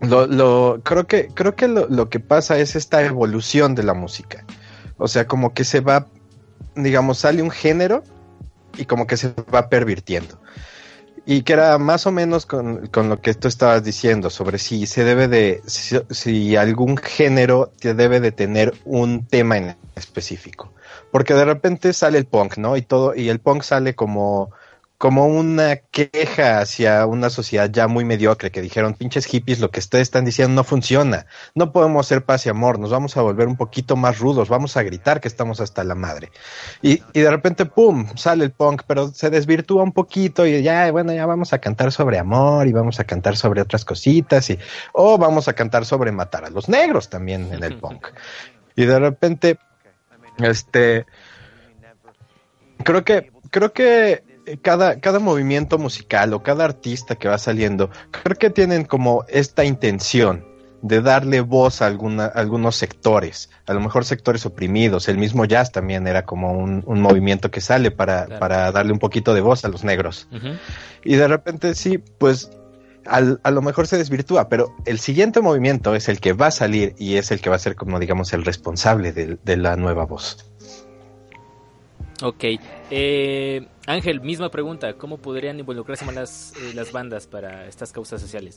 lo, 0.00 0.26
lo, 0.26 0.80
creo 0.84 1.06
que, 1.06 1.28
creo 1.28 1.56
que 1.56 1.68
lo, 1.68 1.88
lo 1.88 2.08
que 2.08 2.20
pasa 2.20 2.58
es 2.58 2.76
esta 2.76 3.02
evolución 3.02 3.74
de 3.74 3.82
la 3.82 3.94
música. 3.94 4.44
O 4.98 5.08
sea, 5.08 5.26
como 5.26 5.52
que 5.52 5.64
se 5.64 5.80
va, 5.80 6.06
digamos, 6.74 7.18
sale 7.18 7.42
un 7.42 7.50
género 7.50 8.02
y 8.76 8.84
como 8.84 9.06
que 9.06 9.16
se 9.16 9.34
va 9.52 9.68
pervirtiendo. 9.68 10.40
Y 11.26 11.42
que 11.42 11.54
era 11.54 11.76
más 11.78 12.06
o 12.06 12.12
menos 12.12 12.46
con, 12.46 12.86
con 12.86 13.08
lo 13.08 13.20
que 13.20 13.34
tú 13.34 13.48
estabas 13.48 13.82
diciendo 13.82 14.30
sobre 14.30 14.58
si 14.58 14.86
se 14.86 15.02
debe 15.02 15.26
de, 15.26 15.60
si, 15.66 15.98
si 16.10 16.56
algún 16.56 16.96
género 16.96 17.72
te 17.80 17.94
debe 17.94 18.20
de 18.20 18.30
tener 18.30 18.72
un 18.84 19.26
tema 19.26 19.58
en 19.58 19.76
específico. 19.96 20.72
Porque 21.10 21.34
de 21.34 21.44
repente 21.44 21.92
sale 21.92 22.18
el 22.18 22.26
punk, 22.26 22.58
¿no? 22.58 22.76
Y 22.76 22.82
todo, 22.82 23.14
y 23.14 23.28
el 23.28 23.40
punk 23.40 23.62
sale 23.62 23.94
como, 23.94 24.50
como 24.98 25.26
una 25.26 25.76
queja 25.76 26.60
hacia 26.60 27.04
una 27.06 27.28
sociedad 27.28 27.70
ya 27.70 27.86
muy 27.86 28.04
mediocre 28.04 28.50
que 28.50 28.62
dijeron, 28.62 28.94
pinches 28.94 29.26
hippies, 29.26 29.60
lo 29.60 29.70
que 29.70 29.80
ustedes 29.80 30.02
están 30.02 30.24
diciendo 30.24 30.54
no 30.54 30.64
funciona, 30.64 31.26
no 31.54 31.72
podemos 31.72 32.06
ser 32.06 32.24
paz 32.24 32.46
y 32.46 32.48
amor, 32.48 32.78
nos 32.78 32.90
vamos 32.90 33.16
a 33.16 33.22
volver 33.22 33.46
un 33.46 33.56
poquito 33.56 33.96
más 33.96 34.18
rudos, 34.18 34.48
vamos 34.48 34.76
a 34.76 34.82
gritar 34.82 35.20
que 35.20 35.28
estamos 35.28 35.60
hasta 35.60 35.84
la 35.84 35.94
madre. 35.94 36.30
Y, 36.80 37.02
y 37.12 37.20
de 37.20 37.30
repente, 37.30 37.66
¡pum!, 37.66 38.06
sale 38.16 38.44
el 38.44 38.52
punk, 38.52 38.82
pero 38.86 39.08
se 39.08 39.28
desvirtúa 39.28 39.82
un 39.82 39.92
poquito 39.92 40.46
y 40.46 40.62
ya, 40.62 40.90
bueno, 40.90 41.12
ya 41.12 41.26
vamos 41.26 41.52
a 41.52 41.58
cantar 41.58 41.92
sobre 41.92 42.18
amor 42.18 42.66
y 42.66 42.72
vamos 42.72 42.98
a 42.98 43.04
cantar 43.04 43.36
sobre 43.36 43.60
otras 43.60 43.84
cositas 43.84 44.48
y, 44.48 44.58
o 44.92 45.18
vamos 45.18 45.48
a 45.48 45.52
cantar 45.52 45.84
sobre 45.84 46.10
matar 46.10 46.46
a 46.46 46.50
los 46.50 46.68
negros 46.68 47.10
también 47.10 47.52
en 47.52 47.62
el 47.62 47.76
punk. 47.78 48.08
Y 48.74 48.86
de 48.86 48.98
repente, 48.98 49.58
este, 50.38 51.04
creo 52.82 53.04
que, 53.04 53.30
creo 53.50 53.72
que 53.72 54.25
cada, 54.62 55.00
cada 55.00 55.18
movimiento 55.18 55.78
musical 55.78 56.32
o 56.34 56.42
cada 56.42 56.64
artista 56.64 57.16
que 57.16 57.28
va 57.28 57.38
saliendo, 57.38 57.90
creo 58.10 58.36
que 58.36 58.50
tienen 58.50 58.84
como 58.84 59.24
esta 59.28 59.64
intención 59.64 60.44
de 60.82 61.00
darle 61.00 61.40
voz 61.40 61.82
a, 61.82 61.86
alguna, 61.86 62.26
a 62.26 62.28
algunos 62.40 62.76
sectores, 62.76 63.50
a 63.66 63.72
lo 63.74 63.80
mejor 63.80 64.04
sectores 64.04 64.46
oprimidos. 64.46 65.08
El 65.08 65.18
mismo 65.18 65.44
jazz 65.44 65.72
también 65.72 66.06
era 66.06 66.24
como 66.24 66.52
un, 66.52 66.82
un 66.86 67.00
movimiento 67.00 67.50
que 67.50 67.60
sale 67.60 67.90
para, 67.90 68.26
Claro. 68.26 68.40
para 68.40 68.70
darle 68.72 68.92
un 68.92 68.98
poquito 69.00 69.34
de 69.34 69.40
voz 69.40 69.64
a 69.64 69.68
los 69.68 69.82
negros. 69.84 70.28
Y 71.02 71.16
de 71.16 71.26
repente 71.28 71.74
sí, 71.74 71.98
pues 71.98 72.50
al- 73.04 73.40
a 73.42 73.50
lo 73.50 73.62
mejor 73.62 73.86
se 73.86 73.96
desvirtúa, 73.96 74.48
pero 74.48 74.74
el 74.84 74.98
siguiente 74.98 75.40
movimiento 75.40 75.94
es 75.94 76.08
el 76.08 76.20
que 76.20 76.32
va 76.34 76.48
a 76.48 76.50
salir 76.52 76.94
y 76.98 77.16
es 77.16 77.30
el 77.30 77.40
que 77.40 77.50
va 77.50 77.56
a 77.56 77.60
ser 77.60 77.74
como 77.74 77.98
digamos 77.98 78.32
el 78.32 78.44
responsable 78.44 79.12
de, 79.12 79.38
de 79.42 79.56
la 79.56 79.76
nueva 79.76 80.04
voz. 80.04 80.44
Ok. 82.22 82.44
Eh, 82.90 83.66
Ángel, 83.86 84.20
misma 84.22 84.50
pregunta. 84.50 84.94
¿Cómo 84.94 85.18
podrían 85.18 85.58
involucrarse 85.58 86.04
más 86.06 86.14
las, 86.14 86.52
eh, 86.56 86.72
las 86.74 86.92
bandas 86.92 87.26
para 87.26 87.66
estas 87.68 87.92
causas 87.92 88.20
sociales? 88.20 88.56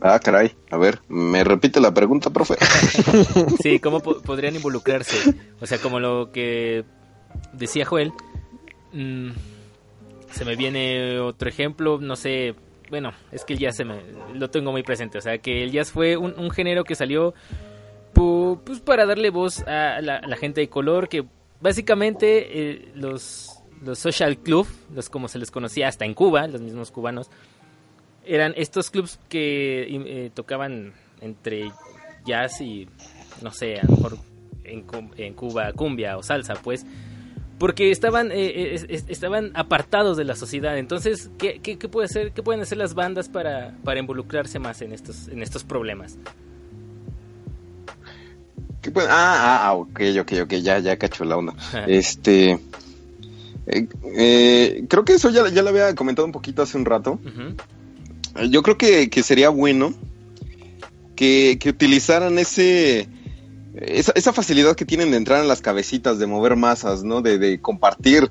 Ah, 0.00 0.18
caray. 0.18 0.52
A 0.70 0.76
ver, 0.76 0.98
¿me 1.08 1.44
repite 1.44 1.80
la 1.80 1.94
pregunta, 1.94 2.30
profe? 2.30 2.56
Sí, 3.62 3.78
¿cómo 3.78 4.00
po- 4.00 4.20
podrían 4.20 4.54
involucrarse? 4.56 5.34
O 5.60 5.66
sea, 5.66 5.78
como 5.78 6.00
lo 6.00 6.32
que 6.32 6.84
decía 7.52 7.84
Joel, 7.86 8.12
mm, 8.92 9.30
se 10.30 10.44
me 10.44 10.56
viene 10.56 11.20
otro 11.20 11.48
ejemplo, 11.48 11.98
no 12.00 12.16
sé, 12.16 12.56
bueno, 12.90 13.12
es 13.30 13.44
que 13.44 13.52
el 13.52 13.60
jazz 13.60 13.76
se 13.76 13.84
me, 13.84 14.02
lo 14.34 14.50
tengo 14.50 14.72
muy 14.72 14.82
presente, 14.82 15.18
o 15.18 15.20
sea, 15.20 15.38
que 15.38 15.62
el 15.62 15.70
jazz 15.70 15.92
fue 15.92 16.16
un, 16.16 16.34
un 16.36 16.50
género 16.50 16.82
que 16.82 16.96
salió 16.96 17.32
pues 18.14 18.80
para 18.80 19.06
darle 19.06 19.30
voz 19.30 19.60
a 19.66 20.00
la, 20.00 20.20
gente 20.36 20.60
de 20.60 20.68
color, 20.68 21.08
que 21.08 21.24
básicamente 21.60 22.70
eh, 22.70 22.88
los, 22.94 23.50
los 23.82 23.98
social 23.98 24.38
club, 24.38 24.66
los 24.94 25.08
como 25.08 25.28
se 25.28 25.38
les 25.38 25.50
conocía 25.50 25.88
hasta 25.88 26.04
en 26.04 26.14
Cuba, 26.14 26.46
los 26.48 26.60
mismos 26.60 26.90
cubanos, 26.90 27.30
eran 28.24 28.52
estos 28.56 28.90
clubs 28.90 29.18
que 29.28 29.86
eh, 29.88 30.30
tocaban 30.34 30.92
entre 31.20 31.70
jazz 32.24 32.60
y 32.60 32.88
no 33.42 33.50
sé, 33.50 33.78
a 33.80 33.84
lo 33.84 33.96
mejor 33.96 34.18
en, 34.64 34.84
en 35.16 35.34
Cuba 35.34 35.72
cumbia 35.72 36.16
o 36.16 36.22
salsa, 36.22 36.54
pues, 36.54 36.86
porque 37.58 37.90
estaban 37.90 38.30
eh, 38.32 38.74
es- 38.74 39.04
estaban 39.08 39.50
apartados 39.54 40.16
de 40.16 40.24
la 40.24 40.34
sociedad. 40.36 40.76
Entonces, 40.78 41.30
¿qué, 41.38 41.60
qué, 41.60 41.78
qué 41.78 41.88
puede 41.88 42.06
hacer, 42.06 42.32
qué 42.32 42.42
pueden 42.42 42.60
hacer 42.60 42.78
las 42.78 42.94
bandas 42.94 43.28
para, 43.28 43.76
para 43.84 44.00
involucrarse 44.00 44.58
más 44.58 44.82
en 44.82 44.92
estos 44.92 45.28
en 45.28 45.42
estos 45.42 45.64
problemas? 45.64 46.18
¿Qué 48.82 48.90
puede- 48.90 49.08
Ah, 49.08 49.14
ah, 49.38 49.66
ah, 49.68 49.72
ok, 49.74 50.00
ok, 50.20 50.32
ok, 50.42 50.52
ya, 50.54 50.78
ya 50.80 50.96
cacho 50.98 51.24
la 51.24 51.36
onda. 51.38 51.54
Este. 51.88 52.58
eh, 53.66 53.86
eh, 54.16 54.84
creo 54.88 55.04
que 55.04 55.14
eso 55.14 55.30
ya, 55.30 55.48
ya 55.48 55.62
lo 55.62 55.70
había 55.70 55.94
comentado 55.94 56.26
un 56.26 56.32
poquito 56.32 56.60
hace 56.62 56.76
un 56.76 56.84
rato. 56.84 57.18
Yo 58.50 58.62
creo 58.62 58.76
que, 58.76 59.08
que 59.08 59.22
sería 59.22 59.48
bueno 59.50 59.94
que, 61.16 61.58
que 61.60 61.70
utilizaran 61.70 62.38
ese 62.38 63.08
esa, 63.74 64.12
esa 64.16 64.32
facilidad 64.34 64.74
que 64.76 64.84
tienen 64.84 65.10
de 65.12 65.16
entrar 65.16 65.40
en 65.40 65.48
las 65.48 65.62
cabecitas, 65.62 66.18
de 66.18 66.26
mover 66.26 66.56
masas, 66.56 67.04
¿no? 67.04 67.22
De, 67.22 67.38
de 67.38 67.58
compartir 67.60 68.30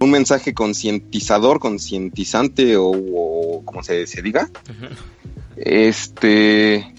un 0.00 0.10
mensaje 0.10 0.54
concientizador, 0.54 1.60
concientizante 1.60 2.76
o, 2.76 2.86
o 2.90 3.62
como 3.64 3.82
se, 3.84 4.06
se 4.06 4.22
diga. 4.22 4.48
Este. 5.56 6.94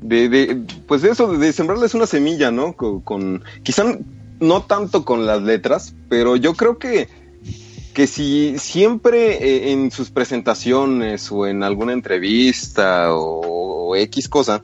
De, 0.00 0.28
de, 0.28 0.62
pues 0.86 1.02
eso, 1.04 1.32
de 1.32 1.52
sembrarles 1.52 1.94
una 1.94 2.06
semilla, 2.06 2.50
¿no? 2.50 2.74
Con, 2.74 3.42
quizá 3.62 3.84
no 4.40 4.62
tanto 4.62 5.04
con 5.04 5.26
las 5.26 5.42
letras, 5.42 5.94
pero 6.08 6.36
yo 6.36 6.54
creo 6.54 6.78
que, 6.78 7.08
que 7.94 8.06
si 8.06 8.58
siempre 8.58 9.32
eh, 9.32 9.72
en 9.72 9.90
sus 9.90 10.10
presentaciones 10.10 11.32
o 11.32 11.46
en 11.46 11.62
alguna 11.62 11.92
entrevista 11.92 13.08
o, 13.14 13.96
X 13.96 14.28
cosa, 14.28 14.62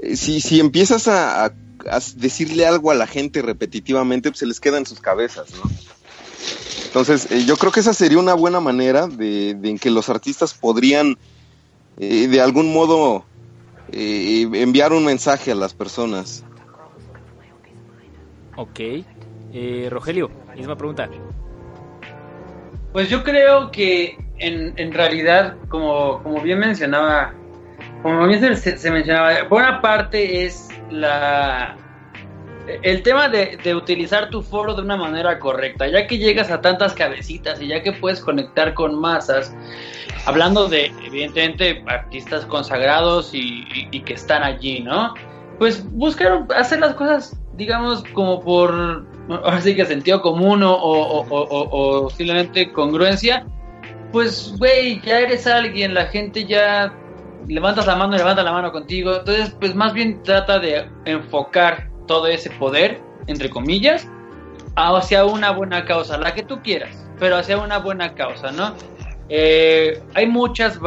eh, 0.00 0.16
si, 0.16 0.40
si 0.40 0.60
empiezas 0.60 1.08
a, 1.08 1.54
decirle 2.16 2.66
algo 2.66 2.90
a 2.90 2.94
la 2.94 3.06
gente 3.06 3.42
repetitivamente, 3.42 4.30
pues 4.30 4.40
se 4.40 4.46
les 4.46 4.60
queda 4.60 4.78
en 4.78 4.86
sus 4.86 5.00
cabezas, 5.00 5.46
¿no? 5.54 5.70
Entonces, 6.96 7.30
eh, 7.30 7.44
yo 7.44 7.58
creo 7.58 7.72
que 7.72 7.80
esa 7.80 7.92
sería 7.92 8.18
una 8.18 8.32
buena 8.32 8.58
manera 8.58 9.06
de, 9.06 9.78
que 9.78 9.90
los 9.90 10.08
artistas 10.08 10.54
podrían, 10.54 11.18
eh, 11.98 12.26
de 12.26 12.40
algún 12.40 12.72
modo, 12.72 13.26
eh, 13.92 14.48
enviar 14.54 14.92
un 14.92 15.04
mensaje 15.04 15.52
a 15.52 15.54
las 15.54 15.74
personas. 15.74 16.44
Ok. 18.56 18.80
Eh, 19.52 19.88
Rogelio, 19.90 20.30
misma 20.56 20.76
pregunta. 20.76 21.08
Pues 22.92 23.10
yo 23.10 23.22
creo 23.22 23.70
que 23.70 24.16
en, 24.38 24.72
en 24.76 24.92
realidad, 24.92 25.56
como, 25.68 26.22
como 26.22 26.40
bien 26.40 26.58
mencionaba, 26.58 27.34
como 28.02 28.26
bien 28.26 28.56
se, 28.56 28.76
se 28.78 28.90
mencionaba, 28.90 29.44
buena 29.48 29.80
parte 29.80 30.44
es 30.44 30.68
la 30.90 31.76
el 32.82 33.02
tema 33.02 33.28
de, 33.28 33.58
de 33.62 33.74
utilizar 33.74 34.30
tu 34.30 34.42
foro 34.42 34.74
de 34.74 34.82
una 34.82 34.96
manera 34.96 35.38
correcta, 35.38 35.86
ya 35.86 36.06
que 36.06 36.18
llegas 36.18 36.50
a 36.50 36.60
tantas 36.60 36.94
cabecitas 36.94 37.60
y 37.60 37.68
ya 37.68 37.82
que 37.82 37.92
puedes 37.92 38.20
conectar 38.20 38.74
con 38.74 38.98
masas, 38.98 39.54
hablando 40.26 40.68
de, 40.68 40.92
evidentemente, 41.04 41.82
artistas 41.86 42.44
consagrados 42.46 43.30
y, 43.32 43.64
que 44.04 44.14
están 44.14 44.42
allí, 44.42 44.80
¿no? 44.80 45.14
Pues 45.58 45.90
buscar 45.92 46.46
hacer 46.54 46.80
las 46.80 46.94
cosas, 46.94 47.40
digamos, 47.56 48.04
como 48.12 48.42
por, 48.42 49.06
ahora 49.30 49.60
sí 49.62 49.74
que 49.74 49.86
sentido 49.86 50.20
común 50.20 50.60
o 50.62 52.10
simplemente 52.10 52.70
congruencia, 52.72 53.46
pues, 54.12 54.54
güey, 54.58 55.00
ya 55.00 55.20
eres 55.20 55.46
alguien, 55.46 55.94
la 55.94 56.06
gente 56.06 56.44
ya 56.44 56.92
levantas 57.48 57.86
la 57.86 57.96
mano 57.96 58.14
y 58.14 58.18
levanta 58.18 58.42
la 58.42 58.52
mano 58.52 58.72
contigo, 58.72 59.16
entonces, 59.16 59.54
pues 59.60 59.74
más 59.74 59.92
bien 59.92 60.22
trata 60.22 60.58
de 60.58 60.88
enfocar 61.04 61.90
todo 62.06 62.26
ese 62.26 62.50
poder, 62.50 63.00
entre 63.26 63.50
comillas, 63.50 64.08
hacia 64.74 65.24
una 65.24 65.50
buena 65.50 65.84
causa, 65.84 66.18
la 66.18 66.34
que 66.34 66.42
tú 66.42 66.62
quieras, 66.62 67.08
pero 67.18 67.36
hacia 67.36 67.58
una 67.58 67.78
buena 67.78 68.14
causa, 68.14 68.52
¿no? 68.52 68.74
Eh, 69.28 70.00
hay 70.14 70.26
muchas, 70.26 70.78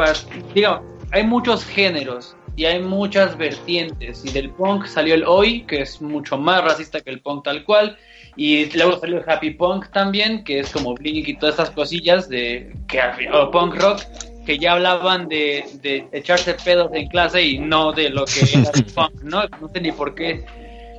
digamos, 0.53 0.81
hay 1.11 1.23
muchos 1.23 1.65
géneros 1.65 2.35
y 2.55 2.65
hay 2.65 2.81
muchas 2.81 3.37
vertientes. 3.37 4.23
Y 4.25 4.31
del 4.31 4.49
punk 4.51 4.85
salió 4.85 5.15
el 5.15 5.23
hoy, 5.23 5.63
que 5.63 5.81
es 5.81 6.01
mucho 6.01 6.37
más 6.37 6.63
racista 6.63 7.01
que 7.01 7.09
el 7.09 7.21
punk 7.21 7.45
tal 7.45 7.63
cual. 7.63 7.97
Y 8.35 8.65
luego 8.77 8.99
salió 8.99 9.17
el 9.17 9.29
happy 9.29 9.51
punk 9.51 9.89
también, 9.91 10.43
que 10.43 10.59
es 10.59 10.71
como 10.71 10.93
Blink 10.93 11.27
y 11.27 11.37
todas 11.37 11.55
estas 11.55 11.71
cosillas 11.71 12.29
de 12.29 12.73
que 12.87 12.99
o 13.31 13.51
punk 13.51 13.75
rock 13.75 14.01
que 14.45 14.57
ya 14.57 14.73
hablaban 14.73 15.27
de, 15.27 15.65
de 15.81 16.07
echarse 16.11 16.55
pedos 16.55 16.89
en 16.93 17.07
clase 17.07 17.41
y 17.41 17.59
no 17.59 17.91
de 17.91 18.09
lo 18.09 18.25
que 18.25 18.41
era 18.41 18.71
el 18.73 18.85
punk, 18.95 19.21
¿no? 19.23 19.43
No 19.61 19.67
sé 19.69 19.81
ni 19.81 19.91
por 19.91 20.15
qué. 20.15 20.45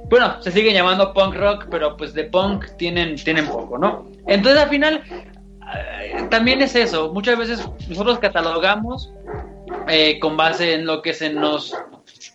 Bueno, 0.08 0.42
se 0.42 0.52
sigue 0.52 0.72
llamando 0.72 1.12
punk 1.12 1.34
rock, 1.34 1.66
pero 1.70 1.96
pues 1.96 2.14
de 2.14 2.24
punk 2.24 2.76
tienen, 2.78 3.16
tienen 3.16 3.46
poco, 3.46 3.78
¿no? 3.78 4.10
Entonces 4.26 4.62
al 4.62 4.68
final 4.68 5.02
también 6.30 6.62
es 6.62 6.74
eso. 6.74 7.12
Muchas 7.12 7.38
veces 7.38 7.68
nosotros 7.88 8.18
catalogamos 8.18 9.10
eh, 9.88 10.18
con 10.20 10.36
base 10.36 10.74
en 10.74 10.86
lo 10.86 11.02
que 11.02 11.12
se 11.14 11.30
nos, 11.30 11.74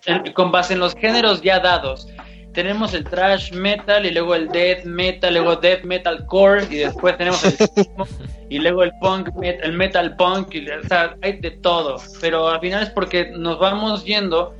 en- 0.06 0.32
con 0.34 0.52
base 0.52 0.74
en 0.74 0.80
los 0.80 0.94
géneros 0.96 1.42
ya 1.42 1.60
dados. 1.60 2.08
Tenemos 2.54 2.94
el 2.94 3.04
thrash 3.04 3.52
metal 3.52 4.06
y 4.06 4.12
luego 4.12 4.34
el 4.36 4.48
death 4.48 4.86
metal, 4.86 5.34
luego 5.34 5.58
death 5.58 5.84
metal 5.84 6.26
core 6.26 6.64
y 6.70 6.76
después 6.78 7.18
tenemos 7.18 7.44
el 7.44 7.56
y 8.50 8.60
luego 8.60 8.84
el 8.84 8.92
punk, 9.02 9.30
el 9.44 9.74
metal 9.74 10.16
punk, 10.16 10.54
y, 10.56 10.70
o 10.70 10.84
sea, 10.88 11.16
hay 11.22 11.34
de 11.40 11.52
todo. 11.52 11.98
Pero 12.22 12.48
al 12.48 12.60
final 12.62 12.84
es 12.84 12.90
porque 12.90 13.32
nos 13.36 13.60
vamos 13.60 14.06
yendo 14.06 14.54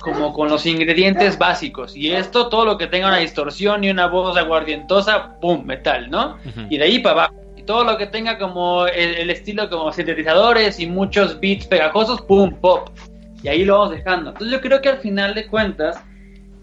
como 0.00 0.32
con 0.32 0.48
los 0.48 0.64
ingredientes 0.64 1.36
básicos. 1.38 1.94
Y 1.94 2.12
esto, 2.12 2.48
todo 2.48 2.64
lo 2.64 2.78
que 2.78 2.86
tenga 2.86 3.08
una 3.08 3.18
distorsión 3.18 3.84
y 3.84 3.90
una 3.90 4.06
voz 4.06 4.36
aguardientosa, 4.36 5.38
¡pum! 5.40 5.62
metal, 5.64 6.10
¿no? 6.10 6.38
Y 6.70 6.78
de 6.78 6.84
ahí 6.84 6.98
para 7.00 7.12
abajo. 7.24 7.34
Todo 7.66 7.84
lo 7.84 7.96
que 7.96 8.06
tenga 8.06 8.38
como 8.38 8.86
el, 8.86 9.14
el 9.16 9.30
estilo 9.30 9.68
como 9.70 9.92
sintetizadores 9.92 10.78
y 10.80 10.86
muchos 10.86 11.38
beats 11.40 11.66
pegajosos, 11.66 12.20
pum, 12.22 12.52
pop. 12.54 12.88
Y 13.42 13.48
ahí 13.48 13.64
lo 13.64 13.78
vamos 13.78 13.94
dejando. 13.96 14.30
Entonces 14.30 14.52
yo 14.52 14.60
creo 14.60 14.80
que 14.80 14.88
al 14.88 14.98
final 14.98 15.34
de 15.34 15.46
cuentas, 15.46 16.00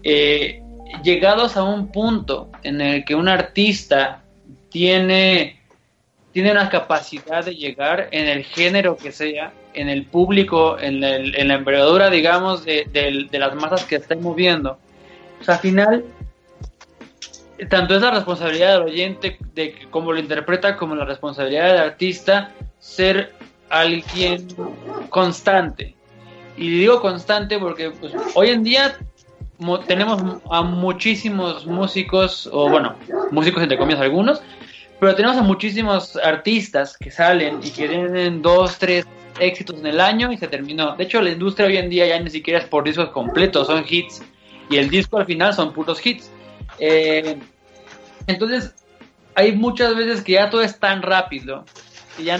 eh, 0.02 0.62
llegados 1.02 1.56
a 1.56 1.62
un 1.62 1.90
punto 1.92 2.50
en 2.62 2.80
el 2.80 3.04
que 3.04 3.14
un 3.14 3.28
artista 3.28 4.22
tiene, 4.70 5.60
tiene 6.32 6.52
una 6.52 6.68
capacidad 6.68 7.44
de 7.44 7.54
llegar 7.54 8.08
en 8.12 8.26
el 8.28 8.44
género 8.44 8.96
que 8.96 9.12
sea, 9.12 9.52
en 9.74 9.88
el 9.88 10.06
público, 10.06 10.78
en, 10.78 11.02
el- 11.04 11.36
en 11.36 11.48
la 11.48 11.54
envergadura, 11.54 12.10
digamos, 12.10 12.64
de, 12.64 12.86
de- 12.92 13.26
de 13.30 13.38
las 13.38 13.54
masas 13.54 13.84
que 13.84 13.96
están 13.96 14.20
moviendo. 14.22 14.78
Sea, 15.42 15.54
al 15.56 15.60
final, 15.60 16.04
tanto 17.68 17.94
es 17.96 18.02
la 18.02 18.10
responsabilidad 18.10 18.74
del 18.74 18.82
oyente 18.88 19.38
de 19.54 19.74
cómo 19.90 20.12
lo 20.12 20.18
interpreta, 20.18 20.76
como 20.76 20.94
la 20.94 21.04
responsabilidad 21.04 21.72
del 21.72 21.78
artista 21.82 22.52
ser 22.78 23.32
alguien 23.68 24.46
constante. 25.08 25.94
Y 26.56 26.68
digo 26.70 27.00
constante 27.00 27.58
porque 27.58 27.90
pues, 27.90 28.12
hoy 28.34 28.50
en 28.50 28.62
día 28.62 28.96
mo- 29.58 29.80
tenemos 29.80 30.22
a 30.50 30.62
muchísimos 30.62 31.66
músicos, 31.66 32.48
o 32.52 32.68
bueno, 32.68 32.96
músicos 33.30 33.62
entre 33.62 33.78
comillas 33.78 34.00
algunos, 34.00 34.42
pero 34.98 35.14
tenemos 35.14 35.36
a 35.38 35.42
muchísimos 35.42 36.16
artistas 36.16 36.96
que 36.98 37.10
salen 37.10 37.60
y 37.62 37.70
que 37.70 37.88
tienen 37.88 38.42
dos, 38.42 38.78
tres 38.78 39.06
éxitos 39.38 39.78
en 39.80 39.86
el 39.86 40.00
año 40.00 40.30
y 40.32 40.36
se 40.36 40.48
terminó. 40.48 40.94
De 40.96 41.04
hecho, 41.04 41.22
la 41.22 41.30
industria 41.30 41.66
hoy 41.68 41.78
en 41.78 41.88
día 41.88 42.06
ya 42.06 42.20
ni 42.20 42.28
siquiera 42.28 42.58
es 42.58 42.66
por 42.66 42.84
discos 42.84 43.08
completos, 43.10 43.66
son 43.66 43.84
hits. 43.88 44.22
Y 44.68 44.76
el 44.76 44.90
disco 44.90 45.16
al 45.18 45.24
final 45.26 45.54
son 45.54 45.72
puros 45.72 46.04
hits. 46.04 46.30
Eh, 46.80 47.38
entonces, 48.26 48.74
hay 49.34 49.52
muchas 49.52 49.94
veces 49.94 50.22
que 50.22 50.32
ya 50.32 50.50
todo 50.50 50.62
es 50.62 50.78
tan 50.78 51.02
rápido 51.02 51.64
que 52.16 52.24
ya, 52.24 52.38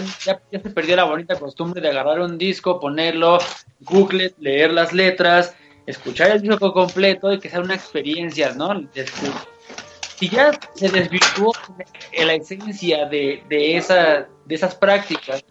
se 0.51 0.59
perdió 0.69 0.95
la 0.95 1.05
bonita 1.05 1.37
costumbre 1.39 1.81
de 1.81 1.89
agarrar 1.89 2.19
un 2.19 2.37
disco, 2.37 2.79
ponerlo, 2.79 3.39
Google, 3.81 4.33
leer 4.39 4.71
las 4.71 4.93
letras, 4.93 5.55
escuchar 5.85 6.31
el 6.31 6.41
disco 6.41 6.73
completo 6.73 7.31
y 7.31 7.39
que 7.39 7.49
sea 7.49 7.61
una 7.61 7.75
experiencia, 7.75 8.53
¿no? 8.53 8.87
Y 10.19 10.29
ya 10.29 10.51
se 10.75 10.89
desvirtuó 10.89 11.51
la 12.15 12.33
esencia 12.33 13.05
de, 13.05 13.43
de, 13.49 13.77
esa, 13.77 14.27
de 14.45 14.55
esas 14.55 14.75
prácticas. 14.75 15.43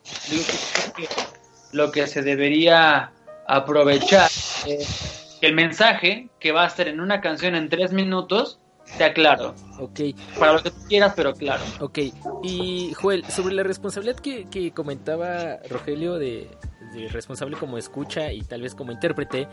Lo 1.73 1.91
que 1.91 2.07
se 2.07 2.23
debería 2.23 3.13
aprovechar 3.49 4.31
es 4.67 5.39
que 5.41 5.47
el 5.47 5.55
mensaje 5.55 6.29
que 6.39 6.53
va 6.53 6.65
a 6.65 6.67
estar 6.67 6.87
en 6.87 7.01
una 7.01 7.21
canción 7.21 7.55
en 7.57 7.69
tres 7.69 7.93
minutos 7.93 8.61
sea 8.97 9.13
claro. 9.13 9.55
Ok, 9.79 10.01
Para 10.39 10.53
lo 10.55 10.63
que 10.63 10.71
tú 10.71 10.77
quieras, 10.89 11.13
pero 11.17 11.35
claro. 11.35 11.63
ok. 11.81 11.99
Y 12.43 12.93
Joel, 12.95 13.25
sobre 13.27 13.55
la 13.55 13.63
responsabilidad 13.63 14.17
que, 14.17 14.47
que 14.49 14.73
comentaba 14.73 15.57
Rogelio 15.69 16.15
de, 16.19 16.51
de 16.93 17.09
responsable 17.09 17.57
como 17.57 17.79
escucha 17.79 18.33
y 18.33 18.43
tal 18.43 18.63
vez 18.63 18.75
como 18.75 18.93
intérprete, 18.93 19.49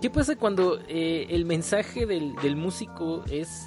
¿qué 0.00 0.10
pasa 0.10 0.36
cuando 0.36 0.80
eh, 0.88 1.26
el 1.30 1.44
mensaje 1.44 2.06
del, 2.06 2.34
del 2.36 2.56
músico 2.56 3.24
es 3.30 3.66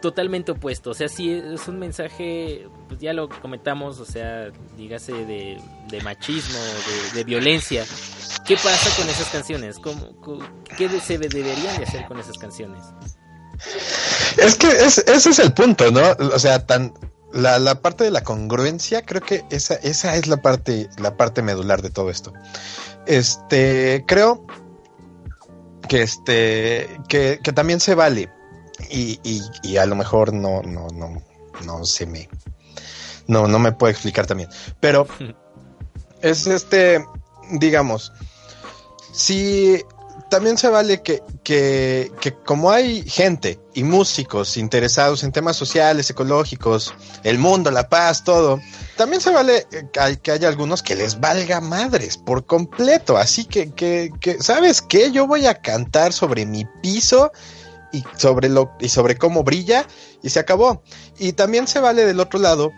totalmente 0.00 0.52
opuesto? 0.52 0.90
O 0.90 0.94
sea, 0.94 1.08
si 1.08 1.30
es 1.32 1.68
un 1.68 1.78
mensaje, 1.78 2.66
pues 2.88 3.00
ya 3.00 3.12
lo 3.12 3.28
comentamos, 3.28 4.00
o 4.00 4.04
sea, 4.04 4.50
dígase 4.76 5.12
de, 5.12 5.60
de 5.90 6.00
machismo, 6.02 6.58
de, 6.58 7.18
de 7.18 7.24
violencia. 7.24 7.84
¿Qué 8.46 8.56
pasa 8.56 8.90
con 9.00 9.08
esas 9.08 9.30
canciones? 9.30 9.78
¿Cómo, 9.78 10.40
¿Qué 10.76 10.88
se 11.00 11.18
deberían 11.18 11.76
de 11.78 11.84
hacer 11.84 12.06
con 12.06 12.18
esas 12.18 12.36
canciones? 12.38 12.82
Es 14.36 14.56
que 14.56 14.68
es- 14.68 14.98
ese 14.98 15.30
es 15.30 15.38
el 15.38 15.52
punto, 15.52 15.90
¿no? 15.90 16.02
O 16.34 16.38
sea, 16.38 16.66
tan 16.66 16.92
la, 17.32 17.58
la 17.58 17.80
parte 17.80 18.04
de 18.04 18.10
la 18.10 18.22
congruencia, 18.22 19.02
creo 19.04 19.20
que 19.20 19.44
esa, 19.50 19.74
esa 19.74 20.14
es 20.16 20.26
la 20.28 20.36
parte, 20.38 20.88
la 20.98 21.16
parte 21.16 21.42
medular 21.42 21.82
de 21.82 21.90
todo 21.90 22.10
esto. 22.10 22.32
Este, 23.06 24.04
creo 24.06 24.46
que 25.88 26.02
este, 26.02 26.88
que, 27.08 27.40
que 27.42 27.52
también 27.52 27.80
se 27.80 27.94
vale. 27.94 28.30
Y, 28.90 29.18
y, 29.22 29.42
y 29.62 29.76
a 29.76 29.86
lo 29.86 29.94
mejor 29.96 30.32
no, 30.32 30.62
no, 30.62 30.88
no, 30.88 31.22
no 31.64 31.84
se 31.84 32.06
me, 32.06 32.28
no, 33.26 33.46
no 33.48 33.58
me 33.58 33.72
puedo 33.72 33.90
explicar 33.90 34.26
también. 34.26 34.48
Pero 34.80 35.06
es 36.22 36.46
este, 36.46 37.04
digamos, 37.50 38.12
si 39.12 39.82
también 40.30 40.58
se 40.58 40.68
vale 40.68 41.02
que, 41.02 41.22
que, 41.42 42.10
que 42.20 42.34
como 42.34 42.70
hay 42.70 43.02
gente 43.08 43.60
y 43.74 43.84
músicos 43.84 44.56
interesados 44.56 45.22
en 45.22 45.32
temas 45.32 45.56
sociales, 45.56 46.10
ecológicos, 46.10 46.92
el 47.22 47.38
mundo, 47.38 47.70
la 47.70 47.88
paz, 47.88 48.24
todo, 48.24 48.60
también 48.96 49.20
se 49.20 49.30
vale 49.30 49.66
eh, 49.70 49.88
que 49.92 50.00
hay- 50.00 50.16
que 50.16 50.30
haya 50.32 50.48
algunos 50.48 50.82
que 50.82 50.94
les 50.96 51.20
valga 51.20 51.60
madres 51.60 52.16
por 52.16 52.46
completo. 52.46 53.16
Así 53.16 53.44
que, 53.44 53.72
que, 53.72 54.10
que 54.20 54.42
¿sabes 54.42 54.82
qué? 54.82 55.12
Yo 55.12 55.26
voy 55.26 55.46
a 55.46 55.54
cantar 55.60 56.12
sobre 56.12 56.46
mi 56.46 56.64
piso 56.82 57.30
y 57.92 58.02
sobre 58.16 58.48
lo 58.48 58.72
y 58.80 58.88
sobre 58.88 59.16
cómo 59.16 59.44
brilla 59.44 59.86
y 60.22 60.30
se 60.30 60.40
acabó. 60.40 60.82
Y 61.18 61.34
también 61.34 61.68
se 61.68 61.78
vale 61.80 62.04
del 62.06 62.18
otro 62.18 62.40
lado 62.40 62.72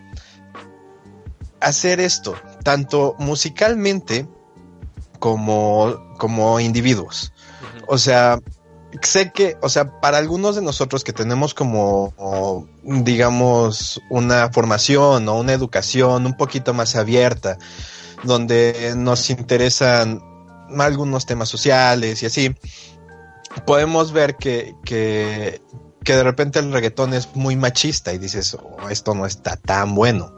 hacer 1.61 2.01
esto, 2.01 2.35
tanto 2.63 3.15
musicalmente 3.19 4.27
como, 5.27 6.15
como 6.19 6.61
individuos. 6.61 7.33
O 7.89 7.99
sea, 7.99 8.39
sé 9.03 9.33
que, 9.33 9.57
o 9.61 9.69
sea, 9.69 10.01
para 10.01 10.19
algunos 10.19 10.55
de 10.55 10.63
nosotros 10.63 11.03
que 11.03 11.13
tenemos 11.13 11.53
como, 11.53 12.15
o, 12.17 12.65
digamos, 12.85 14.01
una 14.09 14.53
formación 14.53 15.29
o 15.29 15.35
una 15.35 15.53
educación 15.53 16.27
un 16.27 16.37
poquito 16.37 16.75
más 16.75 16.95
abierta, 16.95 17.59
donde 18.23 18.95
nos 18.97 19.29
interesan 19.31 20.23
algunos 20.79 21.27
temas 21.27 21.49
sociales 21.49 22.23
y 22.23 22.27
así, 22.27 22.55
podemos 23.67 24.13
ver 24.13 24.37
que, 24.37 24.77
que, 24.85 25.61
que 26.05 26.15
de 26.15 26.23
repente 26.23 26.61
el 26.61 26.73
reggaetón 26.73 27.15
es 27.15 27.35
muy 27.35 27.57
machista 27.57 28.13
y 28.13 28.19
dices, 28.19 28.55
"Oh, 28.55 28.89
esto 28.91 29.13
no 29.13 29.27
está 29.27 29.57
tan 29.57 29.93
bueno. 29.97 30.33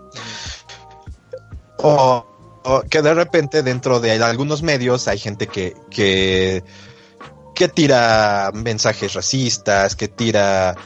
O 1.76 2.27
que 2.90 3.02
de 3.02 3.14
repente 3.14 3.62
dentro 3.62 4.00
de 4.00 4.22
algunos 4.22 4.62
medios 4.62 5.08
hay 5.08 5.18
gente 5.18 5.46
que, 5.46 5.74
que, 5.90 6.62
que 7.54 7.68
tira 7.68 8.50
mensajes 8.54 9.14
racistas, 9.14 9.96
que 9.96 10.08
tira 10.08 10.76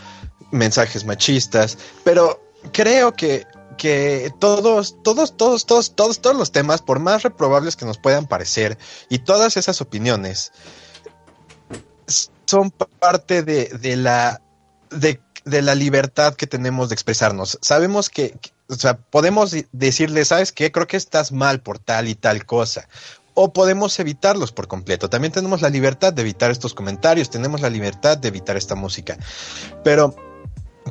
mensajes 0.50 1.04
machistas, 1.04 1.78
pero 2.04 2.42
creo 2.72 3.12
que, 3.12 3.46
que 3.78 4.32
todos, 4.38 5.02
todos, 5.02 5.36
todos, 5.36 5.66
todos, 5.66 5.94
todos, 5.94 6.20
todos 6.20 6.36
los 6.36 6.52
temas, 6.52 6.82
por 6.82 6.98
más 6.98 7.22
reprobables 7.22 7.76
que 7.76 7.84
nos 7.86 7.98
puedan 7.98 8.26
parecer, 8.26 8.78
y 9.08 9.18
todas 9.20 9.56
esas 9.56 9.80
opiniones, 9.80 10.52
son 12.46 12.70
parte 12.70 13.42
de, 13.42 13.66
de 13.66 13.96
la 13.96 14.42
de, 14.90 15.20
de 15.44 15.62
la 15.62 15.74
libertad 15.74 16.34
que 16.34 16.46
tenemos 16.46 16.90
de 16.90 16.94
expresarnos. 16.94 17.58
Sabemos 17.62 18.10
que- 18.10 18.34
o 18.68 18.74
sea, 18.74 18.96
podemos 18.96 19.54
decirle, 19.72 20.24
¿sabes 20.24 20.52
qué? 20.52 20.72
Creo 20.72 20.86
que 20.86 20.96
estás 20.96 21.32
mal 21.32 21.60
por 21.60 21.78
tal 21.78 22.08
y 22.08 22.14
tal 22.14 22.46
cosa. 22.46 22.88
O 23.34 23.52
podemos 23.52 23.98
evitarlos 23.98 24.52
por 24.52 24.68
completo. 24.68 25.08
También 25.08 25.32
tenemos 25.32 25.62
la 25.62 25.70
libertad 25.70 26.12
de 26.12 26.22
evitar 26.22 26.50
estos 26.50 26.74
comentarios, 26.74 27.30
tenemos 27.30 27.60
la 27.60 27.70
libertad 27.70 28.18
de 28.18 28.28
evitar 28.28 28.56
esta 28.56 28.74
música. 28.74 29.16
Pero 29.84 30.14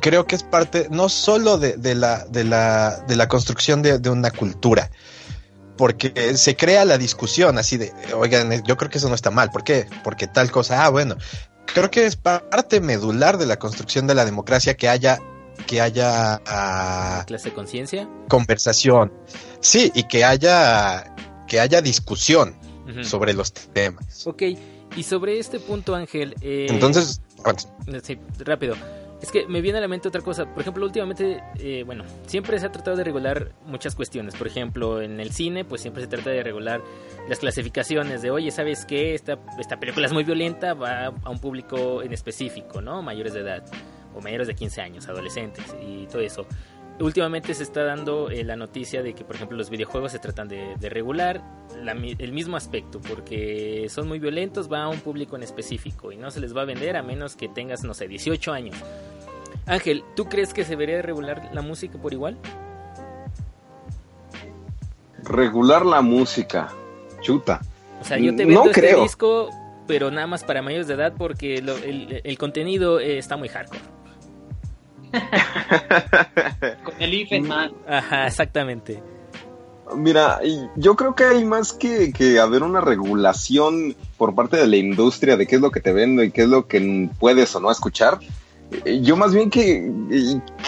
creo 0.00 0.26
que 0.26 0.34
es 0.34 0.42
parte 0.42 0.88
no 0.90 1.08
solo 1.08 1.58
de, 1.58 1.76
de 1.76 1.94
la, 1.94 2.24
de, 2.26 2.44
la, 2.44 2.98
de 3.06 3.16
la 3.16 3.28
construcción 3.28 3.82
de, 3.82 3.98
de 3.98 4.10
una 4.10 4.30
cultura, 4.30 4.90
porque 5.76 6.36
se 6.36 6.56
crea 6.56 6.84
la 6.84 6.98
discusión 6.98 7.58
así 7.58 7.76
de, 7.76 7.92
oigan, 8.14 8.62
yo 8.64 8.76
creo 8.76 8.90
que 8.90 8.98
eso 8.98 9.08
no 9.08 9.14
está 9.14 9.30
mal. 9.30 9.50
¿Por 9.50 9.64
qué? 9.64 9.86
Porque 10.04 10.26
tal 10.26 10.50
cosa, 10.50 10.84
ah, 10.84 10.88
bueno, 10.90 11.16
creo 11.66 11.90
que 11.90 12.06
es 12.06 12.16
parte 12.16 12.80
medular 12.80 13.38
de 13.38 13.46
la 13.46 13.58
construcción 13.58 14.06
de 14.06 14.14
la 14.14 14.24
democracia 14.24 14.76
que 14.76 14.88
haya 14.88 15.18
que 15.62 15.80
haya 15.80 16.40
ah, 16.46 17.24
¿Clase 17.26 17.50
de 17.50 17.54
conciencia? 17.54 18.08
conversación, 18.28 19.12
sí, 19.60 19.90
y 19.94 20.04
que 20.04 20.24
haya 20.24 21.14
que 21.46 21.60
haya 21.60 21.80
discusión 21.82 22.56
sobre 23.02 23.32
los 23.32 23.52
temas. 23.52 24.26
Ok, 24.26 24.42
y 24.96 25.02
sobre 25.02 25.38
este 25.38 25.60
punto, 25.60 25.94
Ángel. 25.94 26.34
eh, 26.40 26.66
Entonces, 26.68 27.20
Sí, 28.02 28.18
rápido. 28.38 28.74
Es 29.20 29.30
que 29.30 29.46
me 29.46 29.60
viene 29.60 29.78
a 29.78 29.80
la 29.80 29.88
mente 29.88 30.08
otra 30.08 30.20
cosa. 30.20 30.46
Por 30.46 30.62
ejemplo, 30.62 30.84
últimamente, 30.84 31.42
eh, 31.60 31.84
bueno, 31.86 32.04
siempre 32.26 32.58
se 32.58 32.66
ha 32.66 32.72
tratado 32.72 32.96
de 32.96 33.04
regular 33.04 33.52
muchas 33.66 33.94
cuestiones. 33.94 34.34
Por 34.34 34.48
ejemplo, 34.48 35.00
en 35.00 35.20
el 35.20 35.32
cine, 35.32 35.64
pues 35.64 35.80
siempre 35.80 36.02
se 36.02 36.08
trata 36.08 36.30
de 36.30 36.42
regular 36.42 36.82
las 37.28 37.38
clasificaciones 37.38 38.20
de, 38.22 38.30
oye, 38.32 38.50
¿sabes 38.50 38.84
qué? 38.84 39.14
Esta, 39.14 39.38
esta 39.60 39.78
película 39.78 40.06
es 40.06 40.12
muy 40.12 40.24
violenta, 40.24 40.74
va 40.74 41.06
a 41.06 41.30
un 41.30 41.38
público 41.38 42.02
en 42.02 42.12
específico, 42.12 42.80
¿no? 42.80 43.00
Mayores 43.02 43.32
de 43.34 43.40
edad, 43.40 43.64
o 44.14 44.20
mayores 44.20 44.46
de 44.46 44.54
15 44.54 44.80
años, 44.80 45.08
adolescentes, 45.08 45.64
y 45.86 46.06
todo 46.06 46.20
eso. 46.22 46.46
Últimamente 47.00 47.54
se 47.54 47.62
está 47.62 47.82
dando 47.84 48.30
eh, 48.30 48.44
la 48.44 48.54
noticia 48.54 49.02
de 49.02 49.14
que, 49.14 49.24
por 49.24 49.34
ejemplo, 49.36 49.56
los 49.56 49.70
videojuegos 49.70 50.12
se 50.12 50.18
tratan 50.18 50.46
de, 50.48 50.74
de 50.78 50.88
regular 50.90 51.42
la 51.82 51.92
el 51.92 52.32
mismo 52.32 52.56
aspecto, 52.56 53.00
porque 53.00 53.86
son 53.88 54.06
muy 54.06 54.18
violentos, 54.18 54.70
va 54.70 54.84
a 54.84 54.88
un 54.88 55.00
público 55.00 55.34
en 55.36 55.42
específico 55.42 56.12
y 56.12 56.16
no 56.16 56.30
se 56.30 56.38
les 56.40 56.54
va 56.54 56.62
a 56.62 56.64
vender 56.66 56.96
a 56.96 57.02
menos 57.02 57.34
que 57.34 57.48
tengas, 57.48 57.82
no 57.82 57.94
sé, 57.94 58.06
18 58.08 58.52
años. 58.52 58.76
Ángel, 59.66 60.04
¿tú 60.14 60.26
crees 60.26 60.52
que 60.52 60.64
se 60.64 60.70
debería 60.70 60.96
de 60.96 61.02
regular 61.02 61.48
la 61.52 61.62
música 61.62 61.98
por 61.98 62.12
igual? 62.12 62.36
Regular 65.24 65.86
la 65.86 66.02
música. 66.02 66.68
Chuta. 67.20 67.60
O 68.00 68.04
sea, 68.04 68.18
yo 68.18 68.34
te 68.34 68.42
No 68.44 68.48
vendo 68.48 68.70
este 68.70 68.80
creo. 68.80 69.02
disco, 69.02 69.50
pero 69.86 70.10
nada 70.10 70.26
más 70.26 70.42
para 70.44 70.62
mayores 70.62 70.88
de 70.88 70.94
edad 70.94 71.14
porque 71.16 71.62
lo- 71.62 71.76
el, 71.78 72.20
el 72.24 72.38
contenido 72.38 72.98
eh, 73.00 73.18
está 73.18 73.36
muy 73.36 73.48
hardcore. 73.48 73.80
Con 76.84 76.94
el 76.98 77.14
IFE, 77.14 77.40
man. 77.40 77.72
Ajá, 77.86 78.26
exactamente. 78.26 79.02
Mira, 79.94 80.40
yo 80.76 80.96
creo 80.96 81.14
que 81.14 81.24
hay 81.24 81.44
más 81.44 81.72
que, 81.72 82.12
que 82.12 82.40
haber 82.40 82.62
una 82.62 82.80
regulación 82.80 83.94
por 84.16 84.34
parte 84.34 84.56
de 84.56 84.66
la 84.66 84.76
industria 84.76 85.36
de 85.36 85.46
qué 85.46 85.56
es 85.56 85.60
lo 85.60 85.70
que 85.70 85.80
te 85.80 85.92
vendo 85.92 86.22
y 86.22 86.30
qué 86.30 86.42
es 86.42 86.48
lo 86.48 86.66
que 86.66 87.10
puedes 87.18 87.54
o 87.54 87.60
no 87.60 87.70
escuchar. 87.70 88.18
Eh, 88.84 89.00
Yo 89.02 89.16
más 89.16 89.34
bien 89.34 89.50
que 89.50 89.90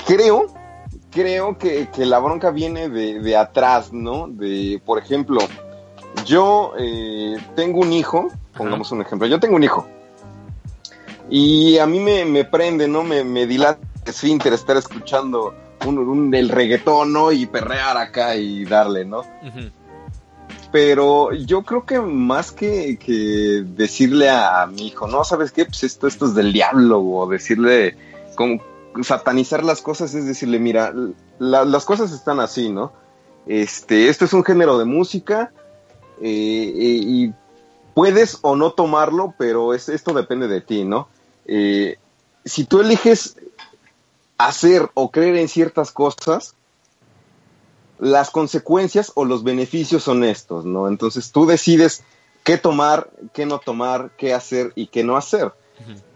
creo, 0.06 0.46
creo 1.10 1.56
que, 1.56 1.88
que 1.94 2.04
la 2.04 2.18
bronca 2.18 2.50
viene 2.50 2.88
de, 2.90 3.20
de 3.20 3.36
atrás, 3.36 3.92
¿no? 3.92 4.28
De, 4.28 4.80
por 4.84 4.98
ejemplo, 4.98 5.40
yo 6.26 6.72
eh, 6.78 7.36
tengo 7.56 7.80
un 7.80 7.92
hijo, 7.92 8.28
pongamos 8.56 8.92
un 8.92 9.00
ejemplo, 9.00 9.26
yo 9.26 9.40
tengo 9.40 9.56
un 9.56 9.64
hijo. 9.64 9.86
Y 11.30 11.78
a 11.78 11.86
mí 11.86 12.00
me, 12.00 12.26
me 12.26 12.44
prende, 12.44 12.86
¿no? 12.88 13.02
Me, 13.02 13.24
me 13.24 13.46
dilata 13.46 13.80
esfínter 14.04 14.52
estar 14.52 14.76
escuchando 14.76 15.54
un, 15.86 15.98
un- 15.98 16.34
el 16.34 16.48
reggaetón, 16.48 17.12
¿no? 17.12 17.32
Y 17.32 17.46
perrear 17.46 17.96
acá 17.96 18.36
y 18.36 18.64
darle, 18.64 19.04
¿no? 19.04 19.22
Pero 20.72 21.32
yo 21.32 21.62
creo 21.62 21.84
que 21.86 22.00
más 22.00 22.50
que, 22.50 22.98
que 22.98 23.62
decirle 23.64 24.28
a, 24.28 24.66
mi 24.66 24.88
hijo, 24.88 25.06
no, 25.06 25.22
¿sabes 25.24 25.52
qué? 25.52 25.64
Pues 25.66 25.84
esto, 25.84 26.06
esto 26.08 26.26
es 26.26 26.34
del 26.34 26.52
diablo, 26.52 27.00
o 27.00 27.28
decirle, 27.28 27.96
como 28.34 28.60
satanizar 29.02 29.62
las 29.64 29.80
cosas, 29.82 30.14
es 30.14 30.26
decirle, 30.26 30.58
mira, 30.58 30.92
la- 31.38 31.64
las 31.64 31.84
cosas 31.84 32.12
están 32.12 32.40
así, 32.40 32.70
¿no? 32.70 32.92
Este, 33.46 34.08
esto 34.08 34.24
es 34.24 34.32
un 34.32 34.42
género 34.44 34.78
de 34.78 34.84
música, 34.84 35.52
eh, 36.20 36.72
eh, 36.76 37.00
y 37.02 37.32
puedes 37.94 38.38
o 38.42 38.56
no 38.56 38.72
tomarlo, 38.72 39.34
pero 39.38 39.74
es, 39.74 39.88
esto 39.88 40.12
depende 40.12 40.48
de 40.48 40.60
ti, 40.60 40.84
¿no? 40.84 41.08
Eh, 41.46 41.98
si 42.44 42.64
tú 42.64 42.80
eliges 42.80 43.36
hacer 44.38 44.90
o 44.94 45.10
creer 45.10 45.36
en 45.36 45.48
ciertas 45.48 45.92
cosas, 45.92 46.54
las 47.98 48.30
consecuencias 48.30 49.12
o 49.14 49.24
los 49.24 49.44
beneficios 49.44 50.02
son 50.02 50.24
estos, 50.24 50.64
¿no? 50.64 50.88
Entonces 50.88 51.30
tú 51.32 51.46
decides 51.46 52.04
qué 52.42 52.58
tomar, 52.58 53.10
qué 53.32 53.46
no 53.46 53.58
tomar, 53.58 54.10
qué 54.18 54.34
hacer 54.34 54.72
y 54.74 54.88
qué 54.88 55.04
no 55.04 55.16
hacer. 55.16 55.52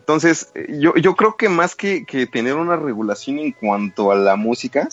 Entonces, 0.00 0.50
yo, 0.68 0.94
yo 0.96 1.16
creo 1.16 1.36
que 1.36 1.48
más 1.48 1.74
que, 1.74 2.04
que 2.04 2.26
tener 2.26 2.54
una 2.54 2.76
regulación 2.76 3.38
en 3.38 3.52
cuanto 3.52 4.10
a 4.10 4.14
la 4.14 4.36
música, 4.36 4.88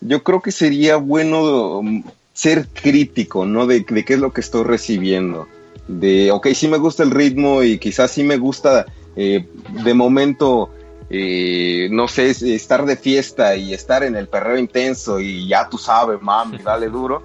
yo 0.00 0.22
creo 0.22 0.40
que 0.40 0.52
sería 0.52 0.96
bueno 0.96 1.78
um, 1.78 2.02
ser 2.32 2.68
crítico, 2.68 3.46
¿no? 3.46 3.66
De, 3.66 3.80
de 3.80 4.04
qué 4.04 4.14
es 4.14 4.20
lo 4.20 4.32
que 4.32 4.40
estoy 4.40 4.64
recibiendo. 4.64 5.48
De, 5.86 6.30
ok, 6.30 6.48
sí 6.54 6.68
me 6.68 6.78
gusta 6.78 7.02
el 7.02 7.10
ritmo 7.10 7.62
y 7.62 7.78
quizás 7.78 8.10
sí 8.10 8.22
me 8.22 8.36
gusta 8.36 8.86
eh, 9.16 9.48
de 9.84 9.94
momento, 9.94 10.70
eh, 11.10 11.88
no 11.90 12.08
sé, 12.08 12.30
es- 12.30 12.42
estar 12.42 12.84
de 12.84 12.96
fiesta 12.96 13.56
y 13.56 13.72
estar 13.74 14.02
en 14.02 14.16
el 14.16 14.28
perreo 14.28 14.58
intenso 14.58 15.20
y 15.20 15.48
ya 15.48 15.68
tú 15.68 15.78
sabes, 15.78 16.20
mami, 16.20 16.58
dale 16.64 16.88
duro. 16.88 17.22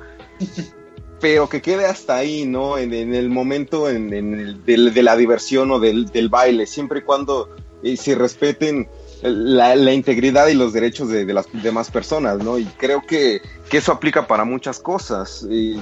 Pero 1.20 1.48
que 1.48 1.62
quede 1.62 1.86
hasta 1.86 2.18
ahí, 2.18 2.46
¿no? 2.46 2.78
En, 2.78 2.94
en 2.94 3.14
el 3.16 3.30
momento 3.30 3.90
en, 3.90 4.14
en 4.14 4.34
el- 4.40 4.66
del- 4.66 4.94
de 4.94 5.04
la 5.04 5.16
diversión 5.16 5.72
o 5.72 5.80
del, 5.80 6.06
del 6.08 6.30
baile, 6.30 6.66
siempre 6.66 7.00
y 7.00 7.04
cuando 7.04 7.50
eh, 7.82 7.96
se 7.98 8.16
respeten 8.16 8.90
la, 9.22 9.74
la 9.78 9.94
integridad 9.94 10.48
y 10.48 10.54
los 10.54 10.74
derechos 10.74 11.08
de, 11.08 11.24
de 11.26 11.34
las 11.34 11.46
demás 11.54 11.90
personas, 11.90 12.40
¿no? 12.40 12.60
Y 12.60 12.66
creo 12.66 13.02
que, 13.08 13.42
que 13.70 13.78
eso 13.78 13.94
aplica 13.94 14.28
para 14.28 14.44
muchas 14.44 14.80
cosas. 14.80 15.48
Y 15.50 15.80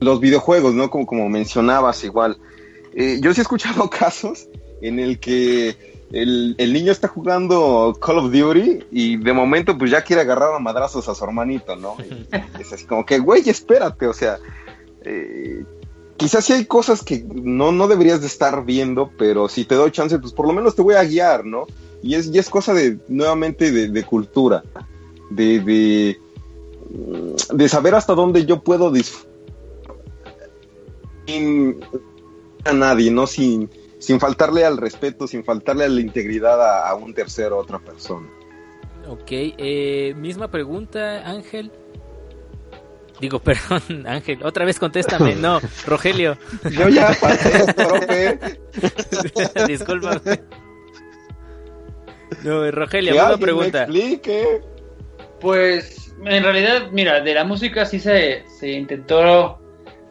los 0.00 0.20
videojuegos, 0.20 0.72
¿no? 0.72 0.88
Como, 0.88 1.04
como 1.04 1.28
mencionabas 1.28 2.04
igual. 2.04 2.38
Eh, 2.94 3.18
yo 3.20 3.34
sí 3.34 3.40
he 3.40 3.42
escuchado 3.42 3.90
casos 3.98 4.46
en 4.82 5.00
el 5.00 5.18
que 5.18 5.93
el, 6.14 6.54
el 6.58 6.72
niño 6.72 6.92
está 6.92 7.08
jugando 7.08 7.96
Call 8.00 8.18
of 8.18 8.32
Duty 8.32 8.84
y 8.92 9.16
de 9.16 9.32
momento 9.32 9.76
pues 9.76 9.90
ya 9.90 10.02
quiere 10.02 10.22
agarrar 10.22 10.54
a 10.54 10.58
madrazos 10.58 11.08
a 11.08 11.14
su 11.14 11.24
hermanito, 11.24 11.76
¿no? 11.76 11.96
Y 11.98 12.26
es 12.60 12.72
así 12.72 12.84
como 12.84 13.04
que, 13.04 13.18
güey, 13.18 13.48
espérate, 13.48 14.06
o 14.06 14.12
sea, 14.12 14.38
eh, 15.02 15.64
quizás 16.16 16.44
sí 16.44 16.52
hay 16.52 16.64
cosas 16.66 17.02
que 17.02 17.24
no, 17.28 17.72
no 17.72 17.88
deberías 17.88 18.20
de 18.20 18.28
estar 18.28 18.64
viendo, 18.64 19.10
pero 19.18 19.48
si 19.48 19.64
te 19.64 19.74
doy 19.74 19.90
chance, 19.90 20.18
pues 20.18 20.32
por 20.32 20.46
lo 20.46 20.52
menos 20.52 20.76
te 20.76 20.82
voy 20.82 20.94
a 20.94 21.04
guiar, 21.04 21.44
¿no? 21.44 21.66
Y 22.02 22.14
es, 22.14 22.28
y 22.32 22.38
es 22.38 22.48
cosa 22.48 22.72
de, 22.74 22.98
nuevamente, 23.08 23.72
de, 23.72 23.88
de 23.88 24.04
cultura, 24.04 24.62
de, 25.30 25.60
de, 25.60 26.20
mm, 26.90 27.56
de 27.56 27.68
saber 27.68 27.94
hasta 27.94 28.14
dónde 28.14 28.46
yo 28.46 28.62
puedo 28.62 28.90
disfrutar 28.90 29.34
sin 31.26 31.80
a 32.64 32.72
nadie, 32.72 33.10
¿no? 33.10 33.26
Sin, 33.26 33.70
sin 34.04 34.20
faltarle 34.20 34.64
al 34.64 34.76
respeto, 34.76 35.26
sin 35.26 35.44
faltarle 35.44 35.84
a 35.84 35.88
la 35.88 36.00
integridad 36.00 36.60
a, 36.60 36.88
a 36.88 36.94
un 36.94 37.14
tercero, 37.14 37.56
a 37.56 37.58
otra 37.60 37.78
persona. 37.78 38.28
Ok, 39.08 39.28
eh, 39.30 40.14
misma 40.16 40.48
pregunta, 40.50 41.28
Ángel. 41.28 41.70
Digo, 43.20 43.38
perdón, 43.42 44.06
Ángel, 44.06 44.42
otra 44.44 44.64
vez 44.64 44.78
contéstame. 44.78 45.34
No, 45.40 45.60
Rogelio, 45.86 46.36
Yo 46.70 46.88
ya 46.88 47.16
pasé, 47.20 47.72
profe. 47.72 48.38
discúlpame. 49.68 50.40
No, 52.42 52.70
Rogelio, 52.70 53.12
misma 53.12 53.28
alguien 53.28 53.40
me 53.40 53.44
pregunta. 53.46 53.82
explique. 53.84 54.60
Pues 55.40 56.14
en 56.24 56.42
realidad, 56.42 56.88
mira, 56.92 57.20
de 57.20 57.34
la 57.34 57.44
música 57.44 57.84
sí 57.86 57.98
se, 57.98 58.44
se 58.58 58.70
intentó 58.70 59.58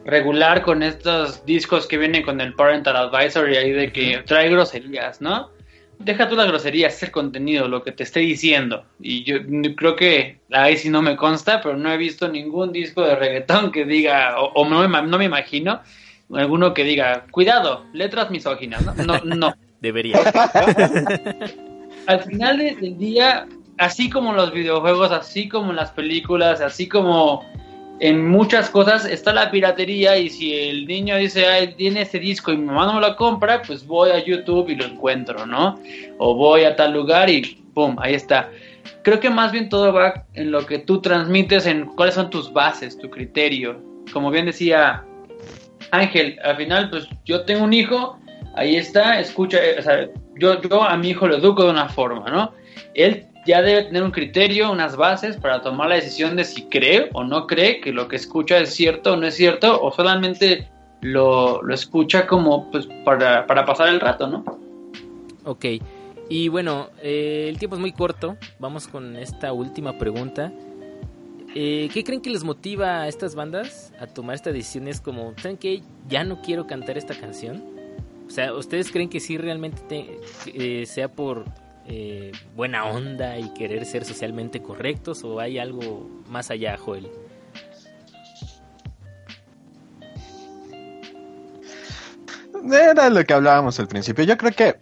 regular 0.04 0.62
con 0.62 0.82
estos 0.82 1.44
discos 1.46 1.86
que 1.86 1.96
vienen 1.98 2.22
con 2.22 2.40
el 2.40 2.54
Parental 2.54 2.96
Advisory 2.96 3.56
ahí 3.56 3.72
de 3.72 3.92
que 3.92 4.18
trae 4.26 4.48
groserías, 4.50 5.20
¿no? 5.20 5.50
Deja 5.98 6.28
tú 6.28 6.34
las 6.36 6.48
groserías, 6.48 6.94
es 6.94 7.02
el 7.04 7.10
contenido, 7.12 7.68
lo 7.68 7.82
que 7.82 7.92
te 7.92 8.02
esté 8.02 8.20
diciendo. 8.20 8.84
Y 9.00 9.22
yo 9.24 9.36
creo 9.76 9.94
que 9.96 10.40
ahí 10.52 10.76
sí 10.76 10.90
no 10.90 11.00
me 11.02 11.16
consta, 11.16 11.60
pero 11.62 11.76
no 11.76 11.90
he 11.92 11.96
visto 11.96 12.28
ningún 12.28 12.72
disco 12.72 13.02
de 13.02 13.14
reggaetón 13.16 13.70
que 13.72 13.84
diga, 13.84 14.40
o, 14.40 14.52
o 14.54 14.68
no, 14.68 14.86
me, 14.88 15.02
no 15.02 15.18
me 15.18 15.24
imagino, 15.24 15.80
alguno 16.34 16.74
que 16.74 16.84
diga, 16.84 17.26
cuidado, 17.30 17.86
letras 17.92 18.30
misóginas, 18.30 18.84
¿no? 18.84 18.94
No, 19.04 19.20
no. 19.24 19.54
Debería. 19.80 20.18
al 22.06 22.20
final 22.24 22.58
de- 22.58 22.74
del 22.76 22.98
día, 22.98 23.46
así 23.78 24.10
como 24.10 24.32
los 24.32 24.52
videojuegos, 24.52 25.12
así 25.12 25.48
como 25.48 25.72
las 25.72 25.90
películas, 25.92 26.60
así 26.60 26.88
como 26.88 27.44
en 28.00 28.28
muchas 28.28 28.70
cosas, 28.70 29.04
está 29.04 29.32
la 29.32 29.50
piratería 29.50 30.18
y 30.18 30.28
si 30.28 30.54
el 30.54 30.86
niño 30.86 31.16
dice, 31.16 31.46
ay, 31.46 31.74
tiene 31.74 32.02
este 32.02 32.18
disco 32.18 32.52
y 32.52 32.56
mi 32.56 32.66
mamá 32.66 32.86
no 32.86 32.94
me 32.94 33.00
lo 33.00 33.16
compra, 33.16 33.62
pues 33.62 33.86
voy 33.86 34.10
a 34.10 34.24
YouTube 34.24 34.68
y 34.68 34.76
lo 34.76 34.84
encuentro, 34.84 35.46
¿no? 35.46 35.78
O 36.18 36.34
voy 36.34 36.64
a 36.64 36.74
tal 36.74 36.92
lugar 36.92 37.30
y 37.30 37.42
¡pum! 37.72 37.96
Ahí 38.00 38.14
está. 38.14 38.50
Creo 39.02 39.20
que 39.20 39.30
más 39.30 39.52
bien 39.52 39.68
todo 39.68 39.92
va 39.92 40.26
en 40.34 40.50
lo 40.50 40.66
que 40.66 40.78
tú 40.78 41.00
transmites, 41.00 41.66
en 41.66 41.86
cuáles 41.86 42.14
son 42.14 42.30
tus 42.30 42.52
bases, 42.52 42.98
tu 42.98 43.08
criterio. 43.10 43.80
Como 44.12 44.30
bien 44.30 44.46
decía 44.46 45.04
Ángel, 45.90 46.38
al 46.42 46.56
final, 46.56 46.90
pues 46.90 47.08
yo 47.24 47.44
tengo 47.44 47.64
un 47.64 47.72
hijo, 47.72 48.18
ahí 48.56 48.76
está, 48.76 49.20
escucha, 49.20 49.58
eh, 49.64 49.76
o 49.78 49.82
sea, 49.82 50.08
yo, 50.38 50.60
yo 50.60 50.82
a 50.82 50.96
mi 50.96 51.10
hijo 51.10 51.28
lo 51.28 51.36
educo 51.36 51.64
de 51.64 51.70
una 51.70 51.88
forma, 51.88 52.28
¿no? 52.30 52.52
Él 52.94 53.26
ya 53.46 53.62
debe 53.62 53.84
tener 53.84 54.02
un 54.02 54.10
criterio, 54.10 54.70
unas 54.70 54.96
bases 54.96 55.36
para 55.36 55.60
tomar 55.62 55.88
la 55.88 55.96
decisión 55.96 56.36
de 56.36 56.44
si 56.44 56.62
cree 56.64 57.10
o 57.12 57.24
no 57.24 57.46
cree 57.46 57.80
que 57.80 57.92
lo 57.92 58.08
que 58.08 58.16
escucha 58.16 58.58
es 58.58 58.74
cierto 58.74 59.12
o 59.12 59.16
no 59.16 59.26
es 59.26 59.34
cierto, 59.34 59.80
o 59.82 59.92
solamente 59.92 60.68
lo, 61.00 61.62
lo 61.62 61.74
escucha 61.74 62.26
como 62.26 62.70
pues 62.70 62.86
para, 63.04 63.46
para 63.46 63.64
pasar 63.64 63.88
el 63.88 64.00
rato, 64.00 64.26
¿no? 64.26 64.44
Ok, 65.44 65.66
y 66.30 66.48
bueno, 66.48 66.88
eh, 67.02 67.46
el 67.50 67.58
tiempo 67.58 67.76
es 67.76 67.80
muy 67.80 67.92
corto. 67.92 68.36
Vamos 68.58 68.88
con 68.88 69.16
esta 69.16 69.52
última 69.52 69.98
pregunta. 69.98 70.50
Eh, 71.54 71.88
¿Qué 71.92 72.02
creen 72.02 72.20
que 72.22 72.30
les 72.30 72.42
motiva 72.42 73.02
a 73.02 73.08
estas 73.08 73.34
bandas 73.34 73.92
a 74.00 74.06
tomar 74.06 74.34
estas 74.34 74.54
decisiones 74.54 75.00
como, 75.00 75.34
¿saben 75.36 75.56
qué? 75.58 75.82
Ya 76.08 76.24
no 76.24 76.40
quiero 76.40 76.66
cantar 76.66 76.96
esta 76.98 77.14
canción. 77.14 77.62
O 78.26 78.30
sea, 78.30 78.54
¿ustedes 78.54 78.90
creen 78.90 79.08
que 79.10 79.20
sí 79.20 79.36
realmente 79.36 79.82
te- 79.86 80.18
eh, 80.54 80.86
sea 80.86 81.08
por 81.12 81.44
eh, 81.86 82.32
buena 82.56 82.86
onda 82.86 83.38
y 83.38 83.52
querer 83.54 83.84
ser 83.84 84.04
socialmente 84.04 84.62
correctos 84.62 85.22
o 85.24 85.40
hay 85.40 85.58
algo 85.58 86.08
más 86.28 86.50
allá, 86.50 86.76
Joel? 86.76 87.10
Era 92.72 93.10
lo 93.10 93.24
que 93.24 93.34
hablábamos 93.34 93.78
al 93.78 93.88
principio. 93.88 94.24
Yo 94.24 94.36
creo 94.38 94.52
que 94.52 94.76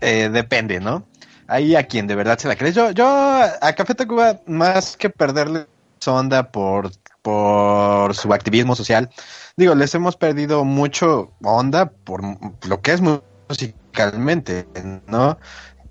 eh, 0.00 0.30
depende, 0.30 0.80
¿no? 0.80 1.06
Ahí 1.46 1.76
a 1.76 1.82
quien 1.82 2.06
de 2.06 2.14
verdad 2.14 2.38
se 2.38 2.48
la 2.48 2.56
cree. 2.56 2.72
Yo, 2.72 2.90
yo 2.92 3.06
a 3.06 3.72
Café 3.74 3.94
Tacuba, 3.94 4.40
más 4.46 4.96
que 4.96 5.10
perderle 5.10 5.66
su 5.98 6.10
onda 6.10 6.50
por, 6.50 6.90
por 7.22 8.14
su 8.14 8.32
activismo 8.32 8.74
social, 8.74 9.10
digo, 9.56 9.74
les 9.74 9.94
hemos 9.94 10.16
perdido 10.16 10.64
mucho 10.64 11.32
onda 11.42 11.90
por 11.90 12.22
lo 12.66 12.80
que 12.80 12.92
es 12.92 13.02
musicalmente, 13.02 14.66
¿no? 15.06 15.38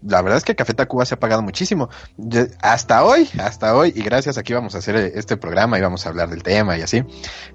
La 0.01 0.21
verdad 0.21 0.37
es 0.37 0.45
que 0.45 0.55
Café 0.55 0.73
Tacuba 0.73 1.05
se 1.05 1.15
ha 1.15 1.19
pagado 1.19 1.41
muchísimo. 1.41 1.89
Yo- 2.17 2.45
hasta 2.61 3.03
hoy, 3.03 3.29
hasta 3.39 3.75
hoy, 3.75 3.91
y 3.95 4.01
gracias 4.01 4.37
a 4.37 4.43
que 4.43 4.53
íbamos 4.53 4.75
a 4.75 4.77
hacer 4.77 4.95
este 4.95 5.35
programa, 5.37 5.77
íbamos 5.77 6.05
a 6.05 6.09
hablar 6.09 6.29
del 6.29 6.41
tema 6.43 6.77
y 6.77 6.81
así, 6.81 7.03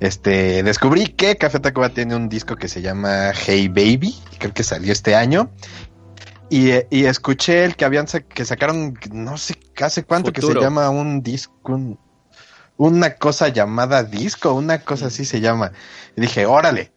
este, 0.01 0.63
descubrí 0.63 1.07
que 1.07 1.37
Café 1.37 1.61
Tacuba 1.61 1.89
tiene 1.89 2.15
un 2.17 2.29
disco 2.29 2.57
que 2.57 2.69
se 2.69 2.83
llama 2.83 3.33
Hey 3.33 3.69
Baby, 3.69 4.15
creo 4.39 4.53
que 4.53 4.63
salió 4.63 4.93
este 4.93 5.15
año. 5.15 5.51
Y, 6.51 6.71
eh, 6.71 6.87
y 6.91 7.07
escuché 7.07 7.65
el 7.65 7.75
que 7.77 7.85
habían 7.87 8.07
sa- 8.07 8.21
que 8.21 8.45
sacaron, 8.45 8.99
no 9.11 9.39
sé 9.39 9.55
hace 9.83 10.05
cuánto 10.05 10.31
que 10.33 10.41
se 10.43 10.49
llama 10.63 10.91
un 10.91 11.23
disco, 11.23 11.55
un- 11.67 11.99
una 12.77 13.15
cosa 13.17 13.49
llamada 13.49 14.03
disco, 14.05 14.53
una 14.53 14.81
cosa 14.81 15.07
así 15.07 15.25
se 15.25 15.41
llama. 15.41 15.73
Y 16.17 16.21
dije, 16.21 16.45
órale. 16.47 16.93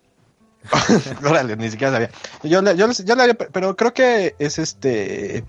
órale, 1.25 1.55
ni 1.57 1.69
siquiera 1.69 1.93
sabía. 1.93 2.09
Yo, 2.43 2.61
le- 2.61 2.75
yo, 2.75 2.89
yo 2.91 3.15
le 3.15 3.23
había, 3.23 3.35
pero 3.35 3.75
creo 3.75 3.93
que 3.93 4.35
es 4.39 4.59
este, 4.59 5.43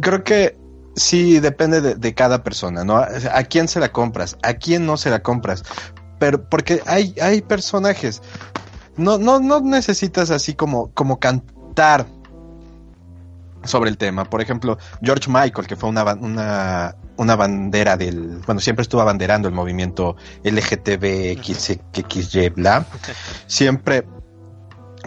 creo 0.00 0.22
que 0.24 0.56
sí 0.96 1.40
depende 1.40 1.80
de, 1.80 1.94
de 1.94 2.14
cada 2.14 2.42
persona, 2.42 2.84
¿no? 2.84 2.98
¿A 2.98 3.42
quién 3.44 3.68
se 3.68 3.80
la 3.80 3.90
compras? 3.92 4.36
¿A 4.42 4.54
quién 4.54 4.86
no 4.86 4.96
se 4.96 5.10
la 5.10 5.22
compras? 5.22 5.62
Pero 6.18 6.48
porque 6.48 6.82
hay, 6.86 7.14
hay 7.22 7.42
personajes. 7.42 8.22
No, 8.96 9.18
no, 9.18 9.40
no 9.40 9.60
necesitas 9.60 10.30
así 10.30 10.54
como, 10.54 10.90
como 10.92 11.18
cantar 11.18 12.06
sobre 13.64 13.88
el 13.90 13.96
tema. 13.96 14.24
Por 14.24 14.40
ejemplo, 14.42 14.78
George 15.02 15.30
Michael, 15.30 15.66
que 15.66 15.76
fue 15.76 15.88
una, 15.88 16.02
una, 16.14 16.96
una 17.16 17.36
bandera 17.36 17.96
del, 17.96 18.40
bueno, 18.46 18.60
siempre 18.60 18.82
estuvo 18.82 19.00
abanderando 19.00 19.48
el 19.48 19.54
movimiento 19.54 20.16
LGTBXY, 20.44 22.48
bla. 22.50 22.84
Siempre, 23.46 24.04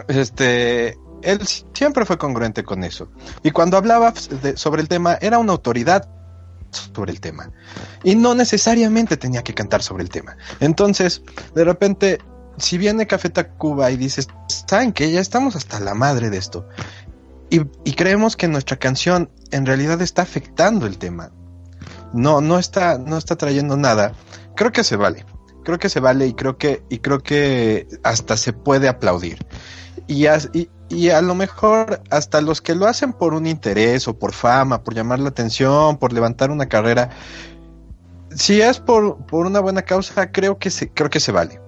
este, 0.08 0.98
él 1.22 1.40
siempre 1.72 2.04
fue 2.04 2.18
congruente 2.18 2.62
con 2.62 2.84
eso. 2.84 3.08
Y 3.42 3.50
cuando 3.50 3.76
hablaba 3.76 4.12
sobre 4.56 4.82
el 4.82 4.88
tema, 4.88 5.18
era 5.20 5.38
una 5.38 5.52
autoridad 5.52 6.08
sobre 6.70 7.12
el 7.12 7.20
tema. 7.20 7.50
Y 8.02 8.14
no 8.14 8.34
necesariamente 8.34 9.16
tenía 9.16 9.42
que 9.42 9.54
cantar 9.54 9.82
sobre 9.82 10.02
el 10.02 10.10
tema. 10.10 10.36
Entonces, 10.60 11.22
de 11.54 11.64
repente, 11.64 12.18
si 12.58 12.78
viene 12.78 13.06
Café 13.06 13.30
Tacuba 13.30 13.90
y 13.90 13.96
dices, 13.96 14.28
¿saben 14.48 14.92
que 14.92 15.10
Ya 15.10 15.20
estamos 15.20 15.56
hasta 15.56 15.80
la 15.80 15.94
madre 15.94 16.30
de 16.30 16.38
esto. 16.38 16.68
Y, 17.50 17.60
y 17.84 17.94
creemos 17.94 18.36
que 18.36 18.48
nuestra 18.48 18.76
canción 18.76 19.30
en 19.50 19.66
realidad 19.66 20.00
está 20.02 20.22
afectando 20.22 20.86
el 20.86 20.98
tema. 20.98 21.30
No, 22.12 22.40
no 22.40 22.58
está, 22.58 22.98
no 22.98 23.18
está 23.18 23.36
trayendo 23.36 23.76
nada. 23.76 24.12
Creo 24.56 24.72
que 24.72 24.84
se 24.84 24.96
vale. 24.96 25.24
Creo 25.64 25.78
que 25.78 25.88
se 25.88 26.00
vale 26.00 26.26
y 26.26 26.34
creo 26.34 26.58
que, 26.58 26.84
y 26.90 26.98
creo 26.98 27.20
que 27.20 27.88
hasta 28.02 28.36
se 28.36 28.52
puede 28.52 28.88
aplaudir. 28.88 29.46
Y, 30.06 30.26
as- 30.26 30.50
y, 30.52 30.68
y 30.90 31.10
a 31.10 31.22
lo 31.22 31.34
mejor 31.34 32.02
hasta 32.10 32.40
los 32.40 32.60
que 32.60 32.74
lo 32.74 32.86
hacen 32.86 33.12
por 33.12 33.32
un 33.34 33.46
interés 33.46 34.06
o 34.08 34.18
por 34.18 34.32
fama, 34.32 34.82
por 34.84 34.94
llamar 34.94 35.18
la 35.18 35.30
atención, 35.30 35.96
por 35.98 36.12
levantar 36.12 36.50
una 36.50 36.66
carrera, 36.66 37.10
si 38.30 38.60
es 38.60 38.80
por, 38.80 39.24
por 39.26 39.46
una 39.46 39.60
buena 39.60 39.82
causa, 39.82 40.30
creo 40.30 40.58
que 40.58 40.70
se, 40.70 40.90
creo 40.90 41.08
que 41.08 41.20
se 41.20 41.32
vale. 41.32 41.60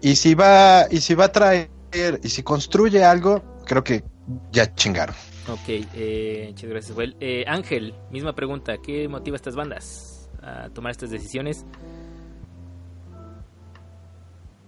Y 0.00 0.16
si 0.16 0.34
va, 0.34 0.86
y 0.90 1.00
si 1.00 1.14
va 1.14 1.26
a 1.26 1.32
traer, 1.32 1.68
y 2.22 2.28
si 2.28 2.42
construye 2.42 3.04
algo, 3.04 3.42
creo 3.64 3.82
que 3.84 4.04
ya 4.52 4.74
chingaron. 4.74 5.14
Ok, 5.48 5.68
eh, 5.94 6.46
muchas 6.50 6.70
gracias, 6.70 6.94
Joel. 6.94 7.16
Eh, 7.20 7.44
Ángel, 7.46 7.94
misma 8.10 8.34
pregunta. 8.34 8.78
¿Qué 8.82 9.08
motiva 9.08 9.34
a 9.34 9.36
estas 9.36 9.56
bandas 9.56 10.30
a 10.42 10.70
tomar 10.70 10.92
estas 10.92 11.10
decisiones? 11.10 11.66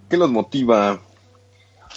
¿Qué 0.09 0.17
los 0.17 0.31
motiva? 0.31 1.01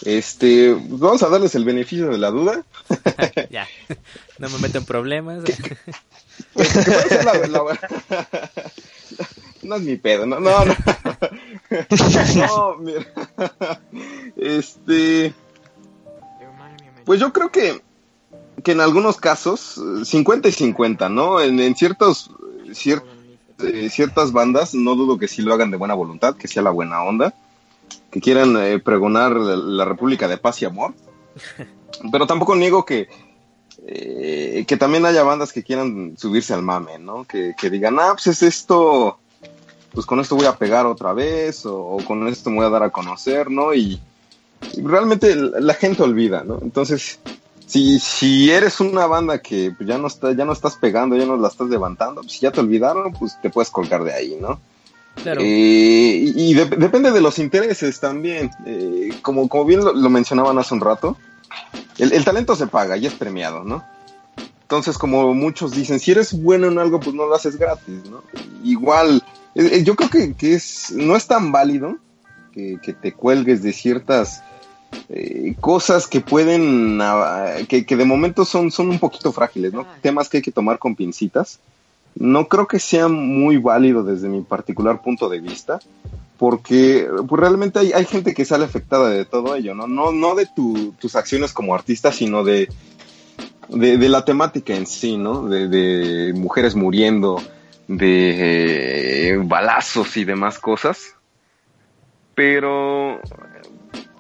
Este, 0.05 0.73
pues 0.75 0.99
vamos 0.99 1.23
a 1.23 1.29
darles 1.29 1.55
el 1.55 1.65
beneficio 1.65 2.09
de 2.09 2.17
la 2.17 2.31
duda. 2.31 2.63
ya, 3.49 3.67
no 4.37 4.49
me 4.49 4.57
meto 4.59 4.77
en 4.77 4.85
problemas. 4.85 5.43
Pues, 6.53 6.75
la- 7.25 7.33
la- 7.47 7.79
no 9.61 9.75
es 9.75 9.81
mi 9.81 9.97
pedo, 9.97 10.25
no, 10.25 10.39
no, 10.39 10.65
no. 10.65 10.73
No, 12.35 12.75
mira. 12.77 13.05
Este, 14.37 15.33
pues 17.05 17.19
yo 17.19 17.33
creo 17.33 17.51
que, 17.51 17.81
que 18.63 18.71
en 18.71 18.81
algunos 18.81 19.17
casos, 19.17 19.77
eh, 20.01 20.05
50 20.05 20.47
y 20.47 20.51
50, 20.51 21.09
¿no? 21.09 21.41
En, 21.41 21.59
en 21.59 21.75
ciertos, 21.75 22.31
cier- 22.67 23.03
eh, 23.59 23.89
ciertas 23.89 24.31
bandas, 24.31 24.73
no 24.73 24.95
dudo 24.95 25.17
que 25.17 25.27
sí 25.27 25.41
lo 25.41 25.53
hagan 25.53 25.71
de 25.71 25.77
buena 25.77 25.93
voluntad, 25.93 26.35
que 26.35 26.47
sea 26.47 26.61
la 26.63 26.71
buena 26.71 27.03
onda, 27.03 27.33
que 28.11 28.21
quieran 28.21 28.55
eh, 28.57 28.79
pregonar 28.79 29.33
la, 29.33 29.55
la 29.55 29.85
República 29.85 30.27
de 30.27 30.37
Paz 30.37 30.61
y 30.61 30.65
Amor. 30.65 30.93
Pero 32.11 32.27
tampoco 32.27 32.55
niego 32.55 32.85
que, 32.85 33.09
eh, 33.87 34.65
que 34.67 34.77
también 34.77 35.05
haya 35.05 35.23
bandas 35.23 35.53
que 35.53 35.63
quieran 35.63 36.15
subirse 36.17 36.53
al 36.53 36.61
mame, 36.61 36.99
¿no? 36.99 37.25
Que, 37.25 37.55
que 37.59 37.69
digan, 37.69 37.99
ah, 37.99 38.11
pues 38.13 38.27
es 38.27 38.43
esto, 38.43 39.19
pues 39.93 40.05
con 40.05 40.19
esto 40.19 40.35
voy 40.35 40.45
a 40.45 40.57
pegar 40.57 40.85
otra 40.85 41.13
vez, 41.13 41.65
o, 41.65 41.77
o 41.77 42.05
con 42.05 42.27
esto 42.27 42.49
me 42.49 42.57
voy 42.57 42.65
a 42.65 42.69
dar 42.69 42.83
a 42.83 42.91
conocer, 42.91 43.49
¿no? 43.49 43.73
Y, 43.73 43.99
y 44.73 44.81
realmente 44.81 45.35
la 45.35 45.59
la 45.59 45.73
gente 45.73 46.03
olvida, 46.03 46.43
¿no? 46.43 46.59
Entonces, 46.61 47.19
si, 47.69 47.99
si 47.99 48.49
eres 48.49 48.79
una 48.79 49.05
banda 49.05 49.41
que 49.41 49.75
ya 49.81 49.97
no 49.97 50.07
está, 50.07 50.31
ya 50.33 50.43
no 50.43 50.53
estás 50.53 50.75
pegando, 50.75 51.15
ya 51.15 51.25
no 51.25 51.37
la 51.37 51.47
estás 51.47 51.69
levantando, 51.69 52.21
pues, 52.21 52.33
si 52.33 52.39
ya 52.39 52.51
te 52.51 52.61
olvidaron, 52.61 53.13
pues 53.13 53.39
te 53.41 53.49
puedes 53.49 53.69
colgar 53.69 54.03
de 54.03 54.13
ahí, 54.13 54.37
¿no? 54.41 54.59
Claro. 55.23 55.41
Eh, 55.41 55.45
y 56.35 56.51
y 56.51 56.53
de- 56.53 56.65
depende 56.65 57.11
de 57.11 57.21
los 57.21 57.39
intereses 57.39 57.99
también. 57.99 58.49
Eh, 58.65 59.09
como, 59.21 59.47
como 59.49 59.65
bien 59.65 59.83
lo, 59.83 59.93
lo 59.93 60.09
mencionaban 60.09 60.57
hace 60.57 60.73
un 60.73 60.81
rato, 60.81 61.17
el, 61.97 62.13
el 62.13 62.23
talento 62.23 62.55
se 62.55 62.67
paga 62.67 62.95
y 62.97 63.05
es 63.05 63.13
premiado, 63.13 63.63
¿no? 63.63 63.83
Entonces, 64.61 64.97
como 64.97 65.33
muchos 65.33 65.71
dicen, 65.71 65.99
si 65.99 66.11
eres 66.11 66.31
bueno 66.39 66.67
en 66.67 66.77
algo, 66.77 66.99
pues 66.99 67.15
no 67.15 67.25
lo 67.25 67.35
haces 67.35 67.57
gratis, 67.57 68.01
¿no? 68.09 68.23
Igual, 68.63 69.23
eh, 69.55 69.83
yo 69.83 69.95
creo 69.95 70.09
que, 70.09 70.33
que 70.35 70.53
es, 70.53 70.91
no 70.91 71.15
es 71.15 71.25
tan 71.25 71.51
válido 71.51 71.97
que, 72.53 72.77
que 72.81 72.93
te 72.93 73.13
cuelgues 73.13 73.63
de 73.63 73.73
ciertas 73.73 74.43
eh, 75.09 75.55
cosas 75.59 76.05
que 76.07 76.21
pueden, 76.21 76.99
ah, 77.01 77.55
que, 77.67 77.83
que 77.85 77.95
de 77.95 78.05
momento 78.05 78.45
son, 78.45 78.69
son 78.71 78.89
un 78.89 78.99
poquito 78.99 79.31
frágiles, 79.33 79.73
¿no? 79.73 79.85
Temas 80.01 80.29
que 80.29 80.37
hay 80.37 80.43
que 80.43 80.51
tomar 80.51 80.77
con 80.77 80.95
pincitas. 80.95 81.59
No 82.15 82.47
creo 82.47 82.67
que 82.67 82.79
sea 82.79 83.07
muy 83.07 83.57
válido 83.57 84.03
desde 84.03 84.27
mi 84.29 84.41
particular 84.41 85.01
punto 85.01 85.29
de 85.29 85.39
vista, 85.39 85.79
porque 86.37 87.07
pues, 87.27 87.39
realmente 87.41 87.79
hay, 87.79 87.91
hay 87.93 88.05
gente 88.05 88.33
que 88.33 88.45
sale 88.45 88.65
afectada 88.65 89.09
de 89.09 89.25
todo 89.25 89.55
ello, 89.55 89.73
¿no? 89.75 89.87
No, 89.87 90.11
no 90.11 90.35
de 90.35 90.45
tu- 90.47 90.93
tus 90.99 91.15
acciones 91.15 91.53
como 91.53 91.73
artista, 91.75 92.11
sino 92.11 92.43
de, 92.43 92.69
de, 93.69 93.97
de 93.97 94.09
la 94.09 94.25
temática 94.25 94.73
en 94.75 94.85
sí, 94.85 95.17
¿no? 95.17 95.47
De, 95.47 95.67
de 95.67 96.33
mujeres 96.33 96.75
muriendo, 96.75 97.41
de 97.87 99.29
eh, 99.31 99.37
balazos 99.43 100.15
y 100.17 100.25
demás 100.25 100.59
cosas. 100.59 100.99
Pero, 102.35 103.19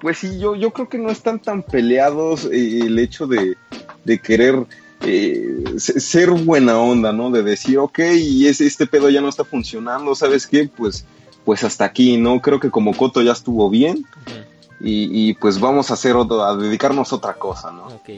pues 0.01 0.17
sí, 0.17 0.39
yo, 0.39 0.55
yo 0.55 0.71
creo 0.71 0.89
que 0.89 0.97
no 0.97 1.09
están 1.09 1.39
tan 1.39 1.63
peleados 1.63 2.45
eh, 2.45 2.79
el 2.81 2.99
hecho 2.99 3.27
de, 3.27 3.55
de 4.03 4.19
querer 4.19 4.65
eh, 5.01 5.75
se- 5.77 5.99
ser 5.99 6.31
buena 6.31 6.77
onda, 6.79 7.11
¿no? 7.11 7.31
De 7.31 7.43
decir, 7.43 7.77
ok, 7.77 7.99
y 8.17 8.47
ese, 8.47 8.65
este 8.65 8.85
pedo 8.87 9.09
ya 9.09 9.21
no 9.21 9.29
está 9.29 9.43
funcionando, 9.43 10.15
¿sabes 10.15 10.45
qué? 10.47 10.69
Pues, 10.75 11.05
pues 11.45 11.63
hasta 11.63 11.85
aquí, 11.85 12.17
¿no? 12.17 12.41
Creo 12.41 12.59
que 12.59 12.69
como 12.69 12.95
Coto 12.95 13.21
ya 13.21 13.31
estuvo 13.31 13.69
bien 13.69 14.05
y, 14.81 15.29
y 15.29 15.33
pues 15.33 15.59
vamos 15.59 15.89
a 15.91 15.93
hacer 15.95 16.15
otro, 16.15 16.43
a 16.43 16.55
dedicarnos 16.55 17.11
a 17.11 17.15
otra 17.15 17.33
cosa, 17.33 17.71
¿no? 17.71 17.87
Ok, 17.87 18.09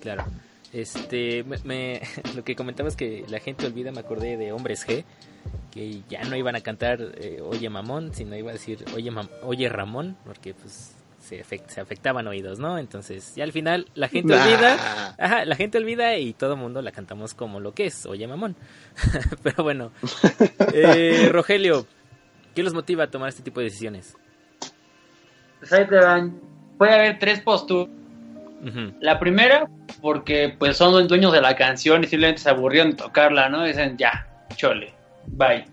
claro. 0.00 0.24
Este, 0.72 1.42
me, 1.44 1.58
me- 1.64 2.00
lo 2.36 2.44
que 2.44 2.54
comentabas 2.56 2.96
que 2.96 3.24
la 3.28 3.38
gente 3.40 3.66
olvida, 3.66 3.90
me 3.92 4.00
acordé 4.00 4.36
de 4.36 4.52
Hombres 4.52 4.86
G, 4.86 5.04
que 5.72 6.02
ya 6.08 6.22
no 6.24 6.36
iban 6.36 6.56
a 6.56 6.60
cantar 6.60 7.00
eh, 7.16 7.40
Oye 7.42 7.68
Mamón, 7.70 8.12
sino 8.14 8.36
iba 8.36 8.50
a 8.50 8.54
decir 8.54 8.84
Oye, 8.94 9.10
Mam- 9.10 9.28
Oye 9.44 9.68
Ramón, 9.68 10.16
porque 10.24 10.52
pues 10.54 10.92
se, 11.20 11.44
afect- 11.44 11.68
se 11.68 11.80
afectaban 11.80 12.26
oídos, 12.26 12.58
¿no? 12.58 12.78
Entonces, 12.78 13.34
ya 13.36 13.44
al 13.44 13.52
final 13.52 13.86
la 13.94 14.08
gente 14.08 14.34
Nah. 14.34 14.42
olvida, 14.44 15.14
ajá, 15.18 15.44
la 15.44 15.54
gente 15.54 15.78
olvida 15.78 16.16
y 16.16 16.32
todo 16.32 16.54
el 16.54 16.58
mundo 16.60 16.82
la 16.82 16.90
cantamos 16.92 17.34
como 17.34 17.60
lo 17.60 17.72
que 17.74 17.86
es, 17.86 18.06
Oye 18.06 18.26
Mamón. 18.26 18.56
Pero 19.42 19.62
bueno, 19.62 19.92
eh, 20.72 21.28
Rogelio, 21.32 21.86
¿qué 22.54 22.62
los 22.62 22.74
motiva 22.74 23.04
a 23.04 23.10
tomar 23.10 23.28
este 23.28 23.42
tipo 23.42 23.60
de 23.60 23.64
decisiones? 23.66 24.16
Pues 25.58 25.72
ahí 25.72 25.86
te 25.86 25.96
van. 25.96 26.40
Puede 26.78 26.94
haber 26.94 27.18
tres 27.18 27.40
posturas. 27.40 27.88
La 29.00 29.18
primera, 29.18 29.68
porque 30.02 30.54
pues 30.58 30.76
son 30.76 31.08
dueños 31.08 31.32
de 31.32 31.40
la 31.40 31.56
canción 31.56 32.04
y 32.04 32.06
simplemente 32.06 32.42
se 32.42 32.50
aburrieron 32.50 32.90
de 32.90 32.96
tocarla, 32.98 33.48
¿no? 33.48 33.64
Dicen, 33.64 33.96
ya, 33.96 34.26
chole, 34.54 34.92
bye. 35.26 35.64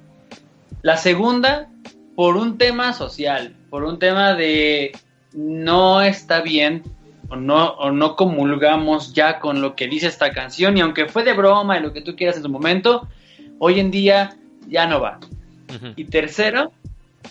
La 0.83 0.95
segunda, 0.95 1.67
por 2.15 2.37
un 2.37 2.57
tema 2.57 2.93
social, 2.93 3.53
por 3.69 3.83
un 3.83 3.99
tema 3.99 4.35
de 4.35 4.93
no 5.37 6.01
está 6.01 6.41
bien 6.41 6.81
o 7.29 7.35
no, 7.35 7.67
o 7.73 7.91
no 7.91 8.15
comulgamos 8.15 9.13
ya 9.13 9.39
con 9.39 9.61
lo 9.61 9.75
que 9.75 9.87
dice 9.87 10.07
esta 10.07 10.31
canción 10.31 10.77
y 10.77 10.81
aunque 10.81 11.05
fue 11.07 11.23
de 11.23 11.33
broma 11.33 11.77
y 11.77 11.81
lo 11.81 11.93
que 11.93 12.01
tú 12.01 12.15
quieras 12.15 12.37
en 12.37 12.43
su 12.43 12.49
momento, 12.49 13.07
hoy 13.59 13.79
en 13.79 13.91
día 13.91 14.35
ya 14.67 14.87
no 14.87 14.99
va. 14.99 15.19
Y 15.95 16.05
tercero, 16.05 16.71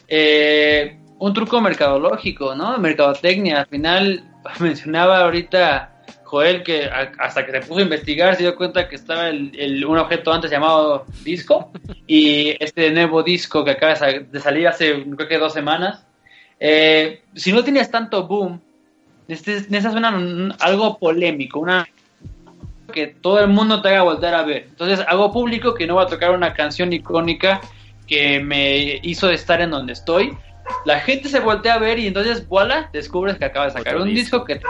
eh, 0.09 0.99
un 1.19 1.33
truco 1.35 1.61
mercadológico, 1.61 2.55
¿no? 2.55 2.79
Mercadotecnia. 2.79 3.61
Al 3.61 3.67
final, 3.67 4.25
mencionaba 4.61 5.21
ahorita 5.21 5.93
Joel 6.25 6.63
que 6.63 6.85
a- 6.87 7.13
hasta 7.19 7.45
que 7.47 7.53
se 7.53 7.61
puso 7.61 7.79
a 7.81 7.83
investigar 7.83 8.35
se 8.37 8.43
dio 8.43 8.57
cuenta 8.57 8.89
que 8.89 8.97
estaba 8.97 9.29
el, 9.29 9.53
el- 9.59 9.85
un 9.85 9.97
objeto 9.99 10.33
antes 10.33 10.51
llamado 10.51 11.07
disco 11.25 11.71
y 12.07 12.55
este 12.63 12.91
nuevo 12.91 13.23
disco 13.23 13.65
que 13.65 13.71
acaba 13.73 13.95
de 13.95 14.41
salir 14.41 14.69
hace 14.69 15.05
creo 15.17 15.29
que 15.29 15.39
dos 15.39 15.53
semanas. 15.53 16.05
Eh, 16.61 17.23
si 17.35 17.53
no 17.53 17.63
tienes 17.65 17.91
tanto 17.91 18.27
boom, 18.27 18.61
necesitas 19.29 19.95
una- 19.95 20.17
un- 20.17 20.55
algo 20.61 20.99
polémico, 20.99 21.59
una 21.61 21.87
que 22.93 23.09
todo 23.09 23.41
el 23.41 23.49
mundo 23.49 23.83
te 23.83 23.89
haga 23.89 24.03
voltear 24.03 24.35
a 24.35 24.43
ver. 24.45 24.67
Entonces 24.69 25.05
hago 25.09 25.33
público 25.33 25.75
que 25.75 25.87
no 25.87 25.97
va 25.97 26.03
a 26.05 26.07
tocar 26.07 26.31
una 26.31 26.55
canción 26.55 26.93
icónica 26.93 27.61
que 28.07 28.41
me 28.41 29.01
hizo 29.03 29.29
estar 29.31 29.61
en 29.61 29.71
donde 29.71 29.93
estoy. 29.93 30.37
La 30.85 31.01
gente 31.01 31.29
se 31.29 31.41
voltea 31.41 31.75
a 31.75 31.79
ver 31.79 31.99
y 31.99 32.07
entonces, 32.07 32.49
voilà, 32.49 32.89
descubres 32.93 33.37
que 33.39 33.45
acaba 33.45 33.67
de 33.67 33.73
sacar 33.73 33.97
un 33.97 34.09
disco. 34.15 34.45
que 34.45 34.61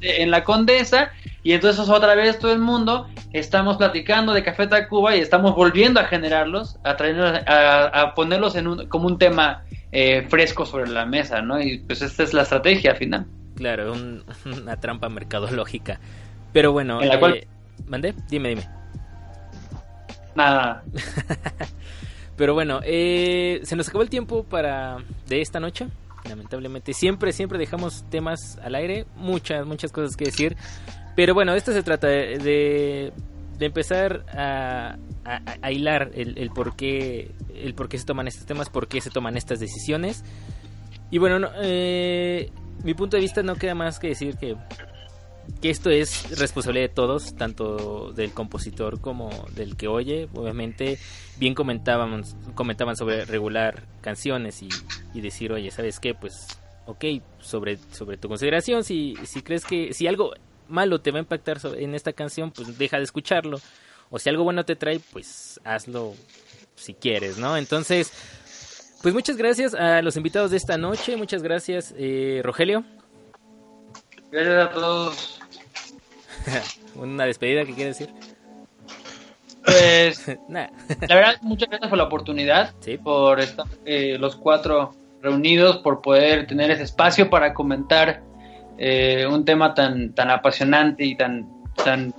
en 0.00 0.30
la 0.30 0.44
Condesa 0.44 1.10
y 1.42 1.52
entonces 1.52 1.88
otra 1.88 2.14
vez 2.14 2.38
todo 2.38 2.52
el 2.52 2.58
mundo 2.58 3.06
estamos 3.32 3.76
platicando 3.76 4.32
de 4.32 4.42
Café 4.42 4.66
Tacuba 4.66 5.16
y 5.16 5.20
estamos 5.20 5.54
volviendo 5.54 6.00
a 6.00 6.04
generarlos, 6.04 6.76
a, 6.84 6.96
traerlos- 6.96 7.42
a, 7.46 7.84
a 8.02 8.14
ponerlos 8.14 8.56
en 8.56 8.66
un, 8.68 8.86
como 8.88 9.06
un 9.06 9.18
tema 9.18 9.62
eh, 9.94 10.26
fresco 10.28 10.66
sobre 10.66 10.90
la 10.90 11.06
mesa, 11.06 11.40
¿no? 11.40 11.60
Y 11.62 11.78
pues 11.78 12.02
esta 12.02 12.22
es 12.24 12.34
la 12.34 12.42
estrategia 12.42 12.90
al 12.90 12.96
final. 12.98 13.26
Claro, 13.56 13.92
un- 13.92 14.24
una 14.44 14.78
trampa 14.80 15.08
mercadológica. 15.08 15.98
Pero 16.52 16.72
bueno, 16.72 17.00
En 17.00 17.08
la 17.08 17.18
cual- 17.20 17.36
eh, 17.36 17.46
¿mandé? 17.86 18.12
Dime, 18.28 18.50
dime. 18.50 18.68
Nada, 20.34 20.82
Pero 22.36 22.54
bueno, 22.54 22.80
eh, 22.82 23.60
se 23.62 23.76
nos 23.76 23.88
acabó 23.88 24.02
el 24.02 24.10
tiempo 24.10 24.42
para 24.42 24.96
de 25.28 25.40
esta 25.40 25.60
noche. 25.60 25.86
Lamentablemente, 26.28 26.92
siempre, 26.92 27.32
siempre 27.32 27.58
dejamos 27.58 28.02
temas 28.10 28.58
al 28.64 28.74
aire, 28.74 29.06
muchas, 29.14 29.64
muchas 29.64 29.92
cosas 29.92 30.16
que 30.16 30.24
decir. 30.24 30.56
Pero 31.14 31.34
bueno, 31.34 31.54
esto 31.54 31.72
se 31.72 31.84
trata 31.84 32.08
de, 32.08 32.38
de, 32.38 33.12
de 33.58 33.66
empezar 33.66 34.24
a, 34.32 34.96
a- 35.24 35.70
hilar 35.70 36.10
el, 36.14 36.38
el 36.38 36.50
por 36.50 36.76
qué, 36.76 37.30
el 37.54 37.74
por 37.74 37.88
qué 37.88 37.98
se 37.98 38.04
toman 38.04 38.26
estos 38.28 38.46
temas, 38.46 38.68
por 38.70 38.88
qué 38.88 39.00
se 39.00 39.10
toman 39.10 39.36
estas 39.36 39.60
decisiones. 39.60 40.24
Y 41.10 41.18
bueno, 41.18 41.38
no, 41.38 41.48
eh, 41.62 42.50
mi 42.82 42.94
punto 42.94 43.16
de 43.16 43.22
vista 43.22 43.42
no 43.42 43.54
queda 43.54 43.74
más 43.74 43.98
que 43.98 44.08
decir 44.08 44.36
que, 44.36 44.56
que 45.60 45.70
esto 45.70 45.90
es 45.90 46.38
responsabilidad 46.38 46.88
de 46.88 46.94
todos, 46.94 47.34
tanto 47.36 48.12
del 48.12 48.32
compositor 48.32 49.00
como 49.00 49.30
del 49.54 49.76
que 49.76 49.86
oye. 49.86 50.28
Obviamente, 50.34 50.98
bien 51.38 51.54
comentaban, 51.54 52.22
comentaban 52.54 52.96
sobre 52.96 53.24
regular 53.24 53.84
canciones 54.00 54.62
y, 54.62 54.68
y 55.14 55.20
decir, 55.20 55.52
oye, 55.52 55.70
¿sabes 55.70 56.00
qué? 56.00 56.14
Pues, 56.14 56.34
ok, 56.86 57.04
sobre, 57.38 57.78
sobre 57.92 58.16
tu 58.16 58.28
consideración, 58.28 58.82
si, 58.82 59.14
si 59.24 59.42
crees 59.42 59.64
que 59.64 59.92
si 59.94 60.06
algo 60.06 60.32
malo 60.68 61.00
te 61.00 61.10
va 61.10 61.18
a 61.18 61.22
impactar 61.22 61.58
en 61.76 61.94
esta 61.94 62.12
canción, 62.12 62.50
pues 62.50 62.76
deja 62.78 62.98
de 62.98 63.04
escucharlo. 63.04 63.60
O 64.10 64.18
si 64.18 64.28
algo 64.28 64.44
bueno 64.44 64.64
te 64.64 64.76
trae, 64.76 65.00
pues 65.12 65.60
hazlo 65.64 66.14
si 66.76 66.94
quieres, 66.94 67.38
¿no? 67.38 67.56
Entonces, 67.56 68.12
pues 69.02 69.14
muchas 69.14 69.36
gracias 69.36 69.74
a 69.74 70.02
los 70.02 70.16
invitados 70.16 70.50
de 70.50 70.56
esta 70.56 70.76
noche. 70.78 71.16
Muchas 71.16 71.42
gracias, 71.42 71.94
eh, 71.96 72.40
Rogelio. 72.44 72.84
gracias 74.30 74.68
a 74.68 74.70
todos. 74.70 75.40
Una 76.96 77.24
despedida 77.24 77.64
que 77.64 77.74
quiere 77.74 77.90
decir. 77.90 78.10
Pues. 79.64 80.26
La 80.48 80.70
verdad, 81.14 81.36
muchas 81.42 81.68
gracias 81.70 81.88
por 81.88 81.98
la 81.98 82.04
oportunidad, 82.04 82.74
Sí. 82.80 82.98
por 82.98 83.40
estar 83.40 83.66
eh, 83.84 84.18
los 84.18 84.36
cuatro 84.36 84.94
reunidos, 85.22 85.78
por 85.78 86.02
poder 86.02 86.46
tener 86.46 86.70
ese 86.70 86.82
espacio 86.82 87.30
para 87.30 87.54
comentar 87.54 88.22
eh, 88.78 89.26
un 89.30 89.44
tema 89.44 89.74
tan, 89.74 90.14
tan 90.14 90.30
apasionante 90.30 91.04
y 91.04 91.16
tan, 91.16 91.48
tan 91.82 92.14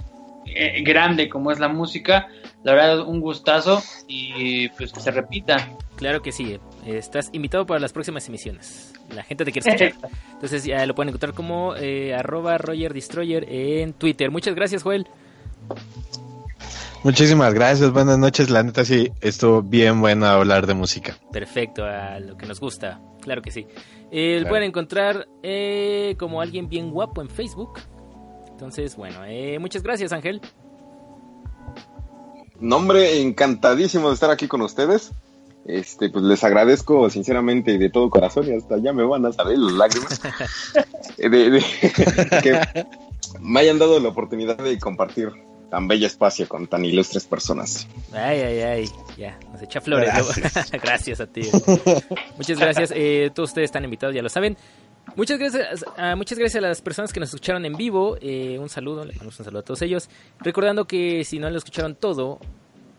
eh, 0.46 0.84
grande 0.84 1.30
como 1.30 1.52
es 1.52 1.60
la 1.60 1.68
música. 1.68 2.28
La 2.64 2.74
verdad, 2.74 3.02
un 3.02 3.20
gustazo 3.20 3.82
y 4.08 4.70
pues 4.70 4.92
que 4.92 5.00
se 5.00 5.12
repita. 5.12 5.70
Claro 5.96 6.22
que 6.22 6.32
sí. 6.32 6.60
Estás 6.86 7.30
invitado 7.34 7.66
para 7.66 7.80
las 7.80 7.94
próximas 7.94 8.28
emisiones. 8.28 8.94
La 9.14 9.24
gente 9.24 9.46
te 9.46 9.52
quiere 9.52 9.70
escuchar. 9.70 10.12
Entonces 10.34 10.64
ya 10.64 10.86
lo 10.86 10.96
pueden 10.96 11.10
encontrar 11.10 11.34
como 11.34 11.76
eh, 11.76 12.14
arroba 12.14 12.58
Roger 12.58 12.94
Destroyer 12.94 13.46
en 13.50 13.94
Twitter. 13.94 14.32
Muchas 14.32 14.56
gracias, 14.56 14.84
Joel. 14.84 15.08
Muchísimas 17.04 17.54
gracias, 17.54 17.92
buenas 17.92 18.18
noches. 18.18 18.50
La 18.50 18.64
neta 18.64 18.84
sí, 18.84 19.12
estuvo 19.22 19.62
bien 19.62 20.02
bueno 20.02 20.26
hablar 20.26 20.66
de 20.66 20.74
música. 20.74 21.16
Perfecto, 21.32 21.86
a 21.86 22.20
lo 22.20 22.36
que 22.36 22.48
nos 22.48 22.60
gusta. 22.60 23.00
Claro 23.22 23.44
que 23.44 23.52
sí. 23.52 23.68
Eh, 24.12 24.36
lo 24.36 24.40
Claro. 24.42 24.50
pueden 24.50 24.64
encontrar 24.70 25.28
eh, 25.44 26.16
como 26.20 26.42
alguien 26.42 26.70
bien 26.70 26.92
guapo 26.92 27.22
en 27.22 27.30
Facebook. 27.30 27.80
Entonces, 28.50 28.96
bueno, 28.96 29.20
eh, 29.26 29.60
muchas 29.60 29.84
gracias, 29.84 30.14
Ángel. 30.14 30.42
Nombre, 32.60 33.22
encantadísimo 33.22 34.08
de 34.10 34.14
estar 34.14 34.30
aquí 34.32 34.48
con 34.48 34.62
ustedes. 34.62 35.12
Este, 35.66 36.10
pues 36.10 36.24
les 36.24 36.44
agradezco 36.44 37.10
sinceramente 37.10 37.72
y 37.74 37.78
de 37.80 37.90
todo 37.90 38.10
corazón 38.12 38.48
y 38.48 38.56
hasta 38.56 38.78
ya 38.78 38.94
me 38.94 39.04
van 39.04 39.26
a 39.26 39.34
salir 39.34 39.58
las 39.58 39.74
lágrimas. 39.74 40.22
Eh, 41.18 41.30
de- 41.30 41.50
de- 41.50 41.62
que 42.44 42.60
me 43.40 43.62
hayan 43.62 43.80
dado 43.80 44.00
la 44.02 44.10
oportunidad 44.10 44.58
de 44.58 44.78
compartir 44.80 45.32
tan 45.70 45.88
bello 45.88 46.08
espacio 46.08 46.48
con 46.48 46.68
tan 46.68 46.86
ilustres 46.86 47.26
personas. 47.26 47.88
Ay, 48.12 48.40
ay, 48.40 48.60
ay. 48.60 48.90
Ya, 49.18 49.40
nos 49.52 49.62
echa 49.62 49.82
flores. 49.82 50.10
Gracias. 50.14 50.72
gracias 50.84 51.20
a 51.22 51.28
ti. 51.28 51.42
Muchas 52.38 52.60
gracias. 52.60 52.94
Eh, 52.96 53.32
todos 53.34 53.50
ustedes 53.50 53.68
están 53.68 53.84
invitados, 53.84 54.16
ya 54.16 54.22
lo 54.22 54.30
saben. 54.30 54.58
Muchas 55.16 55.38
gracias, 55.38 55.86
a, 55.98 56.16
muchas 56.16 56.38
gracias 56.38 56.64
a 56.64 56.68
las 56.68 56.82
personas 56.82 57.14
que 57.14 57.20
nos 57.20 57.30
escucharon 57.30 57.66
en 57.66 57.74
vivo. 57.74 58.18
Eh, 58.22 58.58
un 58.60 58.70
saludo, 58.70 59.06
le 59.06 59.14
mandamos 59.14 59.40
un 59.40 59.46
saludo 59.46 59.60
a 59.60 59.64
todos 59.64 59.82
ellos. 59.82 60.10
Recordando 60.40 60.86
que 60.86 61.24
si 61.24 61.40
no 61.40 61.50
lo 61.50 61.58
escucharon 61.58 61.96
todo, 61.96 62.40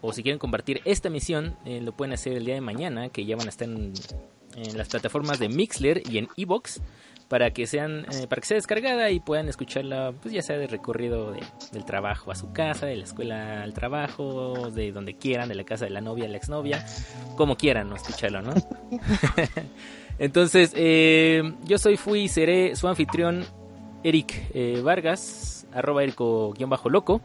o 0.01 0.13
si 0.13 0.23
quieren 0.23 0.39
compartir 0.39 0.81
esta 0.85 1.09
emisión, 1.09 1.57
eh, 1.65 1.81
lo 1.81 1.93
pueden 1.93 2.15
hacer 2.15 2.35
el 2.35 2.45
día 2.45 2.55
de 2.55 2.61
mañana, 2.61 3.09
que 3.09 3.25
ya 3.25 3.37
van 3.37 3.47
a 3.47 3.51
estar 3.51 3.69
en, 3.69 3.93
en 4.57 4.79
las 4.79 4.89
plataformas 4.89 5.39
de 5.39 5.49
Mixler 5.49 6.03
y 6.09 6.19
en 6.19 6.29
Evox, 6.37 6.81
para 7.29 7.53
que 7.53 7.67
sean, 7.67 8.07
eh, 8.13 8.27
para 8.29 8.41
que 8.41 8.47
sea 8.47 8.55
descargada 8.57 9.11
y 9.11 9.19
puedan 9.21 9.49
escucharla, 9.49 10.13
pues 10.23 10.33
ya 10.33 10.43
sea 10.43 10.59
de 10.59 10.67
recorrido 10.69 11.33
de- 11.33 11.43
del 11.73 11.85
trabajo 11.85 12.31
a 12.31 12.35
su 12.37 12.53
casa, 12.53 12.87
de 12.87 12.97
la 12.97 13.05
escuela 13.05 13.63
al 13.63 13.73
trabajo, 13.75 14.71
de 14.71 14.93
donde 14.93 15.15
quieran, 15.15 15.49
de 15.49 15.55
la 15.57 15.65
casa 15.65 15.85
de 15.87 15.91
la 15.91 16.01
novia 16.01 16.27
a 16.27 16.29
la 16.29 16.37
exnovia, 16.37 16.87
como 17.37 17.57
quieran, 17.57 17.89
¿no? 17.89 17.97
escucharlo, 17.97 18.43
¿no? 18.43 18.55
Entonces, 20.19 20.73
eh, 20.77 21.43
yo 21.65 21.79
soy, 21.79 21.97
fui 21.97 22.21
y 22.23 22.29
seré 22.29 22.75
su 22.77 22.89
anfitrión, 22.89 23.45
Eric 24.03 24.51
eh, 24.55 24.81
Vargas, 24.83 25.67
arroba 25.73 26.03
erico-loco. 26.05 27.21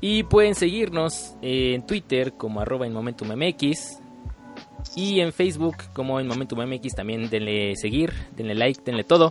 Y 0.00 0.22
pueden 0.22 0.54
seguirnos 0.54 1.34
en 1.42 1.84
Twitter 1.84 2.34
como 2.34 2.60
arroba 2.60 2.86
en 2.86 2.92
Momentum 2.92 3.32
MX. 3.34 3.98
Y 4.96 5.20
en 5.20 5.32
Facebook 5.32 5.76
como 5.92 6.20
en 6.20 6.26
Momentum 6.26 6.60
MX 6.60 6.94
también 6.94 7.30
denle 7.30 7.76
seguir, 7.76 8.12
denle 8.36 8.54
like, 8.54 8.80
denle 8.84 9.04
todo. 9.04 9.28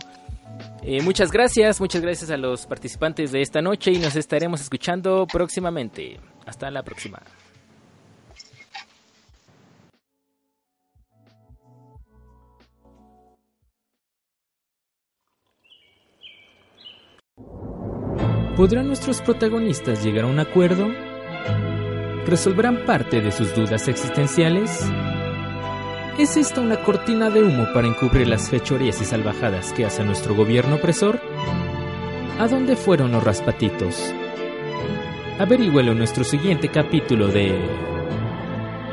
Eh, 0.82 1.02
muchas 1.02 1.30
gracias, 1.30 1.80
muchas 1.80 2.02
gracias 2.02 2.30
a 2.30 2.36
los 2.36 2.66
participantes 2.66 3.32
de 3.32 3.42
esta 3.42 3.60
noche 3.60 3.92
y 3.92 3.98
nos 3.98 4.16
estaremos 4.16 4.60
escuchando 4.60 5.26
próximamente. 5.26 6.18
Hasta 6.46 6.70
la 6.70 6.82
próxima. 6.82 7.20
¿Podrán 18.56 18.88
nuestros 18.88 19.20
protagonistas 19.20 20.02
llegar 20.02 20.24
a 20.24 20.26
un 20.26 20.40
acuerdo? 20.40 20.88
¿Resolverán 22.26 22.84
parte 22.84 23.20
de 23.20 23.30
sus 23.30 23.54
dudas 23.54 23.86
existenciales? 23.86 24.84
¿Es 26.18 26.36
esta 26.36 26.60
una 26.60 26.82
cortina 26.82 27.30
de 27.30 27.42
humo 27.44 27.72
para 27.72 27.86
encubrir 27.86 28.26
las 28.26 28.50
fechorías 28.50 29.00
y 29.00 29.04
salvajadas 29.04 29.72
que 29.72 29.86
hace 29.86 30.02
nuestro 30.02 30.34
gobierno 30.34 30.74
opresor? 30.74 31.20
¿A 32.40 32.48
dónde 32.48 32.74
fueron 32.74 33.12
los 33.12 33.22
raspatitos? 33.22 34.12
Averígüelo 35.38 35.92
en 35.92 35.98
nuestro 35.98 36.24
siguiente 36.24 36.70
capítulo 36.70 37.28
de... 37.28 37.56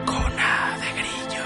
Cona 0.06 0.78
de 0.80 0.92
Grillos. 1.02 1.42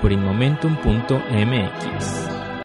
Por 0.00 0.12
inmomentum.mx. 0.12 2.23